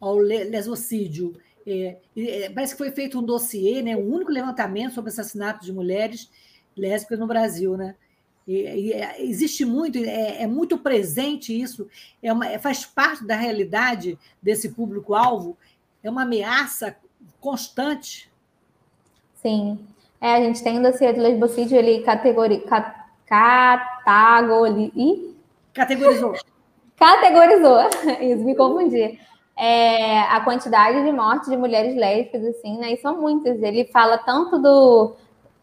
ao 0.00 0.16
lesocídio, 0.16 1.36
é, 1.66 1.98
é, 2.16 2.50
parece 2.50 2.74
que 2.74 2.78
foi 2.78 2.90
feito 2.90 3.18
um 3.18 3.22
dossiê, 3.22 3.82
né, 3.82 3.94
o 3.94 4.00
um 4.00 4.14
único 4.14 4.32
levantamento 4.32 4.94
sobre 4.94 5.10
assassinato 5.10 5.64
de 5.64 5.72
mulheres 5.72 6.30
lésbicas 6.76 7.18
no 7.18 7.26
Brasil, 7.26 7.76
né? 7.76 7.94
E, 8.46 8.54
e, 8.54 8.92
é, 8.92 9.22
existe 9.22 9.64
muito, 9.64 9.98
é, 9.98 10.42
é, 10.42 10.46
muito 10.46 10.76
presente 10.78 11.58
isso, 11.58 11.88
é 12.22 12.32
uma, 12.32 12.46
é, 12.46 12.58
faz 12.58 12.84
parte 12.84 13.24
da 13.24 13.36
realidade 13.36 14.18
desse 14.42 14.70
público-alvo, 14.70 15.56
é 16.02 16.10
uma 16.10 16.22
ameaça 16.22 16.96
constante. 17.40 18.30
Sim. 19.40 19.78
É, 20.20 20.34
a 20.34 20.40
gente 20.40 20.62
tem 20.62 20.78
um 20.78 20.82
dossiê 20.82 21.12
de 21.12 21.20
lesbocídio, 21.20 21.76
ele 21.76 22.02
categori, 22.02 22.64
Catagori... 23.32 24.92
Categorizou. 25.72 26.34
Categorizou. 27.00 27.78
Isso, 28.20 28.44
me 28.44 28.54
confundi. 28.54 29.18
É, 29.56 30.20
a 30.20 30.40
quantidade 30.40 31.02
de 31.02 31.10
mortes 31.12 31.48
de 31.48 31.56
mulheres 31.56 31.96
lésbicas, 31.96 32.44
assim, 32.44 32.76
né? 32.78 32.92
E 32.92 32.98
são 32.98 33.18
muitas. 33.18 33.62
Ele 33.62 33.86
fala 33.86 34.18
tanto 34.18 34.58
do, 34.58 35.14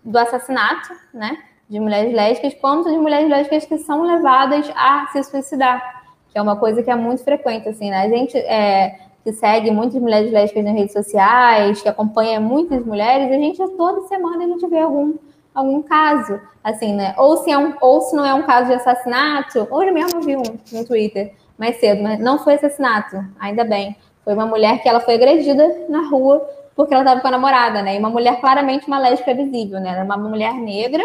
do 0.04 0.18
assassinato, 0.18 0.90
né? 1.14 1.38
De 1.70 1.80
mulheres 1.80 2.12
lésbicas, 2.12 2.56
quanto 2.60 2.90
de 2.90 2.98
mulheres 2.98 3.30
lésbicas 3.30 3.66
que 3.66 3.78
são 3.78 4.02
levadas 4.02 4.68
a 4.76 5.08
se 5.12 5.22
suicidar, 5.24 6.04
que 6.32 6.40
é 6.40 6.42
uma 6.42 6.56
coisa 6.56 6.82
que 6.82 6.90
é 6.90 6.96
muito 6.96 7.24
frequente, 7.24 7.70
assim, 7.70 7.92
né? 7.92 8.02
A 8.02 8.10
gente 8.10 8.36
é, 8.36 9.00
que 9.24 9.32
segue 9.32 9.70
muitas 9.70 10.02
mulheres 10.02 10.32
lésbicas 10.32 10.66
nas 10.66 10.74
redes 10.74 10.94
sociais, 10.94 11.84
que 11.84 11.90
acompanha 11.90 12.40
muitas 12.40 12.84
mulheres, 12.84 13.32
a 13.32 13.36
gente 13.36 13.78
toda 13.78 14.08
semana 14.08 14.44
a 14.44 14.48
gente 14.48 14.66
vê 14.66 14.80
algum 14.80 15.14
algum 15.60 15.82
caso, 15.84 16.40
assim, 16.64 16.94
né? 16.94 17.14
Ou 17.18 17.38
se, 17.38 17.52
é 17.52 17.58
um, 17.58 17.76
ou 17.82 18.02
se 18.02 18.16
não 18.16 18.26
é 18.26 18.34
um 18.34 18.44
caso 18.44 18.68
de 18.68 18.74
assassinato, 18.74 19.68
hoje 19.70 19.92
mesmo 19.92 20.20
eu 20.20 20.22
vi 20.22 20.38
um 20.38 20.60
no 20.72 20.86
Twitter, 20.86 21.34
mais 21.58 21.80
cedo, 21.80 22.02
mas 22.02 22.20
não 22.20 22.40
foi 22.40 22.56
assassinato, 22.56 23.24
ainda 23.40 23.64
bem. 23.64 23.96
Foi 24.24 24.34
uma 24.34 24.46
mulher 24.46 24.82
que 24.82 24.88
ela 24.88 25.00
foi 25.00 25.16
agredida 25.16 25.86
na 25.90 26.08
rua 26.08 26.48
porque 26.76 26.94
ela 26.94 27.04
estava 27.04 27.20
com 27.20 27.28
a 27.28 27.32
namorada, 27.32 27.82
né? 27.82 27.96
E 27.96 28.00
uma 28.00 28.10
mulher 28.10 28.40
claramente 28.40 28.88
uma 28.88 29.00
lésbica 29.00 29.34
visível, 29.34 29.82
né? 29.82 29.90
Era 29.90 30.04
uma 30.06 30.18
mulher 30.18 30.54
negra, 30.54 31.04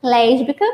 lésbica, 0.00 0.64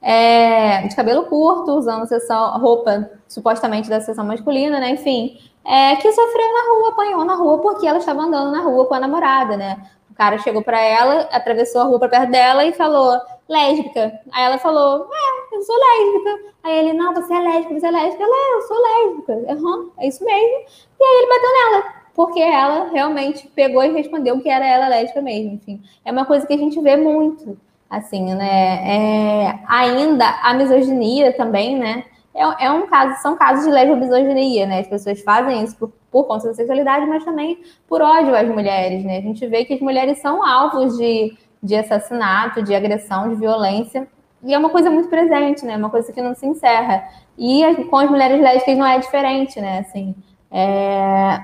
é, 0.00 0.86
de 0.86 0.96
cabelo 0.96 1.24
curto, 1.24 1.72
usando 1.72 2.06
sessão, 2.06 2.58
roupa 2.58 3.10
supostamente 3.28 3.88
da 3.90 4.00
sessão 4.00 4.24
masculina, 4.24 4.80
né? 4.80 4.90
Enfim, 4.90 5.38
é, 5.62 5.96
que 5.96 6.10
sofreu 6.10 6.52
na 6.52 6.74
rua, 6.74 6.88
apanhou 6.90 7.24
na 7.24 7.34
rua 7.34 7.58
porque 7.58 7.86
ela 7.86 7.98
estava 7.98 8.22
andando 8.22 8.52
na 8.52 8.62
rua 8.62 8.86
com 8.86 8.94
a 8.94 9.00
namorada, 9.00 9.56
né? 9.56 9.76
Cara 10.16 10.38
chegou 10.38 10.62
para 10.62 10.80
ela, 10.80 11.28
atravessou 11.30 11.80
a 11.82 11.84
rua 11.84 11.98
para 11.98 12.08
perto 12.08 12.30
dela 12.30 12.64
e 12.64 12.72
falou: 12.72 13.20
lésbica. 13.48 14.20
Aí 14.32 14.44
ela 14.44 14.58
falou: 14.58 15.08
É, 15.12 15.56
eu 15.56 15.62
sou 15.62 15.76
lésbica. 15.76 16.54
Aí 16.64 16.78
ele: 16.78 16.92
Não, 16.94 17.14
você 17.14 17.34
é 17.34 17.38
lésbica, 17.38 17.80
você 17.80 17.86
é 17.86 17.90
lésbica. 17.90 18.24
Ela: 18.24 18.36
é, 18.36 18.54
Eu 18.54 18.62
sou 18.62 18.76
lésbica. 18.82 19.32
Uhum, 19.54 19.90
é 19.98 20.08
isso 20.08 20.24
mesmo. 20.24 20.58
E 21.00 21.04
aí 21.04 21.18
ele 21.18 21.28
bateu 21.28 21.50
nela, 21.52 21.94
porque 22.14 22.40
ela 22.40 22.90
realmente 22.90 23.46
pegou 23.48 23.84
e 23.84 23.92
respondeu 23.92 24.40
que 24.40 24.48
era 24.48 24.66
ela 24.66 24.88
lésbica 24.88 25.20
mesmo. 25.20 25.52
Enfim, 25.54 25.82
é 26.04 26.10
uma 26.10 26.24
coisa 26.24 26.46
que 26.46 26.54
a 26.54 26.58
gente 26.58 26.80
vê 26.80 26.96
muito 26.96 27.58
assim, 27.88 28.34
né? 28.34 29.48
É, 29.48 29.58
ainda 29.68 30.28
a 30.42 30.54
misoginia 30.54 31.32
também, 31.36 31.78
né? 31.78 32.04
É, 32.34 32.66
é, 32.66 32.70
um 32.70 32.86
caso, 32.86 33.22
são 33.22 33.36
casos 33.36 33.64
de 33.64 33.70
lesbomisoginia, 33.70 34.66
né? 34.66 34.80
As 34.80 34.88
pessoas 34.88 35.22
fazem 35.22 35.62
isso 35.64 35.76
por, 35.76 35.92
por 36.16 36.26
conta 36.26 36.48
da 36.48 36.54
sexualidade, 36.54 37.04
mas 37.04 37.22
também 37.26 37.60
por 37.86 38.00
ódio 38.00 38.34
às 38.34 38.48
mulheres, 38.48 39.04
né? 39.04 39.18
A 39.18 39.20
gente 39.20 39.46
vê 39.46 39.66
que 39.66 39.74
as 39.74 39.80
mulheres 39.80 40.18
são 40.18 40.42
alvos 40.42 40.96
de, 40.96 41.36
de 41.62 41.76
assassinato, 41.76 42.62
de 42.62 42.74
agressão, 42.74 43.28
de 43.28 43.34
violência, 43.34 44.08
e 44.42 44.54
é 44.54 44.58
uma 44.58 44.70
coisa 44.70 44.90
muito 44.90 45.10
presente, 45.10 45.66
né? 45.66 45.76
Uma 45.76 45.90
coisa 45.90 46.10
que 46.14 46.22
não 46.22 46.34
se 46.34 46.46
encerra. 46.46 47.06
E 47.36 47.84
com 47.90 47.98
as 47.98 48.08
mulheres 48.08 48.40
lésbicas 48.40 48.78
não 48.78 48.86
é 48.86 48.98
diferente, 48.98 49.60
né? 49.60 49.80
Assim, 49.80 50.14
é... 50.50 51.38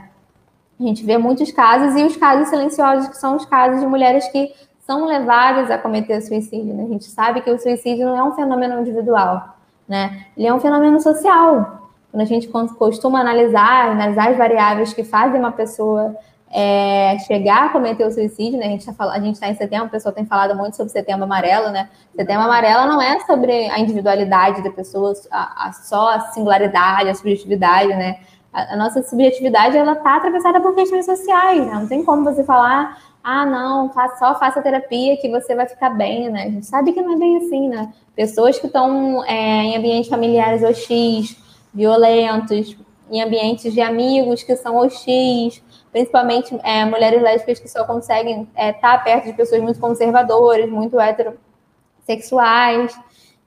a 0.80 0.82
gente 0.82 1.04
vê 1.04 1.18
muitos 1.18 1.52
casos, 1.52 1.94
e 1.94 2.04
os 2.04 2.16
casos 2.16 2.48
silenciosos, 2.48 3.08
que 3.08 3.18
são 3.18 3.36
os 3.36 3.44
casos 3.44 3.78
de 3.78 3.86
mulheres 3.86 4.26
que 4.28 4.54
são 4.86 5.04
levadas 5.04 5.70
a 5.70 5.76
cometer 5.76 6.22
suicídio. 6.22 6.72
Né? 6.72 6.84
A 6.84 6.88
gente 6.88 7.04
sabe 7.04 7.42
que 7.42 7.50
o 7.50 7.58
suicídio 7.58 8.06
não 8.06 8.16
é 8.16 8.24
um 8.24 8.32
fenômeno 8.32 8.80
individual, 8.80 9.54
né? 9.86 10.24
Ele 10.34 10.46
é 10.46 10.54
um 10.54 10.60
fenômeno 10.60 10.98
social. 10.98 11.81
Quando 12.12 12.22
a 12.22 12.26
gente 12.26 12.46
costuma 12.48 13.20
analisar, 13.20 13.90
analisar 13.90 14.30
as 14.30 14.36
variáveis 14.36 14.92
que 14.92 15.02
fazem 15.02 15.40
uma 15.40 15.50
pessoa 15.50 16.14
é, 16.52 17.16
chegar 17.26 17.64
a 17.64 17.68
cometer 17.70 18.06
o 18.06 18.10
suicídio, 18.12 18.58
né? 18.58 18.66
A 18.66 18.68
gente 18.68 18.86
está 18.88 19.18
está 19.18 19.48
em 19.48 19.54
setembro, 19.54 19.86
a 19.86 19.90
pessoa 19.90 20.14
tem 20.14 20.26
falado 20.26 20.54
muito 20.54 20.76
sobre 20.76 20.92
setembro 20.92 21.24
amarelo, 21.24 21.70
né? 21.70 21.88
Setembro 22.14 22.44
amarelo 22.44 22.86
não 22.86 23.00
é 23.00 23.18
sobre 23.20 23.70
a 23.70 23.80
individualidade 23.80 24.62
da 24.62 24.70
pessoa, 24.70 25.14
a, 25.30 25.68
a 25.68 25.72
só 25.72 26.10
a 26.10 26.20
singularidade, 26.32 27.08
a 27.08 27.14
subjetividade, 27.14 27.88
né? 27.88 28.20
A, 28.52 28.74
a 28.74 28.76
nossa 28.76 29.02
subjetividade 29.02 29.78
ela 29.78 29.92
está 29.92 30.16
atravessada 30.16 30.60
por 30.60 30.74
questões 30.74 31.06
sociais, 31.06 31.66
né? 31.66 31.72
Não 31.72 31.88
tem 31.88 32.04
como 32.04 32.22
você 32.22 32.44
falar 32.44 32.98
ah, 33.24 33.46
não, 33.46 33.90
só 34.18 34.36
faça 34.36 34.60
terapia 34.60 35.16
que 35.16 35.30
você 35.30 35.54
vai 35.54 35.66
ficar 35.68 35.90
bem, 35.90 36.28
né? 36.28 36.42
A 36.42 36.50
gente 36.50 36.66
sabe 36.66 36.92
que 36.92 37.00
não 37.00 37.14
é 37.14 37.16
bem 37.16 37.36
assim, 37.36 37.68
né? 37.68 37.92
Pessoas 38.16 38.58
que 38.58 38.66
estão 38.66 39.24
é, 39.24 39.62
em 39.62 39.76
ambientes 39.76 40.10
familiares 40.10 40.62
hostis, 40.62 41.36
violentos, 41.72 42.76
em 43.10 43.22
ambientes 43.22 43.72
de 43.72 43.80
amigos 43.80 44.42
que 44.42 44.56
são 44.56 44.76
hostis, 44.76 45.62
principalmente 45.90 46.58
é, 46.62 46.84
mulheres 46.84 47.22
lésbicas 47.22 47.60
que 47.60 47.68
só 47.68 47.84
conseguem 47.84 48.42
estar 48.42 48.62
é, 48.62 48.72
tá 48.72 48.98
perto 48.98 49.26
de 49.26 49.32
pessoas 49.34 49.60
muito 49.60 49.78
conservadoras, 49.78 50.68
muito 50.70 50.98
heterossexuais. 50.98 52.98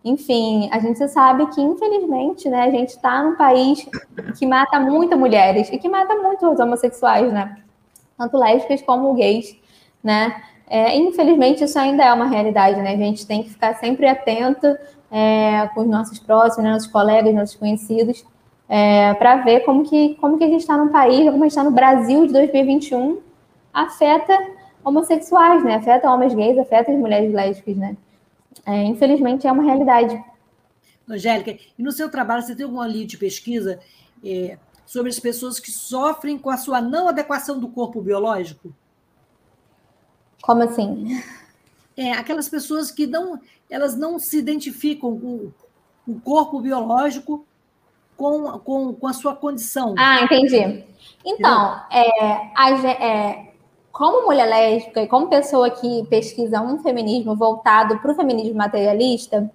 Enfim, 0.04 0.70
a 0.72 0.78
gente 0.78 1.08
sabe 1.08 1.48
que, 1.48 1.60
infelizmente, 1.60 2.48
né, 2.48 2.62
a 2.62 2.70
gente 2.70 2.90
está 2.90 3.24
num 3.24 3.36
país 3.36 3.88
que 4.38 4.46
mata 4.46 4.80
muitas 4.80 5.18
mulheres 5.18 5.68
e 5.72 5.80
que 5.80 5.90
mata 5.90 6.16
muito 6.16 6.48
os 6.48 6.60
homossexuais, 6.60 7.34
né? 7.34 7.58
Tanto 8.16 8.38
lésbicas 8.38 8.84
como 8.84 9.16
gays 9.16 9.58
né? 10.06 10.40
É, 10.68 10.96
infelizmente, 10.96 11.64
isso 11.64 11.80
ainda 11.80 12.04
é 12.04 12.14
uma 12.14 12.28
realidade, 12.28 12.80
né? 12.80 12.94
A 12.94 12.98
gente 12.98 13.26
tem 13.26 13.42
que 13.42 13.50
ficar 13.50 13.74
sempre 13.76 14.08
atento 14.08 14.78
é, 15.12 15.68
com 15.74 15.82
os 15.82 15.88
nossos 15.88 16.20
próximos, 16.20 16.64
né, 16.64 16.72
nossos 16.72 16.88
colegas, 16.88 17.34
nossos 17.34 17.56
conhecidos, 17.56 18.26
é, 18.68 19.14
para 19.16 19.38
ver 19.38 19.62
como 19.62 19.84
que, 19.84 20.16
como 20.16 20.38
que 20.38 20.44
a 20.44 20.48
gente 20.48 20.62
está 20.62 20.78
no 20.78 20.92
país, 20.92 21.26
como 21.26 21.44
a 21.44 21.48
gente 21.48 21.52
está 21.52 21.64
no 21.64 21.72
Brasil 21.72 22.26
de 22.26 22.34
2021, 22.34 23.22
afeta 23.74 24.38
homossexuais, 24.84 25.64
né? 25.64 25.76
Afeta 25.76 26.10
homens 26.10 26.34
gays, 26.34 26.58
afeta 26.58 26.92
as 26.92 26.98
mulheres 26.98 27.34
lésbicas, 27.34 27.76
né? 27.76 27.98
É, 28.66 28.84
infelizmente, 28.84 29.48
é 29.48 29.52
uma 29.52 29.64
realidade. 29.64 30.24
Angélica, 31.08 31.58
e 31.78 31.84
no 31.84 31.92
seu 31.92 32.10
trabalho, 32.10 32.42
você 32.42 32.56
tem 32.56 32.64
alguma 32.64 32.88
linha 32.88 33.06
de 33.06 33.18
pesquisa 33.18 33.80
é, 34.24 34.58
sobre 34.86 35.10
as 35.10 35.20
pessoas 35.20 35.60
que 35.60 35.72
sofrem 35.72 36.38
com 36.38 36.50
a 36.50 36.58
sua 36.58 36.82
não 36.82 37.08
adequação 37.08 37.60
do 37.60 37.68
corpo 37.68 38.02
biológico? 38.02 38.74
Como 40.42 40.64
assim? 40.64 41.22
É, 41.98 42.12
aquelas 42.12 42.50
pessoas 42.50 42.92
que 42.92 43.08
não, 43.08 43.40
elas 43.70 43.96
não 43.96 44.20
se 44.20 44.38
identificam 44.38 45.18
com 45.18 45.52
o 46.08 46.20
corpo 46.20 46.60
biológico 46.60 47.46
com, 48.18 48.60
com, 48.60 48.94
com 48.94 49.08
a 49.08 49.14
sua 49.14 49.36
condição. 49.36 49.96
Ah, 49.98 50.24
entendi. 50.24 50.84
Então, 51.24 51.82
é, 51.92 52.52
a, 52.56 52.72
é, 52.88 53.54
como 53.92 54.26
mulher 54.26 54.48
lésbica 54.48 55.02
e 55.02 55.08
como 55.08 55.28
pessoa 55.28 55.70
que 55.70 56.06
pesquisa 56.08 56.62
um 56.62 56.80
feminismo 56.80 57.36
voltado 57.36 57.98
para 58.00 58.12
o 58.12 58.16
feminismo 58.16 58.56
materialista, 58.56 59.50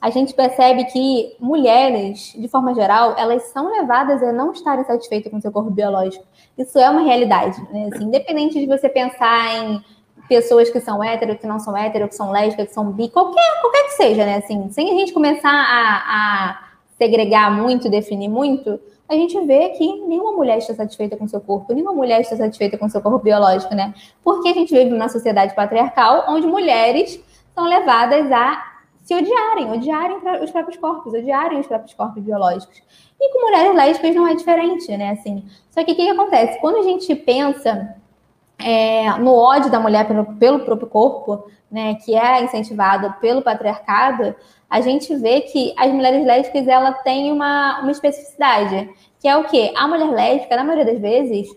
a 0.00 0.10
gente 0.10 0.34
percebe 0.34 0.84
que 0.86 1.36
mulheres, 1.38 2.32
de 2.36 2.48
forma 2.48 2.74
geral, 2.74 3.14
elas 3.16 3.44
são 3.52 3.70
levadas 3.70 4.20
a 4.20 4.32
não 4.32 4.50
estarem 4.50 4.84
satisfeitas 4.84 5.30
com 5.30 5.40
seu 5.40 5.52
corpo 5.52 5.70
biológico. 5.70 6.24
Isso 6.58 6.76
é 6.78 6.90
uma 6.90 7.02
realidade. 7.02 7.60
Né? 7.72 7.88
Assim, 7.92 8.04
independente 8.04 8.58
de 8.58 8.66
você 8.66 8.88
pensar 8.88 9.64
em 9.64 9.84
pessoas 10.32 10.70
que 10.70 10.80
são 10.80 11.04
hétero, 11.04 11.36
que 11.36 11.46
não 11.46 11.58
são 11.58 11.76
hétero, 11.76 12.08
que 12.08 12.14
são 12.14 12.30
lésbicas, 12.30 12.68
que 12.68 12.74
são 12.74 12.90
bi, 12.90 13.10
qualquer, 13.10 13.60
qualquer 13.60 13.84
que 13.84 13.90
seja, 13.90 14.24
né? 14.24 14.36
Assim, 14.36 14.70
sem 14.70 14.90
a 14.90 14.94
gente 14.94 15.12
começar 15.12 15.52
a, 15.52 16.48
a 16.48 16.68
segregar 16.96 17.54
muito, 17.54 17.90
definir 17.90 18.28
muito, 18.28 18.80
a 19.06 19.14
gente 19.14 19.38
vê 19.44 19.68
que 19.70 19.84
nenhuma 20.06 20.32
mulher 20.32 20.56
está 20.56 20.72
satisfeita 20.72 21.18
com 21.18 21.28
seu 21.28 21.38
corpo, 21.38 21.74
nenhuma 21.74 21.92
mulher 21.92 22.22
está 22.22 22.34
satisfeita 22.34 22.78
com 22.78 22.88
seu 22.88 23.02
corpo 23.02 23.18
biológico, 23.18 23.74
né? 23.74 23.92
Porque 24.24 24.48
a 24.48 24.54
gente 24.54 24.72
vive 24.72 24.88
numa 24.88 25.10
sociedade 25.10 25.54
patriarcal 25.54 26.24
onde 26.28 26.46
mulheres 26.46 27.22
são 27.54 27.64
levadas 27.64 28.32
a 28.32 28.72
se 29.02 29.14
odiarem, 29.14 29.70
odiarem 29.70 30.16
os 30.42 30.50
próprios 30.50 30.78
corpos, 30.78 31.12
odiarem 31.12 31.60
os 31.60 31.66
próprios 31.66 31.92
corpos 31.92 32.22
biológicos. 32.22 32.82
E 33.20 33.32
com 33.32 33.50
mulheres 33.50 33.74
lésbicas 33.76 34.14
não 34.14 34.26
é 34.26 34.34
diferente, 34.34 34.96
né? 34.96 35.10
Assim, 35.10 35.44
só 35.70 35.84
que 35.84 35.92
o 35.92 35.94
que, 35.94 36.04
que 36.06 36.10
acontece? 36.10 36.58
Quando 36.60 36.78
a 36.78 36.82
gente 36.82 37.14
pensa 37.14 37.94
é, 38.64 39.18
no 39.18 39.34
ódio 39.34 39.70
da 39.70 39.80
mulher 39.80 40.06
pelo, 40.06 40.24
pelo 40.36 40.60
próprio 40.60 40.88
corpo, 40.88 41.44
né, 41.70 41.94
que 41.96 42.14
é 42.14 42.42
incentivado 42.42 43.14
pelo 43.20 43.42
patriarcado, 43.42 44.34
a 44.68 44.80
gente 44.80 45.14
vê 45.16 45.42
que 45.42 45.74
as 45.76 45.92
mulheres 45.92 46.24
lésbicas 46.24 46.66
ela 46.66 46.92
tem 46.92 47.30
uma, 47.30 47.80
uma 47.80 47.90
especificidade, 47.90 48.90
que 49.20 49.28
é 49.28 49.36
o 49.36 49.44
quê? 49.44 49.72
A 49.76 49.86
mulher 49.86 50.10
lésbica, 50.10 50.56
na 50.56 50.64
maioria 50.64 50.92
das 50.92 51.00
vezes, 51.00 51.48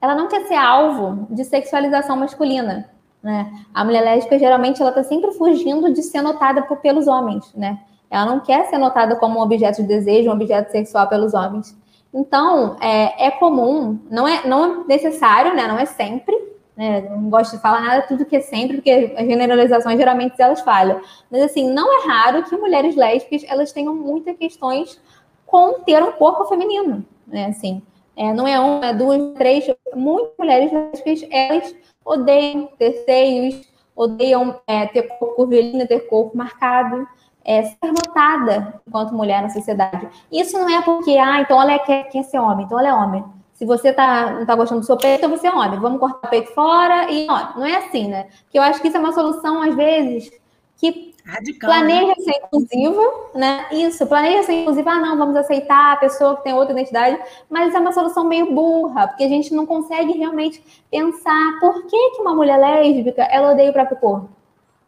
ela 0.00 0.14
não 0.14 0.28
quer 0.28 0.46
ser 0.46 0.54
alvo 0.54 1.26
de 1.30 1.44
sexualização 1.44 2.16
masculina. 2.16 2.90
Né? 3.22 3.50
A 3.74 3.84
mulher 3.84 4.02
lésbica, 4.02 4.38
geralmente, 4.38 4.80
ela 4.80 4.90
está 4.90 5.02
sempre 5.02 5.32
fugindo 5.32 5.92
de 5.92 6.02
ser 6.02 6.22
notada 6.22 6.62
por, 6.62 6.76
pelos 6.78 7.08
homens. 7.08 7.52
Né? 7.54 7.78
Ela 8.08 8.24
não 8.24 8.40
quer 8.40 8.66
ser 8.66 8.78
notada 8.78 9.16
como 9.16 9.38
um 9.38 9.42
objeto 9.42 9.82
de 9.82 9.88
desejo, 9.88 10.30
um 10.30 10.34
objeto 10.34 10.70
sexual 10.70 11.08
pelos 11.08 11.34
homens. 11.34 11.76
Então, 12.16 12.78
é, 12.80 13.26
é 13.26 13.30
comum, 13.30 14.00
não 14.10 14.26
é, 14.26 14.46
não 14.46 14.64
é 14.64 14.84
necessário, 14.88 15.54
né? 15.54 15.68
Não 15.68 15.78
é 15.78 15.84
sempre, 15.84 16.34
né? 16.74 17.02
Não 17.10 17.28
gosto 17.28 17.56
de 17.56 17.60
falar 17.60 17.82
nada 17.82 18.06
tudo 18.08 18.24
que 18.24 18.36
é 18.36 18.40
sempre, 18.40 18.76
porque 18.76 19.14
as 19.18 19.26
generalizações 19.26 19.98
geralmente 19.98 20.40
elas 20.40 20.62
falham. 20.62 21.02
Mas 21.30 21.42
assim, 21.42 21.70
não 21.70 21.92
é 21.92 22.06
raro 22.06 22.42
que 22.44 22.56
mulheres 22.56 22.96
lésbicas 22.96 23.44
elas 23.46 23.70
tenham 23.70 23.94
muitas 23.94 24.34
questões 24.38 24.98
com 25.44 25.80
ter 25.80 26.02
um 26.02 26.12
corpo 26.12 26.46
feminino, 26.46 27.04
né? 27.26 27.48
Assim, 27.48 27.82
é, 28.16 28.32
não 28.32 28.48
é 28.48 28.58
uma, 28.58 28.94
duas, 28.94 29.34
três, 29.34 29.70
muitas 29.94 30.32
mulheres 30.38 30.72
lésbicas 30.72 31.28
elas 31.30 31.74
odeiam 32.02 32.70
ter 32.78 33.04
seios, 33.04 33.60
odeiam 33.94 34.58
é, 34.66 34.86
ter 34.86 35.02
corpo 35.02 35.34
curvilíneo, 35.34 35.86
ter 35.86 36.00
corpo 36.08 36.34
marcado 36.34 37.06
é, 37.46 37.62
ser 37.62 37.76
notada 37.84 38.80
enquanto 38.86 39.14
mulher 39.14 39.40
na 39.40 39.48
sociedade. 39.48 40.08
Isso 40.32 40.58
não 40.58 40.68
é 40.68 40.82
porque, 40.82 41.16
ah, 41.16 41.40
então 41.40 41.62
ela 41.62 41.72
é, 41.72 41.78
quer, 41.78 42.08
quer 42.08 42.24
ser 42.24 42.38
homem, 42.40 42.66
então 42.66 42.78
ela 42.78 42.88
é 42.88 42.92
homem. 42.92 43.24
Se 43.54 43.64
você 43.64 43.92
tá, 43.92 44.32
não 44.32 44.44
tá 44.44 44.54
gostando 44.56 44.80
do 44.80 44.86
seu 44.86 44.96
peito, 44.96 45.24
então 45.24 45.30
você 45.30 45.46
é 45.46 45.52
homem. 45.52 45.78
Vamos 45.78 46.00
cortar 46.00 46.26
o 46.26 46.30
peito 46.30 46.52
fora 46.52 47.10
e 47.10 47.26
ó, 47.30 47.56
não 47.56 47.64
é 47.64 47.76
assim, 47.76 48.08
né? 48.08 48.26
Porque 48.42 48.58
eu 48.58 48.62
acho 48.62 48.82
que 48.82 48.88
isso 48.88 48.96
é 48.96 49.00
uma 49.00 49.12
solução, 49.12 49.62
às 49.62 49.74
vezes, 49.74 50.30
que 50.76 51.14
Radical, 51.24 51.70
planeja 51.70 52.06
né? 52.08 52.14
ser 52.16 52.42
inclusiva, 52.44 53.02
né? 53.34 53.66
Isso, 53.70 54.06
planeja 54.06 54.42
ser 54.42 54.52
inclusiva. 54.52 54.90
Ah, 54.90 55.00
não, 55.00 55.16
vamos 55.16 55.36
aceitar 55.36 55.94
a 55.94 55.96
pessoa 55.96 56.36
que 56.36 56.44
tem 56.44 56.52
outra 56.52 56.72
identidade, 56.72 57.18
mas 57.48 57.74
é 57.74 57.78
uma 57.78 57.92
solução 57.92 58.24
meio 58.24 58.52
burra, 58.52 59.08
porque 59.08 59.24
a 59.24 59.28
gente 59.28 59.54
não 59.54 59.64
consegue 59.64 60.12
realmente 60.12 60.62
pensar 60.90 61.58
por 61.60 61.86
que, 61.86 62.10
que 62.10 62.20
uma 62.20 62.34
mulher 62.34 62.58
lésbica 62.58 63.22
ela 63.22 63.52
odeia 63.52 63.70
o 63.70 63.72
próprio 63.72 63.96
corpo. 63.96 64.35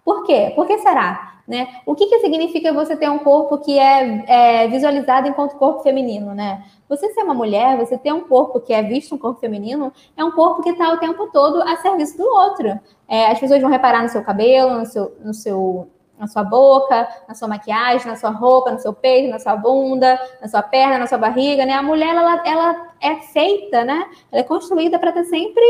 Por 0.08 0.24
quê? 0.24 0.54
Por 0.56 0.66
que 0.66 0.78
será? 0.78 1.42
Né? 1.46 1.68
O 1.84 1.94
que, 1.94 2.06
que 2.06 2.18
significa 2.20 2.72
você 2.72 2.96
ter 2.96 3.10
um 3.10 3.18
corpo 3.18 3.58
que 3.58 3.78
é, 3.78 4.62
é 4.64 4.68
visualizado 4.68 5.28
enquanto 5.28 5.58
corpo 5.58 5.82
feminino, 5.82 6.34
né? 6.34 6.64
Você 6.88 7.12
ser 7.12 7.22
uma 7.24 7.34
mulher, 7.34 7.76
você 7.76 7.98
ter 7.98 8.10
um 8.10 8.22
corpo 8.22 8.58
que 8.58 8.72
é 8.72 8.82
visto 8.82 9.14
um 9.14 9.18
corpo 9.18 9.38
feminino, 9.38 9.92
é 10.16 10.24
um 10.24 10.30
corpo 10.30 10.62
que 10.62 10.70
está 10.70 10.90
o 10.94 10.96
tempo 10.96 11.26
todo 11.30 11.60
a 11.60 11.76
serviço 11.76 12.16
do 12.16 12.24
outro. 12.24 12.80
É, 13.06 13.26
as 13.30 13.38
pessoas 13.38 13.60
vão 13.60 13.70
reparar 13.70 14.02
no 14.02 14.08
seu 14.08 14.24
cabelo, 14.24 14.78
no 14.78 14.86
seu, 14.86 15.14
no 15.22 15.34
seu, 15.34 15.90
na 16.18 16.26
sua 16.26 16.42
boca, 16.42 17.06
na 17.28 17.34
sua 17.34 17.46
maquiagem, 17.46 18.06
na 18.06 18.16
sua 18.16 18.30
roupa, 18.30 18.70
no 18.72 18.78
seu 18.78 18.94
peito, 18.94 19.30
na 19.30 19.38
sua 19.38 19.56
bunda, 19.56 20.18
na 20.40 20.48
sua 20.48 20.62
perna, 20.62 21.00
na 21.00 21.06
sua 21.06 21.18
barriga, 21.18 21.66
né? 21.66 21.74
A 21.74 21.82
mulher, 21.82 22.14
ela, 22.14 22.42
ela 22.46 22.92
é 22.98 23.16
feita, 23.16 23.84
né? 23.84 24.08
Ela 24.32 24.40
é 24.40 24.44
construída 24.44 24.98
para 24.98 25.10
estar 25.10 25.24
sempre 25.24 25.66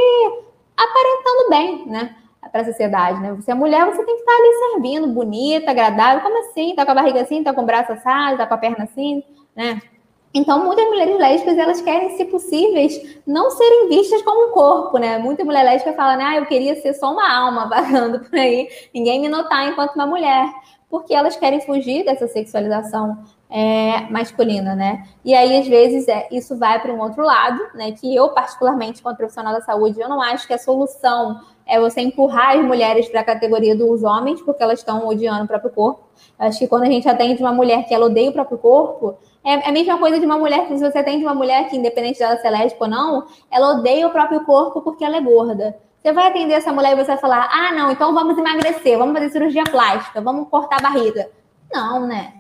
aparentando 0.77 1.51
bem, 1.51 1.87
né? 1.89 2.15
Para 2.51 2.63
a 2.63 2.65
sociedade, 2.65 3.21
né? 3.21 3.33
Você 3.35 3.51
é 3.51 3.55
mulher, 3.55 3.85
você 3.87 4.05
tem 4.05 4.15
que 4.15 4.21
estar 4.21 4.33
ali 4.33 4.73
servindo, 4.73 5.09
bonita, 5.09 5.71
agradável. 5.71 6.23
Como 6.23 6.39
assim? 6.41 6.75
Tá 6.75 6.85
com 6.85 6.93
a 6.93 6.95
barriga 6.95 7.23
assim, 7.23 7.43
tá 7.43 7.53
com 7.53 7.63
o 7.63 7.67
braço 7.67 7.93
assado, 7.93 8.37
tá 8.37 8.47
com 8.47 8.55
a 8.55 8.59
perna 8.59 8.85
assim, 8.85 9.23
né? 9.55 9.81
Então, 10.33 10.63
muitas 10.65 10.85
mulheres 10.87 11.19
lésbicas, 11.19 11.57
elas 11.57 11.81
querem, 11.81 12.17
se 12.17 12.25
possíveis, 12.27 13.21
não 13.27 13.51
serem 13.51 13.89
vistas 13.89 14.23
como 14.23 14.49
um 14.49 14.53
corpo, 14.53 14.99
né? 14.99 15.19
Muita 15.19 15.45
mulher 15.45 15.65
lésbica 15.65 15.95
fala, 15.95 16.17
né? 16.17 16.25
Ah, 16.25 16.37
eu 16.37 16.47
queria 16.47 16.77
ser 16.77 16.93
só 16.95 17.13
uma 17.13 17.33
alma 17.35 17.67
vagando 17.71 18.21
por 18.21 18.39
aí, 18.39 18.69
ninguém 18.95 19.21
me 19.21 19.29
notar 19.29 19.67
enquanto 19.67 19.95
uma 19.95 20.07
mulher. 20.07 20.49
Porque 20.91 21.15
elas 21.15 21.37
querem 21.37 21.61
fugir 21.61 22.05
dessa 22.05 22.27
sexualização 22.29 23.25
é, 23.51 24.03
masculina, 24.11 24.75
né? 24.75 25.07
E 25.25 25.35
aí, 25.35 25.59
às 25.59 25.67
vezes, 25.67 26.07
é, 26.09 26.29
isso 26.31 26.57
vai 26.57 26.81
para 26.81 26.93
um 26.93 27.01
outro 27.01 27.23
lado, 27.23 27.61
né? 27.75 27.93
Que 27.93 28.15
eu, 28.15 28.31
particularmente, 28.31 29.03
como 29.03 29.17
profissional 29.17 29.53
da 29.53 29.61
saúde, 29.61 30.01
eu 30.01 30.09
não 30.09 30.21
acho 30.21 30.47
que 30.47 30.55
a 30.55 30.59
solução 30.59 31.41
é 31.69 31.79
você 31.79 32.01
empurrar 32.01 32.57
as 32.57 32.65
mulheres 32.65 33.09
para 33.09 33.21
a 33.21 33.25
categoria 33.25 33.77
dos 33.77 34.03
homens, 34.03 34.41
porque 34.41 34.63
elas 34.63 34.79
estão 34.79 35.07
odiando 35.07 35.45
o 35.45 35.47
próprio 35.47 35.71
corpo. 35.71 36.09
Acho 36.39 36.59
que 36.61 36.67
quando 36.67 36.85
a 36.85 36.87
gente 36.87 37.07
atende 37.09 37.43
uma 37.43 37.53
mulher 37.53 37.87
que 37.87 37.95
ela 37.95 38.07
odeia 38.07 38.31
o 38.31 38.33
próprio 38.33 38.57
corpo, 38.57 39.19
é, 39.45 39.55
é 39.55 39.69
a 39.69 39.73
mesma 39.73 39.99
coisa 39.99 40.19
de 40.19 40.25
uma 40.25 40.39
mulher 40.39 40.67
que, 40.67 40.79
se 40.79 40.91
você 40.91 40.99
atende 40.99 41.23
uma 41.25 41.35
mulher 41.35 41.69
que, 41.69 41.77
independente 41.77 42.19
dela 42.19 42.39
ser 42.39 42.51
lésbica 42.51 42.85
ou 42.85 42.91
não, 42.91 43.27
ela 43.51 43.73
odeia 43.73 44.07
o 44.07 44.11
próprio 44.11 44.45
corpo 44.45 44.81
porque 44.81 45.05
ela 45.05 45.19
é 45.19 45.21
gorda. 45.21 45.77
Você 46.01 46.13
vai 46.13 46.29
atender 46.29 46.55
essa 46.55 46.73
mulher 46.73 46.93
e 46.93 46.97
você 46.97 47.09
vai 47.13 47.19
falar: 47.19 47.51
ah, 47.53 47.73
não, 47.73 47.91
então 47.91 48.15
vamos 48.15 48.39
emagrecer, 48.39 48.97
vamos 48.97 49.15
fazer 49.15 49.31
cirurgia 49.31 49.65
plástica, 49.65 50.21
vamos 50.21 50.49
cortar 50.49 50.79
a 50.79 50.83
barriga. 50.83 51.29
Não, 51.71 52.07
né? 52.07 52.35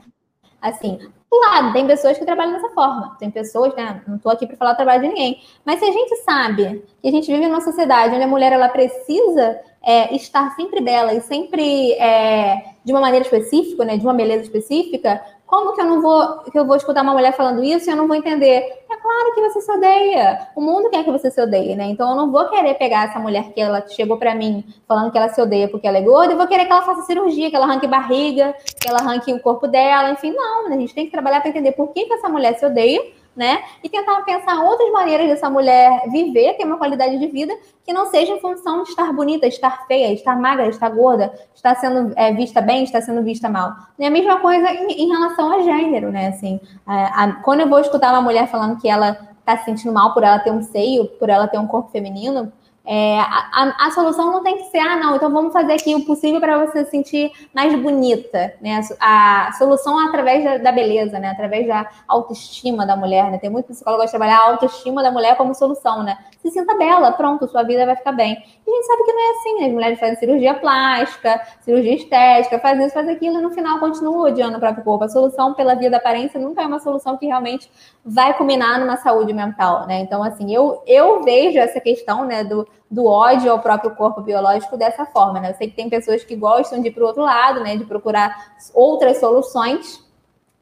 Assim, 0.61 0.99
claro, 1.31 1.73
tem 1.73 1.87
pessoas 1.87 2.19
que 2.19 2.25
trabalham 2.25 2.55
dessa 2.55 2.71
forma. 2.71 3.17
Tem 3.19 3.31
pessoas, 3.31 3.75
né? 3.75 4.03
Não 4.07 4.17
estou 4.17 4.33
aqui 4.33 4.47
para 4.47 4.57
falar 4.57 4.73
o 4.73 4.77
trabalho 4.77 5.03
de 5.03 5.09
ninguém. 5.09 5.41
Mas 5.65 5.79
se 5.79 5.85
a 5.85 5.93
gente 5.93 6.17
sabe 6.17 6.83
que 7.03 7.09
a 7.09 7.11
gente 7.11 7.31
vive 7.31 7.47
numa 7.47 7.61
sociedade 7.61 8.15
onde 8.15 8.25
a 8.25 8.29
mulher 8.29 8.53
ela 8.53 8.69
precisa 8.69 9.61
é, 9.83 10.15
estar 10.15 10.55
sempre 10.57 10.81
bela 10.81 11.13
e 11.15 11.21
sempre 11.21 11.93
é, 11.93 12.75
de 12.85 12.93
uma 12.93 13.01
maneira 13.01 13.25
específica, 13.25 13.85
né? 13.85 13.97
De 13.97 14.05
uma 14.05 14.15
beleza 14.15 14.45
específica, 14.45 15.23
como 15.49 15.73
que 15.75 15.81
eu 15.81 15.87
não 15.87 16.03
vou, 16.03 16.41
que 16.41 16.59
eu 16.59 16.67
vou 16.67 16.77
escutar 16.77 17.03
uma 17.03 17.15
mulher 17.15 17.35
falando 17.35 17.65
isso 17.65 17.89
e 17.89 17.91
eu 17.91 17.97
não 17.97 18.07
vou 18.07 18.15
entender? 18.15 18.85
É 18.91 18.97
claro 18.97 19.35
que 19.35 19.41
você 19.41 19.63
se 19.63 19.73
odeia. 19.73 20.47
O 20.55 20.61
mundo 20.61 20.91
quer 20.91 21.03
que 21.03 21.11
você 21.11 21.31
se 21.31 21.41
odeie, 21.41 21.75
né? 21.75 21.87
Então 21.87 22.11
eu 22.11 22.17
não 22.17 22.31
vou 22.31 22.47
querer 22.51 22.75
pegar 22.75 23.09
essa 23.09 23.19
mulher 23.19 23.51
que 23.55 23.59
ela 23.59 23.83
chegou 23.89 24.19
para 24.19 24.35
mim 24.35 24.63
falando 24.87 25.11
que 25.11 25.17
ela 25.17 25.31
se 25.31 25.41
odeia 25.41 25.67
porque 25.67 25.89
ela 25.89 25.97
é 25.97 26.03
gorda, 26.03 26.35
e 26.35 26.37
vou 26.37 26.47
querer 26.47 26.67
que 26.67 26.73
ela 26.73 26.83
faça 26.83 27.01
cirurgia, 27.03 27.49
que 27.49 27.57
ela 27.57 27.65
arranque 27.65 27.87
barriga, 27.87 28.55
que 28.79 28.87
ela 28.87 28.99
arranque 28.99 29.33
o 29.33 29.41
corpo 29.41 29.67
dela, 29.67 30.11
enfim, 30.11 30.33
não. 30.33 30.69
Né? 30.69 30.77
A 30.77 30.81
gente 30.81 30.95
tem 30.95 31.07
que 31.07 31.13
trabalhar 31.13 31.41
para 31.41 31.49
entender 31.49 31.73
por 31.73 31.89
que, 31.95 32.05
que 32.05 32.13
essa 32.13 32.29
mulher 32.29 32.59
se 32.59 32.67
odeia 32.67 33.03
né? 33.39 33.63
E 33.85 33.89
tentar 33.89 34.21
pensar 34.23 34.61
outras 34.61 34.91
maneiras 34.91 35.29
dessa 35.29 35.49
mulher 35.49 36.03
viver, 36.11 36.55
ter 36.55 36.65
uma 36.65 36.77
qualidade 36.77 37.17
de 37.17 37.27
vida 37.29 37.55
que 37.87 37.93
não 37.93 38.07
seja 38.07 38.33
em 38.33 38.41
função 38.41 38.83
de 38.83 38.91
estar 38.91 39.13
bonita, 39.13 39.47
estar 39.47 39.87
feia, 39.87 40.13
estar 40.13 40.37
magra, 40.39 40.69
estar 40.69 40.89
gorda, 40.91 41.33
estar 41.55 41.77
sendo 41.77 42.13
é, 42.17 42.33
vista 42.33 42.61
bem, 42.61 42.83
estar 42.83 43.01
sendo 43.01 43.23
vista 43.23 43.49
mal. 43.49 43.73
E 43.97 44.05
a 44.05 44.11
mesma 44.11 44.41
coisa 44.41 44.69
em, 44.73 45.05
em 45.05 45.09
relação 45.09 45.53
a 45.53 45.63
gênero, 45.63 46.11
né? 46.11 46.29
Assim, 46.29 46.61
a, 46.85 47.25
a, 47.25 47.33
quando 47.43 47.61
eu 47.61 47.69
vou 47.69 47.79
escutar 47.79 48.13
uma 48.13 48.21
mulher 48.21 48.49
falando 48.49 48.81
que 48.81 48.89
ela 48.89 49.17
está 49.39 49.57
se 49.57 49.65
sentindo 49.67 49.95
mal 49.95 50.13
por 50.13 50.25
ela 50.25 50.41
ter 50.41 50.51
um 50.51 50.61
seio, 50.61 51.07
por 51.07 51.31
ela 51.31 51.47
ter 51.47 51.59
um 51.59 51.67
corpo 51.69 51.91
feminino, 51.91 52.53
é, 52.91 53.21
a, 53.21 53.75
a, 53.81 53.91
solução 53.91 54.33
não 54.33 54.43
tem 54.43 54.57
que 54.57 54.65
ser, 54.71 54.79
ah, 54.79 54.97
não, 54.97 55.17
então 55.17 55.31
vamos 55.31 55.53
fazer 55.53 55.75
aqui 55.75 55.95
o 55.95 56.07
possível 56.07 56.41
para 56.41 56.65
você 56.65 56.87
se 56.87 56.91
sentir 56.91 57.31
mais 57.53 57.79
bonita, 57.79 58.55
né? 58.63 58.81
A, 58.99 59.49
a 59.49 59.53
solução 59.53 60.01
é 60.01 60.07
através 60.07 60.43
da, 60.43 60.57
da, 60.57 60.73
beleza, 60.73 61.19
né? 61.19 61.29
Através 61.29 61.67
da 61.67 61.87
autoestima 62.09 62.87
da 62.87 62.97
mulher, 62.97 63.31
né? 63.31 63.37
Tem 63.37 63.51
muito 63.51 63.67
psicólogo 63.67 64.03
que 64.05 64.09
trabalhar 64.09 64.39
a 64.39 64.51
autoestima 64.53 65.03
da 65.03 65.11
mulher 65.11 65.37
como 65.37 65.55
solução, 65.55 66.03
né? 66.03 66.17
Se 66.41 66.51
sinta 66.51 66.75
bela, 66.79 67.13
pronto, 67.13 67.47
sua 67.47 67.63
vida 67.63 67.85
vai 67.85 67.95
ficar 67.95 68.13
bem. 68.13 68.33
E 68.67 68.71
a 68.71 68.75
gente 68.75 68.87
sabe 68.87 69.05
que 69.05 69.13
não 69.13 69.21
é 69.21 69.31
assim, 69.33 69.59
né? 69.61 69.67
As 69.67 69.73
mulheres 69.73 70.01
fazem 70.01 70.17
cirurgia 70.17 70.55
plástica, 70.55 71.43
cirurgia 71.61 71.95
estética, 71.95 72.59
fazem 72.59 72.87
isso, 72.87 72.95
fazem 72.95 73.15
aquilo, 73.15 73.39
e 73.39 73.43
no 73.43 73.51
final 73.51 73.79
continuam 73.81 74.23
odiando 74.23 74.57
o 74.57 74.61
próprio 74.61 74.83
corpo. 74.83 75.05
A 75.05 75.11
solução 75.11 75.53
pela 75.53 75.75
via 75.75 75.91
da 75.91 75.99
aparência 75.99 76.41
nunca 76.41 76.63
é 76.63 76.67
uma 76.67 76.81
solução 76.81 77.19
que 77.19 77.27
realmente 77.27 77.71
vai 78.03 78.33
culminar 78.33 78.81
numa 78.81 78.97
saúde 78.97 79.35
mental, 79.35 79.87
né? 79.87 80.01
Então, 80.01 80.23
assim, 80.23 80.55
eu, 80.55 80.83
eu 80.87 81.23
vejo 81.23 81.59
essa 81.59 81.79
questão, 81.81 82.25
né, 82.25 82.43
do 82.45 82.67
do 82.91 83.07
ódio 83.07 83.51
ao 83.51 83.59
próprio 83.59 83.95
corpo 83.95 84.21
biológico 84.21 84.77
dessa 84.77 85.05
forma, 85.05 85.41
né? 85.41 85.51
Eu 85.51 85.55
sei 85.55 85.69
que 85.69 85.77
tem 85.77 85.91
pessoas 85.91 86.25
que 86.25 86.35
gostam 86.35 86.81
de 86.81 86.89
ir 86.89 86.93
para 86.93 87.03
o 87.03 87.07
outro 87.07 87.23
lado, 87.23 87.61
né? 87.61 87.77
De 87.77 87.85
procurar 87.85 88.55
outras 88.73 89.19
soluções, 89.19 90.03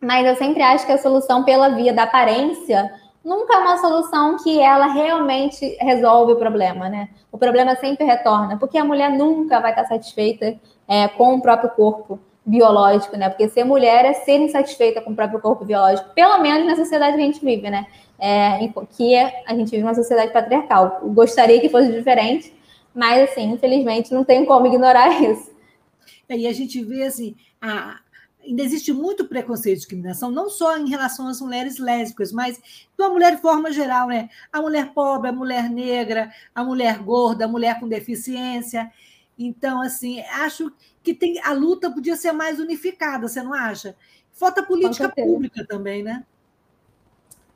mas 0.01 0.27
eu 0.27 0.37
sempre 0.37 0.63
acho 0.63 0.85
que 0.85 0.93
a 0.93 0.99
solução 0.99 1.45
pela 1.45 1.69
via 1.71 1.93
da 1.93 2.03
aparência 2.03 2.93
nunca 3.25 3.55
é 3.55 3.59
uma 3.59 3.79
solução 3.79 4.37
que 4.43 4.61
ela 4.61 4.87
realmente 4.87 5.77
resolve 5.81 6.33
o 6.33 6.37
problema, 6.37 6.89
né? 6.89 7.09
O 7.31 7.39
problema 7.39 7.75
sempre 7.77 8.05
retorna, 8.05 8.57
porque 8.57 8.79
a 8.79 8.85
mulher 8.85 9.11
nunca 9.11 9.61
vai 9.61 9.71
estar 9.71 9.85
satisfeita 9.85 10.57
é, 10.89 11.09
com 11.09 11.35
o 11.35 11.43
próprio 11.43 11.71
corpo 11.71 12.19
biológico, 12.47 13.17
né? 13.17 13.29
Porque 13.29 13.49
ser 13.49 13.65
mulher 13.65 14.05
é 14.05 14.13
ser 14.13 14.39
insatisfeita 14.39 15.01
com 15.01 15.11
o 15.11 15.17
próprio 15.17 15.41
corpo 15.41 15.65
biológico, 15.65 16.11
pelo 16.15 16.39
menos 16.39 16.67
na 16.67 16.77
sociedade 16.77 17.17
que 17.17 17.23
a 17.23 17.27
gente 17.27 17.45
vive, 17.45 17.69
né? 17.69 17.87
é, 18.19 18.69
que 18.97 19.15
a 19.17 19.55
gente 19.55 19.71
vive 19.71 19.83
uma 19.83 19.95
sociedade 19.95 20.33
patriarcal. 20.33 21.01
Gostaria 21.13 21.61
que 21.61 21.69
fosse 21.69 21.93
diferente, 21.93 22.53
mas, 22.95 23.31
assim, 23.31 23.53
infelizmente, 23.53 24.13
não 24.13 24.25
tem 24.25 24.45
como 24.45 24.67
ignorar 24.67 25.11
isso. 25.23 25.51
E 26.29 26.47
a 26.47 26.53
gente 26.53 26.83
vê, 26.83 27.05
assim, 27.05 27.37
a, 27.61 28.01
ainda 28.45 28.63
existe 28.63 28.93
muito 28.93 29.27
preconceito 29.27 29.77
e 29.77 29.79
discriminação, 29.79 30.31
não 30.31 30.49
só 30.49 30.77
em 30.79 30.89
relação 30.89 31.29
às 31.29 31.41
mulheres 31.41 31.79
lésbicas, 31.79 32.33
mas 32.33 32.61
da 32.97 33.09
mulher 33.09 33.37
de 33.37 33.43
forma 33.43 33.71
geral, 33.71 34.09
né? 34.09 34.29
A 34.53 34.61
mulher 34.61 34.93
pobre, 34.93 35.29
a 35.29 35.33
mulher 35.33 35.69
negra, 35.71 36.33
a 36.55 36.65
mulher 36.65 36.99
gorda, 36.99 37.45
a 37.45 37.49
mulher 37.49 37.79
com 37.79 37.87
deficiência. 37.87 38.91
Então, 39.39 39.81
assim, 39.83 40.21
acho 40.21 40.73
que 41.03 41.15
tem, 41.15 41.39
a 41.45 41.53
luta 41.53 41.91
podia 41.91 42.17
ser 42.17 42.33
mais 42.33 42.59
unificada, 42.59 43.29
você 43.29 43.43
não 43.43 43.53
acha? 43.53 43.95
Falta 44.33 44.63
política 44.63 45.09
pública 45.09 45.65
também, 45.67 46.03
né? 46.03 46.25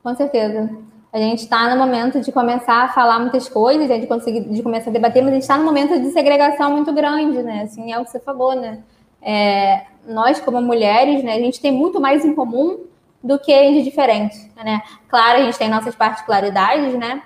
Com 0.03 0.15
certeza. 0.15 0.69
A 1.13 1.17
gente 1.17 1.43
está 1.43 1.69
no 1.69 1.77
momento 1.77 2.21
de 2.21 2.31
começar 2.31 2.83
a 2.83 2.89
falar 2.89 3.19
muitas 3.19 3.49
coisas, 3.49 3.87
de 3.99 4.07
conseguir 4.07 4.41
de 4.41 4.63
começar 4.63 4.89
a 4.89 4.93
debater, 4.93 5.21
mas 5.21 5.31
a 5.31 5.35
gente 5.35 5.43
está 5.43 5.57
no 5.57 5.65
momento 5.65 5.99
de 5.99 6.09
segregação 6.11 6.71
muito 6.71 6.93
grande, 6.93 7.43
né? 7.43 7.63
Assim, 7.63 7.91
é 7.91 7.99
o 7.99 8.05
que 8.05 8.11
você 8.11 8.19
falou, 8.19 8.55
né? 8.55 8.81
É, 9.21 9.85
nós, 10.07 10.39
como 10.39 10.61
mulheres, 10.61 11.23
né, 11.23 11.33
a 11.33 11.39
gente 11.39 11.61
tem 11.61 11.71
muito 11.71 11.99
mais 11.99 12.25
em 12.25 12.33
comum 12.33 12.85
do 13.23 13.37
que 13.37 13.71
de 13.71 13.83
diferente, 13.83 14.51
né? 14.55 14.81
Claro, 15.07 15.41
a 15.41 15.43
gente 15.43 15.57
tem 15.57 15.69
nossas 15.69 15.93
particularidades, 15.93 16.97
né? 16.97 17.21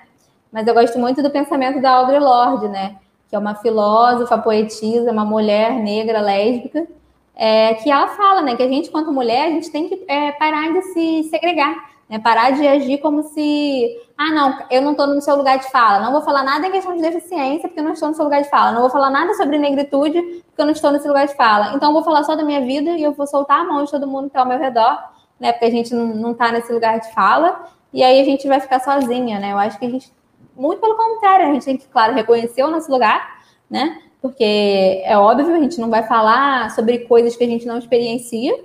Mas 0.52 0.68
eu 0.68 0.74
gosto 0.74 0.98
muito 1.00 1.22
do 1.22 1.30
pensamento 1.30 1.82
da 1.82 1.92
Audre 1.92 2.20
Lorde, 2.20 2.68
né? 2.68 2.98
Que 3.36 3.38
é 3.38 3.40
uma 3.40 3.56
filósofa, 3.56 4.38
poetisa, 4.38 5.12
uma 5.12 5.26
mulher 5.26 5.74
negra, 5.74 6.22
lésbica, 6.22 6.88
é, 7.36 7.74
que 7.76 7.92
ela 7.92 8.08
fala, 8.08 8.42
né? 8.42 8.56
Que 8.56 8.64
a 8.64 8.68
gente, 8.68 8.90
quanto 8.90 9.12
mulher, 9.12 9.48
a 9.48 9.52
gente 9.52 9.70
tem 9.70 9.90
que 9.90 10.04
é, 10.08 10.32
parar 10.32 10.72
de 10.74 10.82
se 10.82 11.24
segregar 11.30 11.96
né? 12.10 12.20
Parar 12.20 12.52
de 12.52 12.68
agir 12.68 13.00
como 13.00 13.24
se, 13.24 13.98
ah, 14.18 14.32
não, 14.32 14.60
eu 14.70 14.82
não 14.82 14.92
estou 14.92 15.08
no 15.08 15.22
seu 15.22 15.36
lugar 15.36 15.58
de 15.58 15.70
fala. 15.72 16.04
Não 16.04 16.12
vou 16.12 16.22
falar 16.22 16.44
nada 16.44 16.68
em 16.68 16.72
questão 16.72 16.96
de 16.96 17.02
deficiência, 17.02 17.68
porque 17.68 17.80
eu 17.80 17.84
não 17.84 17.94
estou 17.94 18.10
no 18.10 18.16
seu 18.16 18.24
lugar 18.24 18.42
de 18.42 18.50
fala. 18.50 18.72
Não 18.72 18.82
vou 18.82 18.90
falar 18.90 19.10
nada 19.10 19.34
sobre 19.34 19.58
negritude, 19.58 20.22
porque 20.22 20.62
eu 20.62 20.66
não 20.66 20.74
estou 20.74 20.92
nesse 20.92 21.08
lugar 21.08 21.28
de 21.28 21.36
fala. 21.36 21.74
Então, 21.76 21.90
eu 21.90 21.94
vou 21.94 22.04
falar 22.04 22.24
só 22.24 22.36
da 22.36 22.44
minha 22.44 22.62
vida 22.62 22.92
e 22.92 23.04
eu 23.04 23.14
vou 23.14 23.26
soltar 23.28 23.62
a 23.62 23.64
mão 23.64 23.84
de 23.84 23.92
todo 23.92 24.08
mundo 24.08 24.24
que 24.24 24.28
está 24.28 24.42
ao 24.42 24.48
meu 24.48 24.60
redor, 24.60 24.98
né? 25.40 25.52
Porque 25.52 25.66
a 25.66 25.72
gente 25.72 25.94
não 25.94 26.32
está 26.32 26.52
nesse 26.52 26.72
lugar 26.72 27.00
de 27.00 27.12
fala. 27.14 27.68
E 27.92 28.04
aí 28.04 28.20
a 28.20 28.24
gente 28.24 28.48
vai 28.48 28.60
ficar 28.60 28.80
sozinha, 28.80 29.40
né? 29.40 29.52
Eu 29.54 29.58
acho 29.58 29.80
que 29.80 29.86
a 29.86 29.90
gente, 29.90 30.12
muito 30.56 30.80
pelo 30.80 30.96
contrário, 30.96 31.48
a 31.48 31.54
gente 31.54 31.66
tem 31.66 31.78
que, 31.78 31.88
claro, 31.88 32.14
reconhecer 32.14 32.64
o 32.64 32.70
nosso 32.70 32.92
lugar, 32.92 33.44
né? 33.70 34.02
Porque 34.22 35.04
é 35.04 35.18
óbvio, 35.18 35.56
a 35.56 35.60
gente 35.60 35.80
não 35.80 35.90
vai 35.90 36.04
falar 36.04 36.72
sobre 36.72 37.00
coisas 37.00 37.36
que 37.36 37.44
a 37.44 37.48
gente 37.48 37.66
não 37.66 37.78
experiencia, 37.78 38.58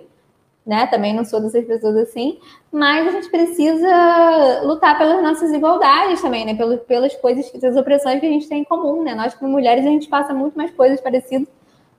né? 0.64 0.86
Também 0.86 1.14
não 1.14 1.24
sou 1.24 1.41
dessas 1.41 1.64
pessoas 1.64 1.97
assim, 1.97 2.38
mas 2.72 3.09
a 3.09 3.11
gente 3.11 3.30
precisa 3.30 4.62
lutar 4.62 4.97
pelas 4.97 5.22
nossas 5.22 5.53
igualdades 5.53 6.22
também, 6.22 6.45
né? 6.45 6.55
Pelas, 6.55 6.80
pelas 6.80 7.14
coisas, 7.16 7.51
pelas 7.51 7.76
opressões 7.76 8.20
que 8.20 8.26
a 8.26 8.30
gente 8.30 8.49
tem 8.49 8.61
em 8.61 8.64
comum, 8.64 9.03
né? 9.03 9.14
Nós, 9.14 9.34
como 9.34 9.51
mulheres, 9.51 9.84
a 9.84 9.88
gente 9.88 10.09
passa 10.09 10.32
muito 10.32 10.57
mais 10.57 10.70
coisas 10.70 11.01
parecidas 11.01 11.49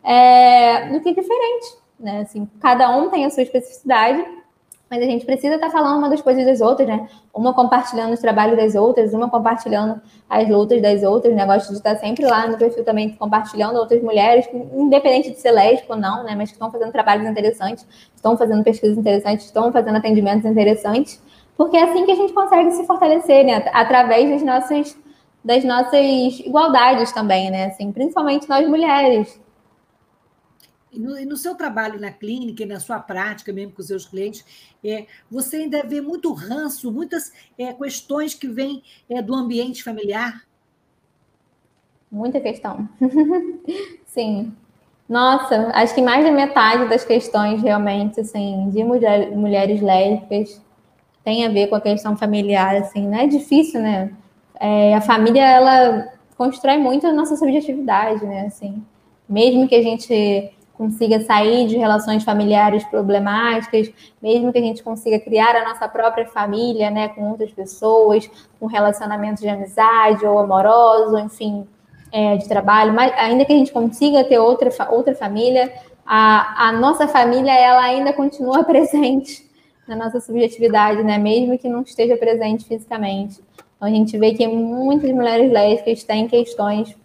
é, 0.04 0.90
do 0.90 1.02
que 1.02 1.14
diferente, 1.14 1.78
né? 2.00 2.22
Assim, 2.22 2.50
cada 2.60 2.90
um 2.96 3.10
tem 3.10 3.26
a 3.26 3.30
sua 3.30 3.44
especificidade 3.44 4.26
mas 4.92 5.02
a 5.02 5.06
gente 5.06 5.26
precisa 5.26 5.56
estar 5.56 5.68
tá 5.68 5.72
falando 5.72 6.00
uma 6.00 6.10
das 6.10 6.22
coisas 6.22 6.46
das 6.46 6.60
outras, 6.60 6.86
né? 6.86 7.08
Uma 7.34 7.54
compartilhando 7.54 8.12
os 8.12 8.20
trabalhos 8.20 8.58
das 8.58 8.76
outras, 8.76 9.14
uma 9.14 9.30
compartilhando 9.30 10.02
as 10.30 10.50
lutas 10.50 10.82
das 10.82 11.02
outras, 11.02 11.34
né? 11.34 11.46
Gosto 11.46 11.70
de 11.70 11.76
estar 11.76 11.96
sempre 11.96 12.26
lá 12.26 12.46
no 12.46 12.58
perfil 12.58 12.84
também 12.84 13.16
compartilhando 13.16 13.78
outras 13.78 14.04
mulheres, 14.04 14.50
independente 14.74 15.32
de 15.32 15.40
ser 15.40 15.52
lésbico 15.52 15.94
ou 15.94 15.98
não, 15.98 16.26
né? 16.26 16.36
Mas 16.36 16.50
que 16.50 16.56
estão 16.56 16.70
fazendo 16.70 16.92
trabalhos 16.92 17.26
interessantes, 17.26 17.88
estão 18.14 18.36
fazendo 18.36 18.66
pesquisas 18.66 18.98
interessantes, 18.98 19.46
estão 19.46 19.72
fazendo 19.72 19.96
atendimentos 19.96 20.44
interessantes, 20.44 21.24
porque 21.56 21.78
é 21.78 21.84
assim 21.84 22.06
que 22.06 22.12
a 22.12 22.16
gente 22.16 22.34
consegue 22.34 22.72
se 22.72 22.86
fortalecer, 22.86 23.46
né? 23.46 23.64
Através 23.72 24.30
das 24.30 24.44
nossas, 24.44 24.98
das 25.42 25.64
nossas 25.64 26.40
igualdades 26.42 27.14
também, 27.14 27.50
né? 27.50 27.68
Assim, 27.68 27.94
principalmente 27.94 28.50
nós 28.50 28.68
mulheres. 28.68 29.40
E 30.92 31.00
no, 31.00 31.38
seu 31.38 31.56
trabalho 31.56 32.00
na 32.00 32.12
clínica 32.12 32.64
e 32.64 32.66
na 32.66 32.80
sua 32.80 33.00
prática, 33.00 33.54
mesmo 33.54 33.72
com 33.72 33.82
os 33.82 33.88
seus 33.88 34.06
clientes, 34.06 34.44
é, 34.84 35.06
você 35.30 35.58
ainda 35.58 35.84
vê 35.84 36.02
muito 36.02 36.34
ranço, 36.34 36.92
muitas 36.92 37.32
é, 37.58 37.72
questões 37.72 38.34
que 38.34 38.48
vêm 38.48 38.84
é, 39.10 39.22
do 39.22 39.34
ambiente 39.34 39.84
familiar? 39.84 40.46
Muita 42.12 42.42
questão. 42.42 42.90
Sim. 44.06 44.54
Nossa, 45.08 45.72
acho 45.74 45.96
que 45.96 46.02
mais 46.02 46.26
da 46.26 46.32
metade 46.32 46.90
das 46.90 47.06
questões 47.06 47.62
realmente, 47.62 48.20
assim, 48.20 48.70
de 48.70 48.84
mulher, 48.84 49.32
mulheres 49.32 49.82
lésbicas 49.82 50.62
tem 51.24 51.46
a 51.46 51.50
ver 51.50 51.68
com 51.68 51.76
a 51.76 51.82
questão 51.82 52.18
familiar, 52.18 52.76
assim, 52.76 53.08
né? 53.08 53.24
É 53.24 53.28
difícil, 53.28 53.82
né? 53.82 54.12
É, 54.60 54.94
a 54.94 55.02
família, 55.02 55.44
ela 55.44 56.14
constrói 56.38 56.78
muito 56.78 57.06
a 57.08 57.14
nossa 57.14 57.36
subjetividade, 57.36 58.26
né? 58.26 58.46
Assim, 58.48 58.84
mesmo 59.28 59.68
que 59.68 59.76
a 59.76 59.82
gente 59.82 60.52
consiga 60.82 61.22
sair 61.22 61.68
de 61.68 61.78
relações 61.78 62.24
familiares 62.24 62.84
problemáticas, 62.86 63.92
mesmo 64.20 64.52
que 64.52 64.58
a 64.58 64.62
gente 64.64 64.82
consiga 64.82 65.20
criar 65.20 65.56
a 65.56 65.70
nossa 65.70 65.88
própria 65.88 66.26
família, 66.26 66.90
né, 66.90 67.10
com 67.10 67.30
outras 67.30 67.52
pessoas, 67.52 68.28
com 68.60 68.66
relacionamentos 68.66 69.44
de 69.44 69.48
amizade 69.48 70.26
ou 70.26 70.40
amoroso, 70.40 71.20
enfim, 71.20 71.68
é, 72.12 72.36
de 72.36 72.48
trabalho, 72.48 72.94
mas 72.94 73.14
ainda 73.16 73.46
que 73.46 73.54
a 73.54 73.56
gente 73.56 73.72
consiga 73.72 74.24
ter 74.24 74.40
outra, 74.40 74.72
outra 74.90 75.14
família, 75.14 75.72
a, 76.04 76.70
a 76.70 76.72
nossa 76.72 77.08
família 77.08 77.54
ela 77.54 77.84
ainda 77.84 78.12
continua 78.12 78.64
presente 78.66 79.48
na 79.88 79.96
nossa 79.96 80.20
subjetividade, 80.20 81.04
né, 81.04 81.20
mesmo 81.20 81.60
que 81.60 81.70
não 81.70 81.84
esteja 81.84 82.18
presente 82.18 82.66
fisicamente. 82.66 83.40
Então 83.76 83.88
a 83.88 83.92
gente 83.92 84.18
vê 84.18 84.34
que 84.34 84.48
muitas 84.48 85.12
mulheres 85.12 85.52
lésbicas 85.52 86.04
têm 86.04 86.28
questões 86.28 86.96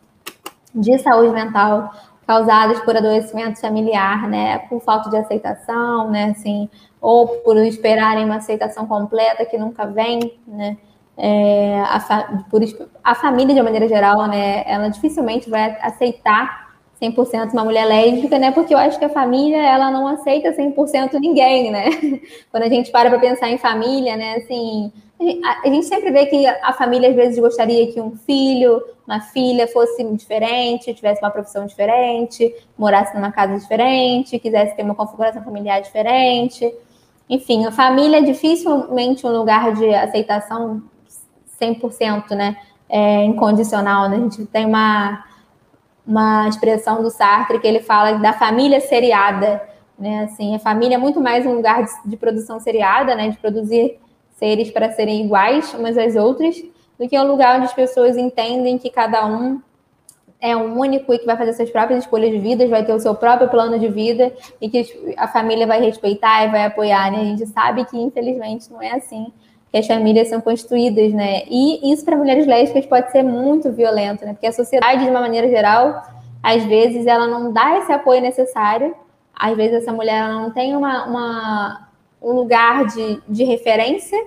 de 0.74 0.98
saúde 0.98 1.34
mental 1.34 1.90
causadas 2.26 2.80
por 2.80 2.96
adoecimento 2.96 3.60
familiar, 3.60 4.28
né, 4.28 4.58
por 4.68 4.80
falta 4.80 5.08
de 5.08 5.16
aceitação, 5.16 6.10
né, 6.10 6.34
assim, 6.36 6.68
ou 7.00 7.28
por 7.28 7.56
esperarem 7.58 8.24
uma 8.24 8.36
aceitação 8.36 8.86
completa 8.86 9.44
que 9.44 9.56
nunca 9.56 9.86
vem, 9.86 10.38
né, 10.46 10.76
é, 11.16 11.80
a, 11.80 12.00
fa 12.00 12.44
por, 12.50 12.60
a 13.02 13.14
família 13.14 13.54
de 13.54 13.62
maneira 13.62 13.88
geral, 13.88 14.26
né, 14.26 14.64
ela 14.66 14.88
dificilmente 14.88 15.48
vai 15.48 15.78
aceitar 15.80 16.66
100% 17.00 17.52
uma 17.52 17.64
mulher 17.64 17.84
lésbica, 17.84 18.38
né, 18.38 18.50
porque 18.50 18.74
eu 18.74 18.78
acho 18.78 18.98
que 18.98 19.04
a 19.04 19.10
família, 19.10 19.62
ela 19.62 19.90
não 19.90 20.08
aceita 20.08 20.52
100% 20.52 21.20
ninguém, 21.20 21.70
né, 21.70 21.84
quando 22.50 22.64
a 22.64 22.68
gente 22.68 22.90
para 22.90 23.08
para 23.08 23.20
pensar 23.20 23.48
em 23.50 23.58
família, 23.58 24.16
né, 24.16 24.36
assim, 24.38 24.92
a 25.18 25.68
gente 25.68 25.86
sempre 25.86 26.10
vê 26.10 26.26
que 26.26 26.46
a 26.46 26.72
família 26.74 27.08
às 27.08 27.16
vezes 27.16 27.38
gostaria 27.38 27.90
que 27.90 28.00
um 28.00 28.16
filho, 28.16 28.82
uma 29.06 29.20
filha 29.20 29.66
fosse 29.66 30.04
diferente, 30.12 30.92
tivesse 30.92 31.22
uma 31.22 31.30
profissão 31.30 31.64
diferente, 31.64 32.54
morasse 32.76 33.14
numa 33.14 33.32
casa 33.32 33.58
diferente, 33.58 34.38
quisesse 34.38 34.76
ter 34.76 34.82
uma 34.82 34.94
configuração 34.94 35.42
familiar 35.42 35.80
diferente. 35.80 36.70
Enfim, 37.30 37.64
a 37.64 37.72
família 37.72 38.18
é 38.18 38.22
dificilmente 38.22 39.26
um 39.26 39.30
lugar 39.30 39.74
de 39.74 39.94
aceitação 39.94 40.82
100%, 41.60 42.30
né? 42.32 42.56
É, 42.88 43.24
incondicional. 43.24 44.08
Né? 44.10 44.16
A 44.16 44.20
gente 44.20 44.44
tem 44.46 44.66
uma, 44.66 45.24
uma 46.06 46.46
expressão 46.46 47.02
do 47.02 47.10
Sartre 47.10 47.58
que 47.58 47.66
ele 47.66 47.80
fala 47.80 48.18
da 48.18 48.34
família 48.34 48.80
seriada. 48.80 49.62
Né? 49.98 50.24
Assim, 50.24 50.54
a 50.54 50.58
família 50.58 50.96
é 50.96 50.98
muito 50.98 51.20
mais 51.20 51.46
um 51.46 51.54
lugar 51.54 51.82
de, 51.82 51.90
de 52.04 52.16
produção 52.18 52.60
seriada, 52.60 53.14
né? 53.14 53.30
de 53.30 53.38
produzir 53.38 53.98
seres 54.36 54.70
para 54.70 54.92
serem 54.92 55.24
iguais 55.24 55.74
umas 55.74 55.98
às 55.98 56.14
outras, 56.16 56.56
do 56.98 57.08
que 57.08 57.18
um 57.18 57.26
lugar 57.26 57.56
onde 57.56 57.66
as 57.66 57.74
pessoas 57.74 58.16
entendem 58.16 58.78
que 58.78 58.88
cada 58.88 59.26
um 59.26 59.60
é 60.40 60.56
um 60.56 60.78
único 60.78 61.12
e 61.12 61.18
que 61.18 61.26
vai 61.26 61.36
fazer 61.36 61.52
suas 61.54 61.70
próprias 61.70 62.04
escolhas 62.04 62.30
de 62.30 62.38
vida, 62.38 62.68
vai 62.68 62.84
ter 62.84 62.92
o 62.92 63.00
seu 63.00 63.14
próprio 63.14 63.48
plano 63.48 63.78
de 63.78 63.88
vida 63.88 64.32
e 64.60 64.68
que 64.68 65.14
a 65.16 65.26
família 65.26 65.66
vai 65.66 65.80
respeitar 65.80 66.44
e 66.44 66.50
vai 66.50 66.64
apoiar, 66.64 67.10
né? 67.10 67.20
A 67.20 67.24
gente 67.24 67.46
sabe 67.46 67.84
que, 67.86 67.98
infelizmente, 67.98 68.70
não 68.70 68.80
é 68.80 68.92
assim 68.92 69.32
que 69.70 69.78
as 69.78 69.86
famílias 69.86 70.28
são 70.28 70.40
construídas, 70.40 71.12
né? 71.12 71.42
E 71.48 71.92
isso 71.92 72.04
para 72.04 72.16
mulheres 72.16 72.46
lésbicas 72.46 72.86
pode 72.86 73.10
ser 73.10 73.22
muito 73.22 73.72
violento, 73.72 74.24
né? 74.24 74.32
Porque 74.32 74.46
a 74.46 74.52
sociedade, 74.52 75.04
de 75.04 75.10
uma 75.10 75.20
maneira 75.20 75.48
geral, 75.48 76.02
às 76.42 76.64
vezes 76.64 77.06
ela 77.06 77.26
não 77.26 77.52
dá 77.52 77.78
esse 77.78 77.92
apoio 77.92 78.20
necessário, 78.20 78.94
às 79.34 79.56
vezes 79.56 79.82
essa 79.82 79.92
mulher 79.92 80.28
não 80.28 80.50
tem 80.50 80.76
uma, 80.76 81.06
uma 81.06 81.85
um 82.20 82.32
lugar 82.32 82.86
de, 82.86 83.20
de 83.28 83.44
referência 83.44 84.18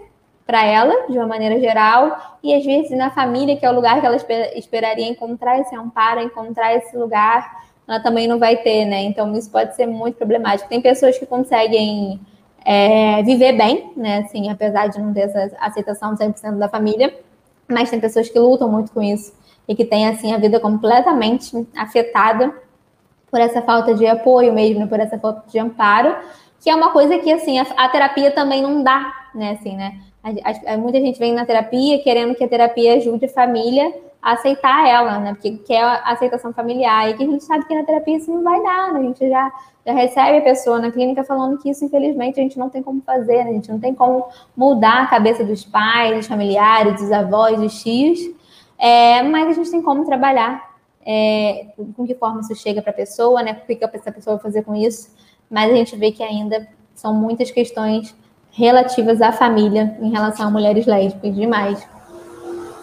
para 0.46 0.64
ela, 0.66 1.08
de 1.08 1.18
uma 1.18 1.28
maneira 1.28 1.60
geral, 1.60 2.38
e 2.42 2.54
às 2.54 2.66
vezes 2.66 2.90
na 2.98 3.12
família, 3.12 3.56
que 3.56 3.66
é 3.66 3.70
o 3.70 3.76
lugar 3.76 4.00
que 4.00 4.06
ela 4.08 4.16
esper, 4.16 4.58
esperaria 4.58 5.08
encontrar 5.08 5.60
esse 5.60 5.76
amparo, 5.76 6.22
encontrar 6.22 6.74
esse 6.76 6.98
lugar, 6.98 7.68
ela 7.88 8.00
também 8.00 8.28
não 8.28 8.40
vai 8.40 8.58
ter, 8.58 8.86
né? 8.86 9.02
Então 9.04 9.32
isso 9.36 9.52
pode 9.52 9.76
ser 9.76 9.86
muito 9.86 10.16
problemático. 10.16 10.68
Tem 10.68 10.82
pessoas 10.82 11.18
que 11.18 11.26
conseguem 11.26 12.20
é, 12.66 13.22
viver 13.24 13.54
bem, 13.54 13.92
né? 13.96 14.20
Assim, 14.20 14.50
apesar 14.50 14.88
de 14.88 15.00
não 15.00 15.14
ter 15.14 15.22
essa 15.22 15.56
aceitação 15.60 16.16
100% 16.16 16.58
da 16.58 16.68
família, 16.68 17.16
mas 17.68 17.90
tem 17.90 18.00
pessoas 18.00 18.28
que 18.28 18.40
lutam 18.40 18.70
muito 18.70 18.92
com 18.92 19.04
isso 19.04 19.34
e 19.68 19.76
que 19.76 19.86
têm 19.86 20.08
assim 20.08 20.34
a 20.34 20.38
vida 20.40 20.60
completamente 20.60 21.68
afetada 21.78 22.52
por 23.30 23.40
essa 23.40 23.62
falta 23.62 23.94
de 23.94 24.08
apoio 24.08 24.52
mesmo, 24.52 24.88
por 24.88 25.00
essa 25.00 25.20
falta 25.20 25.44
de 25.48 25.60
amparo 25.60 26.16
que 26.62 26.70
é 26.70 26.76
uma 26.76 26.92
coisa 26.92 27.18
que, 27.20 27.32
assim, 27.32 27.60
a, 27.60 27.64
a 27.78 27.90
terapia 27.90 28.32
também 28.32 28.62
não 28.62 28.84
dá, 28.84 29.30
né, 29.34 29.52
assim, 29.52 29.76
né? 29.76 30.00
A, 30.24 30.74
a, 30.74 30.78
muita 30.78 31.00
gente 31.00 31.18
vem 31.18 31.34
na 31.34 31.46
terapia 31.46 32.04
querendo 32.04 32.36
que 32.36 32.44
a 32.44 32.48
terapia 32.48 32.96
ajude 32.96 33.26
a 33.26 33.30
família 33.30 33.94
a 34.22 34.34
aceitar 34.34 34.88
ela, 34.88 35.18
né? 35.20 35.34
Porque 35.34 35.52
quer 35.60 35.82
a 35.82 36.12
aceitação 36.12 36.52
familiar. 36.52 37.10
E 37.10 37.14
que 37.14 37.24
a 37.24 37.28
gente 37.28 37.44
sabe 37.44 37.66
que 37.66 37.74
na 37.74 37.86
terapia 37.86 38.18
isso 38.18 38.30
não 38.30 38.44
vai 38.44 38.62
dar, 38.62 38.94
né? 38.94 39.00
A 39.00 39.04
gente 39.04 39.30
já, 39.30 39.52
já 39.86 39.94
recebe 39.94 40.40
a 40.40 40.42
pessoa 40.42 40.80
na 40.80 40.92
clínica 40.92 41.24
falando 41.24 41.58
que 41.58 41.70
isso, 41.70 41.86
infelizmente, 41.86 42.40
a 42.40 42.44
gente 42.44 42.60
não 42.60 42.70
tem 42.70 42.84
como 42.84 43.02
fazer, 43.02 43.46
né? 43.46 43.52
A 43.52 43.54
gente 43.54 43.72
não 43.72 43.80
tem 43.80 43.96
como 43.96 44.28
mudar 44.56 45.04
a 45.04 45.08
cabeça 45.08 45.44
dos 45.44 45.64
pais, 45.64 46.18
dos 46.18 46.28
familiares, 46.28 47.00
dos 47.00 47.12
avós, 47.12 47.58
dos 47.58 47.82
tios. 47.82 48.20
É, 48.78 49.24
mas 49.24 49.48
a 49.48 49.54
gente 49.54 49.72
tem 49.72 49.82
como 49.82 50.06
trabalhar 50.06 50.70
é, 51.06 51.68
com 51.96 52.06
que 52.06 52.14
forma 52.14 52.42
isso 52.42 52.54
chega 52.56 52.82
para 52.82 52.92
a 52.92 52.96
pessoa, 52.96 53.42
né? 53.42 53.62
O 53.64 53.66
que, 53.66 53.80
essa 53.82 54.12
pessoa 54.12 54.36
vai 54.36 54.44
fazer 54.44 54.64
com 54.64 54.76
isso 54.76 55.18
mas 55.50 55.72
a 55.72 55.76
gente 55.76 55.96
vê 55.96 56.12
que 56.12 56.24
ainda 56.24 56.68
são 56.94 57.14
muitas 57.14 57.50
questões 57.50 58.16
relativas 58.52 59.22
à 59.22 59.32
família 59.32 59.98
em 60.02 60.12
relação 60.12 60.48
a 60.48 60.52
mulheres 60.52 60.86
lésbicas 60.86 61.34
demais. 61.34 61.88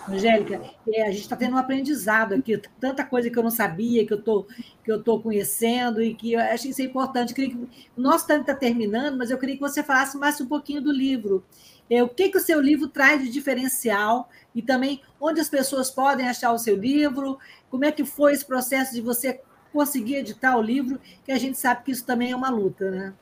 Angélica, 0.09 0.61
é, 0.89 1.03
a 1.03 1.11
gente 1.11 1.23
está 1.23 1.35
tendo 1.35 1.55
um 1.55 1.59
aprendizado 1.59 2.35
aqui, 2.35 2.61
tanta 2.79 3.05
coisa 3.05 3.29
que 3.29 3.37
eu 3.37 3.43
não 3.43 3.51
sabia, 3.51 4.07
que 4.07 4.13
eu 4.13 4.23
tô, 4.23 4.45
que 4.85 4.91
eu 4.91 4.99
estou 4.99 5.21
conhecendo 5.21 6.01
e 6.01 6.15
que 6.15 6.35
eu 6.35 6.41
acho 6.41 6.69
isso 6.69 6.81
é 6.81 6.85
importante. 6.85 7.35
que, 7.35 7.69
o 7.97 8.01
nosso 8.01 8.27
tempo 8.27 8.43
está 8.43 8.55
terminando, 8.55 9.19
mas 9.19 9.31
eu 9.31 9.39
queria 9.39 9.57
que 9.57 9.61
você 9.61 9.83
falasse 9.83 10.17
mais 10.17 10.41
um 10.41 10.47
pouquinho 10.47 10.81
do 10.81 10.93
livro. 10.93 11.45
É, 11.91 12.03
o 12.03 12.09
que, 12.09 12.29
que 12.29 12.39
o 12.39 12.41
seu 12.41 12.61
livro 12.61 12.89
traz 12.89 13.23
de 13.23 13.31
diferencial 13.31 14.29
e 14.55 14.63
também 14.63 15.01
onde 15.21 15.41
as 15.41 15.49
pessoas 15.49 15.91
podem 15.91 16.29
achar 16.29 16.53
o 16.53 16.59
seu 16.59 16.77
livro, 16.77 17.39
como 17.69 17.85
é 17.85 17.93
que 17.93 18.05
foi 18.05 18.33
esse 18.33 18.45
processo 18.45 18.95
de 18.95 19.01
você 19.01 19.41
conseguir 19.73 20.17
editar 20.17 20.57
o 20.57 20.63
livro, 20.63 21.01
que 21.25 21.33
a 21.33 21.39
gente 21.39 21.59
sabe 21.59 21.85
que 21.85 21.93
isso 21.93 22.05
também 22.05 22.33
é 22.33 22.37
uma 22.37 22.51
luta, 22.51 22.91
né? 22.91 23.15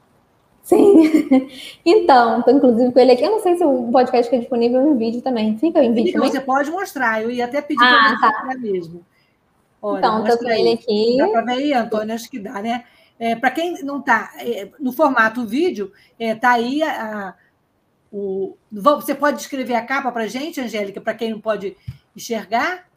Sim. 0.63 1.49
Então, 1.85 2.43
tô 2.43 2.51
inclusive 2.51 2.93
com 2.93 2.99
ele 2.99 3.13
aqui. 3.13 3.23
Eu 3.23 3.33
não 3.33 3.41
sei 3.41 3.57
se 3.57 3.65
o 3.65 3.91
podcast 3.93 4.31
fica 4.31 4.41
disponível 4.41 4.81
em 4.89 4.97
vídeo 4.97 5.21
também. 5.21 5.59
Fica 5.59 5.85
em 5.85 5.93
vídeo 5.93 6.15
também? 6.15 6.31
Você 6.31 6.41
pode 6.41 6.71
mostrar. 6.71 7.23
Eu 7.23 7.31
ia 7.31 7.45
até 7.45 7.61
pedir 7.61 7.85
ah, 7.85 8.17
para 8.19 8.31
você 8.31 8.55
tá. 8.55 8.59
mesmo. 8.59 9.05
Olha, 9.83 9.99
então, 9.99 10.25
estou 10.25 10.39
com 10.39 10.51
ele 10.51 10.73
aqui. 10.73 11.17
Dá 11.19 11.29
para 11.29 11.43
ver 11.43 11.53
aí, 11.53 11.73
Antônio? 11.75 12.15
Acho 12.15 12.31
que 12.31 12.39
dá, 12.39 12.63
né? 12.63 12.85
É, 13.19 13.37
para 13.37 13.51
quem 13.51 13.83
não 13.85 14.01
está 14.01 14.33
é, 14.39 14.69
no 14.81 14.93
formato 14.93 15.47
vídeo, 15.47 15.93
está 16.19 16.25
é, 16.25 16.35
tá 16.35 16.51
aí 16.53 16.83
a, 16.83 17.29
a, 17.29 17.35
o. 18.11 18.57
Você 18.73 19.15
pode 19.15 19.37
descrever 19.37 19.75
a 19.75 19.85
capa 19.85 20.11
para 20.11 20.27
gente, 20.27 20.61
Angélica, 20.61 21.01
para 21.01 21.15
quem 21.15 21.31
não 21.31 21.41
pode 21.41 21.77
enxergar? 22.17 22.89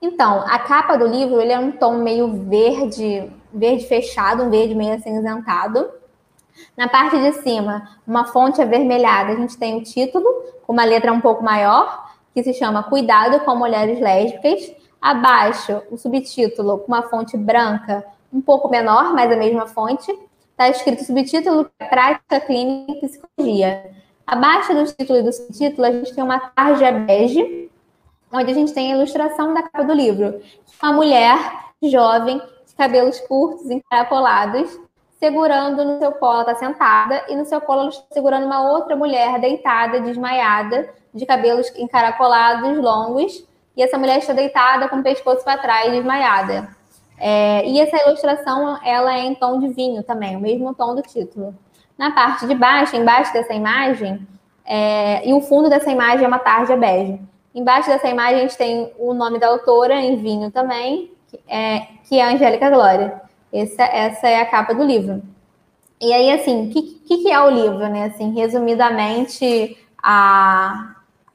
Então, 0.00 0.42
a 0.46 0.58
capa 0.58 0.96
do 0.96 1.06
livro 1.06 1.40
ele 1.40 1.52
é 1.52 1.58
um 1.58 1.72
tom 1.72 1.98
meio 1.98 2.44
verde, 2.48 3.30
verde 3.52 3.86
fechado, 3.86 4.44
um 4.44 4.50
verde 4.50 4.74
meio 4.74 4.94
acinzentado. 4.94 5.90
Na 6.76 6.88
parte 6.88 7.18
de 7.18 7.32
cima, 7.42 7.88
uma 8.06 8.24
fonte 8.24 8.60
avermelhada, 8.60 9.32
a 9.32 9.36
gente 9.36 9.58
tem 9.58 9.76
o 9.76 9.82
título, 9.82 10.26
com 10.66 10.72
uma 10.72 10.84
letra 10.84 11.12
um 11.12 11.20
pouco 11.20 11.42
maior, 11.42 12.10
que 12.34 12.42
se 12.42 12.54
chama 12.54 12.82
Cuidado 12.82 13.40
com 13.40 13.54
Mulheres 13.54 14.00
Lésbicas. 14.00 14.72
Abaixo, 15.00 15.82
o 15.90 15.96
subtítulo 15.96 16.78
com 16.78 16.88
uma 16.88 17.02
fonte 17.02 17.36
branca, 17.36 18.04
um 18.32 18.40
pouco 18.40 18.68
menor, 18.68 19.12
mas 19.14 19.30
a 19.30 19.36
mesma 19.36 19.66
fonte. 19.66 20.10
está 20.52 20.68
escrito 20.68 21.04
subtítulo 21.04 21.70
Prática 21.78 22.40
Clínica 22.40 22.92
e 22.92 23.00
Psicologia. 23.00 23.90
Abaixo 24.26 24.74
do 24.74 24.84
título 24.84 25.18
e 25.18 25.22
do 25.22 25.32
subtítulo, 25.32 25.86
a 25.86 25.92
gente 25.92 26.14
tem 26.14 26.22
uma 26.22 26.38
tarja 26.38 26.92
bege, 26.92 27.69
onde 28.32 28.50
a 28.50 28.54
gente 28.54 28.72
tem 28.72 28.92
a 28.92 28.96
ilustração 28.96 29.52
da 29.54 29.62
capa 29.62 29.84
do 29.84 29.92
livro. 29.92 30.40
Uma 30.82 30.92
mulher 30.92 31.38
jovem, 31.82 32.40
de 32.66 32.74
cabelos 32.74 33.18
curtos, 33.20 33.70
encaracolados, 33.70 34.78
segurando 35.18 35.84
no 35.84 35.98
seu 35.98 36.12
colo, 36.12 36.40
está 36.40 36.54
sentada, 36.54 37.24
e 37.28 37.36
no 37.36 37.44
seu 37.44 37.60
colo 37.60 37.80
ela 37.80 37.90
está 37.90 38.04
segurando 38.12 38.46
uma 38.46 38.70
outra 38.70 38.96
mulher 38.96 39.38
deitada, 39.38 40.00
desmaiada, 40.00 40.88
de 41.12 41.26
cabelos 41.26 41.70
encaracolados, 41.76 42.78
longos, 42.78 43.46
e 43.76 43.82
essa 43.82 43.98
mulher 43.98 44.18
está 44.18 44.32
deitada 44.32 44.88
com 44.88 44.96
o 44.96 45.02
pescoço 45.02 45.44
para 45.44 45.58
trás, 45.58 45.92
desmaiada. 45.92 46.68
É, 47.18 47.66
e 47.66 47.78
essa 47.78 47.96
ilustração, 47.98 48.78
ela 48.82 49.14
é 49.14 49.20
em 49.20 49.34
tom 49.34 49.58
de 49.58 49.68
vinho 49.68 50.02
também, 50.02 50.36
o 50.36 50.40
mesmo 50.40 50.74
tom 50.74 50.94
do 50.94 51.02
título. 51.02 51.54
Na 51.98 52.12
parte 52.12 52.46
de 52.46 52.54
baixo, 52.54 52.96
embaixo 52.96 53.30
dessa 53.32 53.52
imagem, 53.52 54.26
é, 54.64 55.28
e 55.28 55.34
o 55.34 55.40
fundo 55.42 55.68
dessa 55.68 55.90
imagem 55.90 56.24
é 56.24 56.28
uma 56.28 56.38
tarja 56.38 56.76
bege. 56.76 57.20
Embaixo 57.54 57.88
dessa 57.88 58.08
imagem 58.08 58.36
a 58.36 58.42
gente 58.42 58.56
tem 58.56 58.92
o 58.98 59.12
nome 59.12 59.38
da 59.38 59.48
autora 59.48 59.94
em 60.00 60.16
vinho 60.16 60.50
também, 60.50 61.12
que 61.28 61.40
é, 61.48 61.88
que 62.04 62.18
é 62.18 62.22
a 62.22 62.32
Angélica 62.32 62.70
Glória. 62.70 63.20
Essa, 63.52 63.82
essa 63.82 64.28
é 64.28 64.40
a 64.40 64.46
capa 64.46 64.72
do 64.72 64.84
livro. 64.84 65.22
E 66.00 66.12
aí, 66.12 66.30
assim, 66.30 66.68
o 66.68 66.70
que, 66.70 66.82
que, 66.82 67.18
que, 67.18 67.30
é 67.30 67.40
o 67.40 67.50
livro, 67.50 67.86
né? 67.88 68.04
Assim, 68.04 68.32
resumidamente, 68.32 69.76
a, 70.02 70.94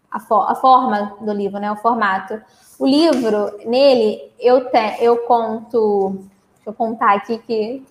a, 0.10 0.18
a, 0.18 0.56
forma 0.56 1.18
do 1.22 1.32
livro, 1.34 1.60
né? 1.60 1.72
O 1.72 1.76
formato. 1.76 2.42
O 2.80 2.88
livro, 2.88 3.52
nele, 3.66 4.34
eu, 4.40 4.70
te, 4.70 4.98
eu 5.04 5.18
conto, 5.20 6.18
deixa 6.56 6.70
eu 6.70 6.74
contar 6.74 7.14
aqui 7.14 7.38
que 7.40 7.86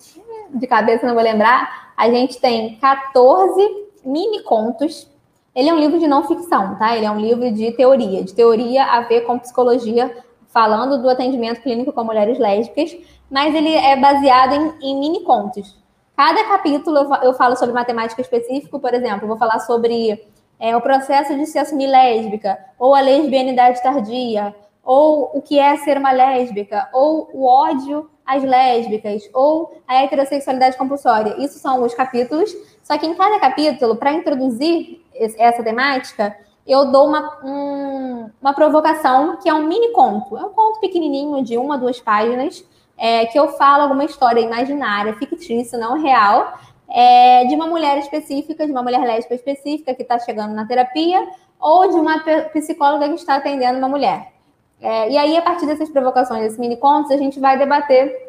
de 0.53 0.67
cabeça 0.67 1.07
não 1.07 1.13
vou 1.13 1.23
lembrar, 1.23 1.93
a 1.95 2.09
gente 2.09 2.39
tem 2.39 2.75
14 2.75 3.87
mini 4.03 4.43
contos. 4.43 5.09
Ele 5.55 5.69
é 5.69 5.73
um 5.73 5.79
livro 5.79 5.97
de 5.97 6.07
não 6.07 6.27
ficção, 6.27 6.75
tá? 6.75 6.95
Ele 6.95 7.05
é 7.05 7.11
um 7.11 7.19
livro 7.19 7.49
de 7.51 7.71
teoria, 7.71 8.23
de 8.23 8.33
teoria 8.33 8.83
a 8.83 9.01
ver 9.01 9.21
com 9.21 9.39
psicologia, 9.39 10.13
falando 10.49 11.01
do 11.01 11.09
atendimento 11.09 11.61
clínico 11.61 11.93
com 11.93 12.03
mulheres 12.03 12.37
lésbicas, 12.37 12.95
mas 13.29 13.55
ele 13.55 13.73
é 13.73 13.95
baseado 13.95 14.53
em, 14.53 14.73
em 14.81 14.99
mini 14.99 15.23
contos. 15.23 15.77
Cada 16.15 16.43
capítulo 16.45 17.13
eu 17.23 17.33
falo 17.33 17.55
sobre 17.55 17.73
matemática 17.73 18.21
específico, 18.21 18.79
por 18.79 18.93
exemplo, 18.93 19.27
vou 19.27 19.37
falar 19.37 19.59
sobre 19.59 20.25
é, 20.59 20.75
o 20.75 20.81
processo 20.81 21.35
de 21.35 21.45
se 21.45 21.57
assumir 21.57 21.87
lésbica, 21.87 22.57
ou 22.79 22.95
a 22.95 23.01
lesbianidade 23.01 23.81
tardia, 23.81 24.55
ou 24.83 25.31
o 25.33 25.41
que 25.41 25.59
é 25.59 25.75
ser 25.77 25.97
uma 25.97 26.11
lésbica, 26.11 26.89
ou 26.93 27.29
o 27.33 27.45
ódio 27.45 28.09
às 28.25 28.43
lésbicas, 28.43 29.23
ou 29.33 29.81
a 29.87 30.03
heterossexualidade 30.03 30.77
compulsória. 30.77 31.35
Isso 31.37 31.59
são 31.59 31.83
os 31.83 31.93
capítulos. 31.93 32.55
Só 32.83 32.97
que 32.97 33.05
em 33.05 33.15
cada 33.15 33.39
capítulo, 33.39 33.95
para 33.95 34.13
introduzir 34.13 35.03
essa 35.37 35.63
temática, 35.63 36.35
eu 36.65 36.91
dou 36.91 37.07
uma, 37.07 37.39
um, 37.43 38.29
uma 38.41 38.53
provocação 38.53 39.37
que 39.37 39.47
é 39.47 39.53
um 39.53 39.67
mini 39.67 39.91
conto. 39.91 40.37
É 40.37 40.43
um 40.43 40.49
conto 40.49 40.79
pequenininho 40.79 41.43
de 41.43 41.57
uma, 41.57 41.77
duas 41.77 41.99
páginas, 41.99 42.65
é, 42.97 43.25
que 43.25 43.37
eu 43.37 43.49
falo 43.49 43.83
alguma 43.83 44.05
história 44.05 44.39
imaginária, 44.39 45.13
fictícia, 45.13 45.77
não 45.77 46.01
real, 46.01 46.57
é, 46.89 47.45
de 47.45 47.55
uma 47.55 47.67
mulher 47.67 47.97
específica, 47.99 48.65
de 48.65 48.71
uma 48.71 48.81
mulher 48.81 49.01
lésbica 49.01 49.35
específica 49.35 49.93
que 49.93 50.01
está 50.01 50.17
chegando 50.19 50.53
na 50.53 50.65
terapia, 50.65 51.27
ou 51.59 51.89
de 51.89 51.95
uma 51.95 52.23
psicóloga 52.53 53.07
que 53.09 53.15
está 53.15 53.35
atendendo 53.35 53.77
uma 53.77 53.89
mulher. 53.89 54.33
É, 54.81 55.09
e 55.09 55.17
aí, 55.17 55.37
a 55.37 55.41
partir 55.41 55.65
dessas 55.65 55.89
provocações, 55.89 56.41
desses 56.41 56.59
mini 56.59 56.77
contos, 56.77 57.11
a 57.11 57.17
gente 57.17 57.39
vai 57.39 57.57
debater 57.57 58.25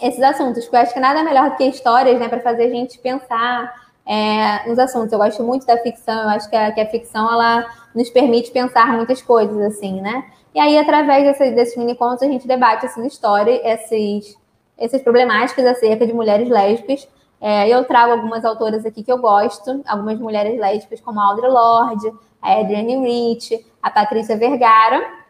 esses 0.00 0.22
assuntos, 0.22 0.64
porque 0.64 0.76
eu 0.76 0.80
acho 0.80 0.94
que 0.94 1.00
nada 1.00 1.22
melhor 1.22 1.50
do 1.50 1.56
que 1.56 1.64
histórias, 1.64 2.18
né, 2.18 2.28
para 2.28 2.40
fazer 2.40 2.64
a 2.64 2.70
gente 2.70 2.98
pensar 2.98 3.72
é, 4.06 4.68
nos 4.68 4.78
assuntos. 4.78 5.12
Eu 5.12 5.18
gosto 5.18 5.42
muito 5.42 5.66
da 5.66 5.76
ficção, 5.78 6.22
eu 6.22 6.28
acho 6.30 6.48
que 6.48 6.56
a, 6.56 6.72
que 6.72 6.80
a, 6.80 6.86
ficção 6.86 7.32
ela 7.32 7.64
nos 7.94 8.10
permite 8.10 8.50
pensar 8.50 8.92
muitas 8.92 9.22
coisas, 9.22 9.58
assim, 9.60 10.00
né? 10.00 10.24
E 10.54 10.60
aí, 10.60 10.76
através 10.76 11.24
desse, 11.24 11.50
desses 11.52 11.76
mini 11.76 11.94
contos, 11.94 12.22
a 12.22 12.26
gente 12.26 12.46
debate 12.46 12.84
essas 12.84 13.04
histórias, 13.06 13.60
esses, 13.64 14.36
essas 14.76 15.00
problemáticas 15.02 15.64
acerca 15.64 16.06
de 16.06 16.12
mulheres 16.12 16.48
lésbicas. 16.48 17.08
É, 17.40 17.68
eu 17.68 17.84
trago 17.84 18.12
algumas 18.12 18.44
autoras 18.44 18.84
aqui 18.84 19.02
que 19.02 19.10
eu 19.10 19.18
gosto, 19.18 19.82
algumas 19.86 20.18
mulheres 20.18 20.58
lésbicas, 20.58 21.00
como 21.00 21.20
a 21.20 21.24
Audre 21.24 21.48
Lorde, 21.48 22.12
a 22.40 22.60
Adrienne 22.60 23.04
Rich, 23.04 23.64
a 23.82 23.90
Patrícia 23.90 24.36
Vergara, 24.36 25.21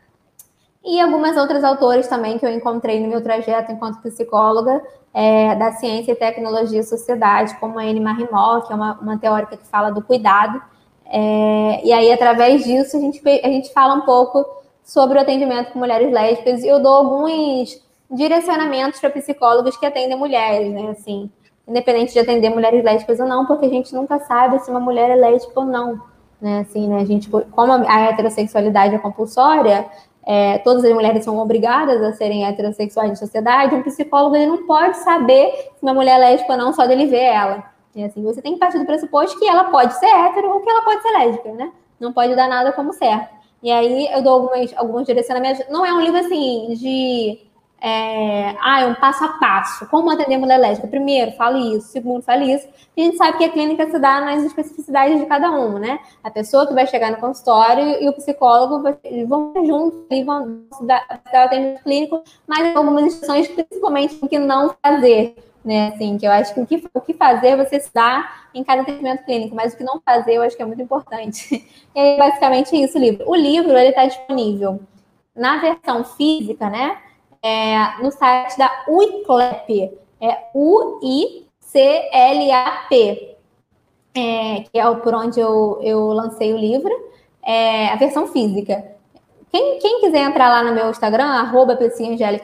e 0.85 1.01
algumas 1.01 1.37
outras 1.37 1.63
autoras 1.63 2.09
também 2.09 2.39
que 2.39 2.45
eu 2.45 2.51
encontrei 2.51 3.01
no 3.01 3.09
meu 3.09 3.23
trajeto 3.23 3.71
enquanto 3.71 4.03
psicóloga 4.03 4.83
é, 5.15 5.55
da 5.55 5.73
ciência 5.73 6.17
tecnologia 6.17 6.81
e 6.81 6.85
sociedade, 6.85 7.57
como 7.59 7.79
a 7.79 7.83
Anne 7.83 8.01
Marimó, 8.01 8.61
que 8.63 8.73
é 8.73 8.77
uma, 8.77 8.95
uma 9.01 9.19
teórica 9.19 9.57
que 9.57 9.67
fala 9.67 9.91
do 9.91 10.03
cuidado. 10.03 10.61
É, 11.07 11.81
e 11.85 11.93
aí, 11.93 12.11
através 12.11 12.65
disso, 12.65 12.97
a 12.97 13.01
gente, 13.01 13.21
a 13.29 13.49
gente 13.49 13.73
fala 13.73 13.95
um 13.95 14.01
pouco 14.01 14.45
sobre 14.83 15.19
o 15.19 15.21
atendimento 15.21 15.73
com 15.73 15.79
mulheres 15.79 16.11
lésbicas 16.11 16.65
e 16.65 16.69
eu 16.69 16.83
dou 16.83 16.95
alguns 16.95 17.81
direcionamentos 18.11 18.99
para 18.99 19.11
psicólogos 19.11 19.77
que 19.77 19.87
atendem 19.87 20.17
mulheres, 20.17 20.73
né? 20.73 20.91
Assim, 20.91 21.31
independente 21.69 22.13
de 22.13 22.19
atender 22.19 22.51
mulheres 22.51 22.83
lésbicas 22.83 23.21
ou 23.21 23.27
não, 23.27 23.47
porque 23.47 23.67
a 23.67 23.69
gente 23.69 23.95
nunca 23.95 24.19
sabe 24.21 24.59
se 24.61 24.71
uma 24.71 24.81
mulher 24.81 25.11
é 25.11 25.15
lésbica 25.15 25.61
ou 25.61 25.67
não, 25.67 26.01
né? 26.41 26.61
Assim, 26.61 26.89
né? 26.89 27.01
A 27.01 27.05
gente, 27.05 27.31
como 27.31 27.73
a 27.73 28.01
heterossexualidade 28.01 28.95
é 28.95 28.99
compulsória, 28.99 29.87
é, 30.25 30.59
todas 30.59 30.85
as 30.85 30.93
mulheres 30.93 31.25
são 31.25 31.39
obrigadas 31.39 32.03
a 32.03 32.13
serem 32.13 32.47
heterossexuais 32.47 33.11
na 33.11 33.17
sociedade, 33.17 33.75
um 33.75 33.83
psicólogo 33.83 34.37
ele 34.37 34.47
não 34.47 34.67
pode 34.67 34.99
saber 34.99 35.51
se 35.75 35.83
uma 35.83 35.95
mulher 35.95 36.17
é 36.17 36.19
lésbica 36.19 36.53
ou 36.53 36.59
não 36.59 36.73
só 36.73 36.87
dele 36.87 37.07
ver 37.07 37.25
ela. 37.25 37.65
E 37.95 38.03
assim, 38.03 38.23
você 38.23 38.41
tem 38.41 38.55
que 38.55 38.59
partir 38.59 38.79
do 38.79 38.87
pressuposto 38.87 39.39
que 39.39 39.47
ela 39.47 39.65
pode 39.65 39.95
ser 39.99 40.07
hétero 40.07 40.51
ou 40.51 40.61
que 40.61 40.71
ela 40.71 40.83
pode 40.83 41.03
ser 41.03 41.11
lésbica, 41.11 41.53
né? 41.53 41.73
Não 42.01 42.13
pode 42.13 42.35
dar 42.35 42.49
nada 42.49 42.73
como 42.73 42.93
certo. 42.93 43.43
E 43.63 43.71
aí 43.71 44.09
eu 44.13 44.23
dou 44.23 44.33
algumas, 44.33 44.75
alguns 44.77 45.07
direcionamentos. 45.07 45.65
Não 45.69 45.85
é 45.85 45.93
um 45.93 46.01
livro 46.01 46.19
assim 46.19 46.73
de 46.75 47.39
é, 47.85 48.55
ah, 48.61 48.83
é 48.83 48.87
um 48.87 48.95
passo 48.95 49.25
a 49.25 49.29
passo. 49.31 49.89
Como 49.89 50.09
atender 50.09 50.39
mulher 50.39 50.57
lésbica? 50.57 50.87
Primeiro, 50.87 51.33
fale 51.33 51.77
isso. 51.77 51.89
Segundo, 51.89 52.23
fale 52.23 52.55
isso. 52.55 52.69
E 52.97 53.03
a 53.03 53.05
gente 53.07 53.17
sabe 53.17 53.39
que 53.39 53.45
a 53.45 53.49
clínica 53.49 53.91
se 53.91 53.99
dá 53.99 54.21
nas 54.21 54.45
especificidades 54.45 55.19
de 55.19 55.27
cada 55.27 55.51
um, 55.51 55.81
né? 55.81 55.99
A 56.23 56.31
pessoa 56.31 56.65
que 56.65 56.75
vai 56.75 56.87
chegar 56.87 57.11
no 57.11 57.17
consultório 57.17 58.01
e 58.01 58.09
o 58.09 58.13
psicólogo 58.13 58.85
vão 59.27 59.53
juntos 59.67 59.99
e 60.11 60.23
vão 60.23 60.63
dar, 60.83 61.05
o 61.33 61.37
atendimento 61.39 61.83
clínico, 61.83 62.23
mas 62.47 62.77
algumas 62.77 63.05
instruções, 63.05 63.49
principalmente 63.49 64.17
o 64.23 64.29
que 64.29 64.39
não 64.39 64.77
fazer 64.81 65.35
né? 65.65 65.89
Assim, 65.89 66.19
que 66.19 66.27
eu 66.27 66.33
acho 66.33 66.55
que 66.55 66.61
o 66.61 66.67
que, 66.67 66.85
o 66.93 67.01
que 67.01 67.15
fazer 67.15 67.57
você 67.57 67.79
se 67.81 67.91
dá 67.95 68.47
em 68.53 68.65
cada 68.65 68.83
atendimento 68.83 69.25
clínico, 69.25 69.55
mas 69.55 69.73
o 69.73 69.77
que 69.77 69.85
não 69.85 70.01
fazer 70.01 70.35
eu 70.35 70.43
acho 70.43 70.57
que 70.57 70.63
é 70.63 70.67
muito 70.67 70.83
importante. 70.83 71.65
E 71.95 72.01
aí, 72.01 72.17
basicamente, 72.17 72.75
isso 72.75 72.97
o 72.97 73.01
livro. 73.01 73.29
O 73.29 73.37
livro, 73.37 73.77
ele 73.77 73.91
está 73.91 74.07
disponível 74.07 74.81
na 75.37 75.59
versão 75.59 76.03
física, 76.03 76.71
né? 76.71 76.97
É, 77.43 78.01
no 78.01 78.13
site 78.13 78.57
da 78.57 78.71
UICLAP, 78.89 79.99
é 80.21 80.39
U-I-C-L-A-P, 80.55 81.47
é, 84.15 84.61
que 84.61 84.79
é 84.79 84.95
por 84.95 85.15
onde 85.15 85.41
eu, 85.41 85.81
eu 85.83 86.13
lancei 86.13 86.55
o 86.55 86.57
livro, 86.57 86.93
é, 87.43 87.89
a 87.89 87.97
versão 87.97 88.29
física. 88.29 88.93
Quem, 89.51 89.79
quem 89.81 90.01
quiser 90.01 90.21
entrar 90.21 90.49
lá 90.49 90.63
no 90.63 90.73
meu 90.73 90.89
Instagram, 90.91 91.27
arroba 91.27 91.77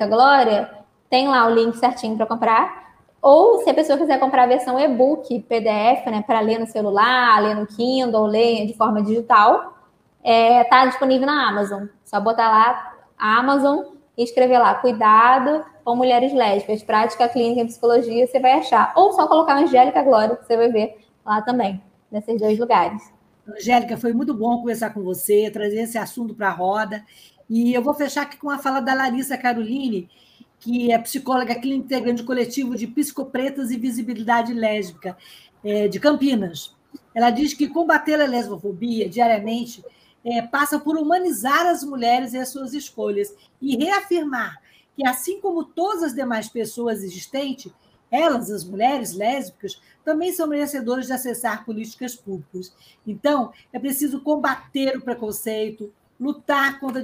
Glória, 0.09 0.69
tem 1.09 1.29
lá 1.29 1.47
o 1.47 1.55
link 1.55 1.77
certinho 1.77 2.17
para 2.17 2.27
comprar. 2.27 2.89
Ou 3.23 3.59
se 3.59 3.71
a 3.71 3.75
pessoa 3.75 3.99
quiser 3.99 4.19
comprar 4.19 4.45
a 4.45 4.49
versão 4.49 4.79
e-book, 4.79 5.41
PDF, 5.41 6.07
né, 6.07 6.23
para 6.27 6.41
ler 6.41 6.59
no 6.59 6.67
celular, 6.67 7.41
ler 7.43 7.55
no 7.55 7.67
Kindle, 7.67 8.27
ler 8.27 8.67
de 8.67 8.75
forma 8.75 9.03
digital, 9.03 9.75
é, 10.23 10.65
tá 10.65 10.87
disponível 10.87 11.27
na 11.27 11.49
Amazon. 11.49 11.87
Só 12.05 12.21
botar 12.21 12.49
lá 12.49 12.95
Amazon 13.17 13.98
e 14.19 14.25
escrever 14.25 14.59
lá 14.59 14.75
Cuidado 14.75 15.65
com 15.85 15.95
Mulheres 15.95 16.35
Lésbicas, 16.35 16.83
Prática 16.83 17.29
Clínica 17.29 17.61
em 17.61 17.67
Psicologia, 17.67 18.27
você 18.27 18.41
vai 18.41 18.55
achar. 18.55 18.93
Ou 18.97 19.13
só 19.13 19.29
colocar 19.29 19.57
Angélica 19.57 20.03
Glória, 20.03 20.37
que 20.37 20.45
você 20.45 20.57
vai 20.57 20.71
ver 20.73 20.99
lá 21.25 21.41
também, 21.41 21.81
nesses 22.11 22.39
dois 22.41 22.59
lugares. 22.59 23.01
Angélica, 23.49 23.97
foi 23.97 24.13
muito 24.13 24.35
bom 24.35 24.59
conversar 24.59 24.93
com 24.93 25.03
você, 25.03 25.49
trazer 25.51 25.83
esse 25.83 25.97
assunto 25.97 26.35
para 26.35 26.49
a 26.49 26.53
roda. 26.53 27.03
E 27.49 27.73
eu 27.73 27.81
vou 27.81 27.95
fechar 27.95 28.23
aqui 28.23 28.37
com 28.37 28.51
a 28.51 28.59
fala 28.59 28.81
da 28.81 28.93
Larissa 28.93 29.39
Caroline, 29.39 30.11
que 30.59 30.91
é 30.91 30.99
psicóloga 30.99 31.55
clínica 31.55 31.95
integrante 31.95 32.25
coletivo 32.25 32.75
de 32.75 32.89
psicopretas 32.89 33.71
e 33.71 33.79
visibilidade 33.79 34.53
lésbica 34.53 35.17
é, 35.65 35.87
de 35.87 36.01
Campinas. 36.01 36.77
Ela 37.15 37.31
diz 37.31 37.55
que 37.55 37.69
combater 37.69 38.21
a 38.21 38.27
lesbofobia 38.27 39.09
diariamente 39.09 39.83
é, 40.25 40.43
passa 40.43 40.79
por 40.79 40.97
humanizar 40.97 41.67
as 41.67 41.85
mulheres 41.85 42.33
e 42.33 42.39
as 42.39 42.49
suas 42.49 42.73
escolhas 42.75 43.35
e 43.61 43.77
reafirmar 43.77 44.61
que, 44.97 45.07
assim 45.07 45.41
como 45.41 45.65
todas 45.65 46.03
as 46.03 46.15
demais 46.15 46.49
pessoas 46.49 47.03
existentes, 47.03 47.73
elas, 48.11 48.51
as 48.51 48.65
mulheres 48.65 49.15
lésbicas, 49.15 49.81
também 50.05 50.33
são 50.33 50.49
merecedoras 50.49 51.07
de 51.07 51.13
acessar 51.13 51.65
políticas 51.65 52.17
públicas. 52.17 52.75
Então, 53.07 53.53
é 53.73 53.79
preciso 53.79 54.21
combater 54.21 54.97
o 54.97 55.03
preconceito, 55.03 55.93
lutar 56.19 56.81
contra, 56.81 57.03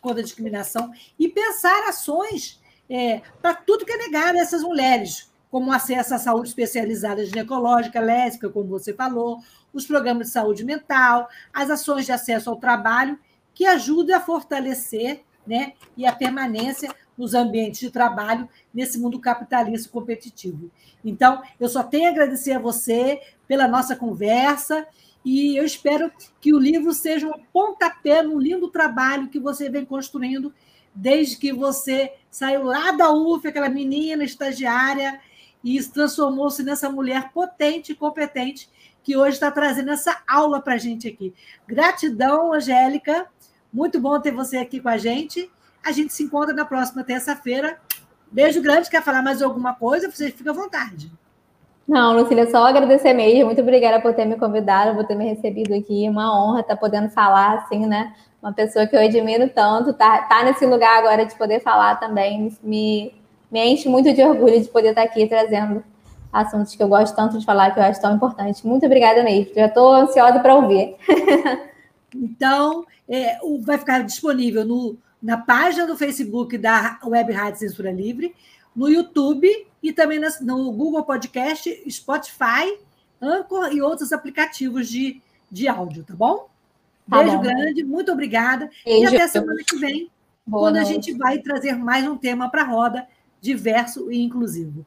contra 0.00 0.20
a 0.20 0.24
discriminação 0.24 0.92
e 1.18 1.28
pensar 1.28 1.88
ações 1.88 2.60
é, 2.88 3.22
para 3.40 3.54
tudo 3.54 3.84
que 3.84 3.92
é 3.92 3.96
negado 3.96 4.38
a 4.38 4.42
essas 4.42 4.62
mulheres, 4.62 5.32
como 5.50 5.72
acesso 5.72 6.14
à 6.14 6.18
saúde 6.18 6.48
especializada 6.48 7.24
ginecológica, 7.24 8.00
lésbica, 8.00 8.48
como 8.50 8.68
você 8.68 8.94
falou, 8.94 9.38
os 9.72 9.86
programas 9.86 10.28
de 10.28 10.32
saúde 10.32 10.64
mental, 10.64 11.28
as 11.52 11.70
ações 11.70 12.06
de 12.06 12.12
acesso 12.12 12.50
ao 12.50 12.56
trabalho, 12.56 13.18
que 13.54 13.66
ajudam 13.66 14.16
a 14.16 14.20
fortalecer 14.20 15.22
né, 15.46 15.72
e 15.96 16.06
a 16.06 16.12
permanência 16.12 16.94
nos 17.16 17.34
ambientes 17.34 17.80
de 17.80 17.90
trabalho 17.90 18.48
nesse 18.72 18.98
mundo 18.98 19.20
capitalista 19.20 19.88
competitivo. 19.88 20.70
Então, 21.04 21.42
eu 21.60 21.68
só 21.68 21.82
tenho 21.82 22.08
a 22.08 22.10
agradecer 22.10 22.52
a 22.52 22.58
você 22.58 23.20
pela 23.46 23.68
nossa 23.68 23.94
conversa 23.94 24.86
e 25.24 25.56
eu 25.56 25.64
espero 25.64 26.10
que 26.40 26.52
o 26.52 26.58
livro 26.58 26.92
seja 26.92 27.28
um 27.28 27.38
pontapé 27.52 28.22
no 28.22 28.38
lindo 28.38 28.68
trabalho 28.68 29.28
que 29.28 29.38
você 29.38 29.68
vem 29.68 29.84
construindo 29.84 30.52
desde 30.94 31.36
que 31.36 31.52
você 31.52 32.12
saiu 32.30 32.64
lá 32.64 32.92
da 32.92 33.12
UF, 33.12 33.46
aquela 33.46 33.68
menina 33.68 34.24
estagiária, 34.24 35.20
e 35.64 35.80
transformou-se 35.82 36.62
nessa 36.62 36.90
mulher 36.90 37.30
potente 37.32 37.92
e 37.92 37.94
competente 37.94 38.68
que 39.02 39.16
hoje 39.16 39.34
está 39.34 39.50
trazendo 39.50 39.90
essa 39.90 40.22
aula 40.28 40.60
para 40.60 40.74
a 40.74 40.78
gente 40.78 41.08
aqui. 41.08 41.34
Gratidão, 41.66 42.52
Angélica. 42.52 43.26
Muito 43.72 44.00
bom 44.00 44.20
ter 44.20 44.32
você 44.32 44.58
aqui 44.58 44.80
com 44.80 44.88
a 44.88 44.96
gente. 44.96 45.50
A 45.84 45.92
gente 45.92 46.12
se 46.12 46.22
encontra 46.22 46.54
na 46.54 46.64
próxima 46.64 47.02
terça-feira. 47.02 47.78
Beijo 48.30 48.62
grande. 48.62 48.88
Quer 48.88 49.02
falar 49.02 49.22
mais 49.22 49.42
alguma 49.42 49.74
coisa? 49.74 50.10
Você 50.10 50.30
fica 50.30 50.50
à 50.50 50.54
vontade. 50.54 51.10
Não, 51.86 52.16
Lucília, 52.16 52.48
só 52.50 52.64
agradecer 52.66 53.12
mesmo. 53.12 53.46
Muito 53.46 53.60
obrigada 53.60 54.00
por 54.00 54.14
ter 54.14 54.24
me 54.24 54.36
convidado, 54.36 54.96
por 54.96 55.06
ter 55.06 55.14
me 55.14 55.28
recebido 55.28 55.74
aqui. 55.74 56.08
Uma 56.08 56.32
honra 56.32 56.60
estar 56.60 56.76
podendo 56.76 57.10
falar, 57.10 57.58
assim, 57.58 57.86
né? 57.86 58.14
Uma 58.42 58.52
pessoa 58.52 58.86
que 58.86 58.96
eu 58.96 59.00
admiro 59.00 59.48
tanto, 59.48 59.92
tá, 59.92 60.22
tá 60.22 60.42
nesse 60.44 60.66
lugar 60.66 60.98
agora 60.98 61.24
de 61.24 61.34
poder 61.36 61.60
falar 61.60 62.00
também, 62.00 62.52
me, 62.60 63.14
me 63.48 63.64
enche 63.64 63.88
muito 63.88 64.12
de 64.12 64.20
orgulho 64.20 64.60
de 64.60 64.68
poder 64.68 64.88
estar 64.88 65.02
aqui 65.02 65.28
trazendo 65.28 65.84
assuntos 66.32 66.74
que 66.74 66.82
eu 66.82 66.88
gosto 66.88 67.14
tanto 67.14 67.38
de 67.38 67.44
falar, 67.44 67.72
que 67.72 67.78
eu 67.78 67.84
acho 67.84 68.00
tão 68.00 68.14
importante. 68.14 68.66
Muito 68.66 68.86
obrigada 68.86 69.22
mesmo. 69.22 69.52
Já 69.54 69.66
estou 69.66 69.92
ansiosa 69.92 70.40
para 70.40 70.54
ouvir. 70.54 70.96
então, 72.14 72.86
é, 73.08 73.38
vai 73.60 73.76
ficar 73.76 74.02
disponível 74.02 74.64
no, 74.64 74.96
na 75.22 75.36
página 75.36 75.86
do 75.86 75.96
Facebook 75.96 76.56
da 76.56 76.98
Web 77.04 77.32
Rádio 77.32 77.60
Censura 77.60 77.92
Livre, 77.92 78.34
no 78.74 78.88
YouTube 78.88 79.48
e 79.82 79.92
também 79.92 80.18
no 80.40 80.72
Google 80.72 81.04
Podcast, 81.04 81.84
Spotify, 81.90 82.78
Anchor 83.20 83.70
e 83.72 83.82
outros 83.82 84.12
aplicativos 84.12 84.88
de, 84.88 85.20
de 85.50 85.68
áudio, 85.68 86.02
tá 86.02 86.14
bom? 86.14 86.48
Tá 87.08 87.18
Beijo 87.18 87.36
bom. 87.36 87.42
grande, 87.42 87.84
muito 87.84 88.10
obrigada. 88.10 88.70
Beijo. 88.84 89.12
E 89.12 89.16
até 89.16 89.28
semana 89.28 89.60
que 89.66 89.76
vem, 89.76 90.10
Boa 90.46 90.64
quando 90.64 90.76
noite. 90.76 90.90
a 90.90 90.92
gente 90.94 91.12
vai 91.12 91.38
trazer 91.38 91.76
mais 91.76 92.06
um 92.06 92.16
tema 92.16 92.48
para 92.48 92.62
a 92.62 92.66
roda 92.66 93.06
diverso 93.40 94.10
e 94.10 94.22
inclusivo. 94.22 94.86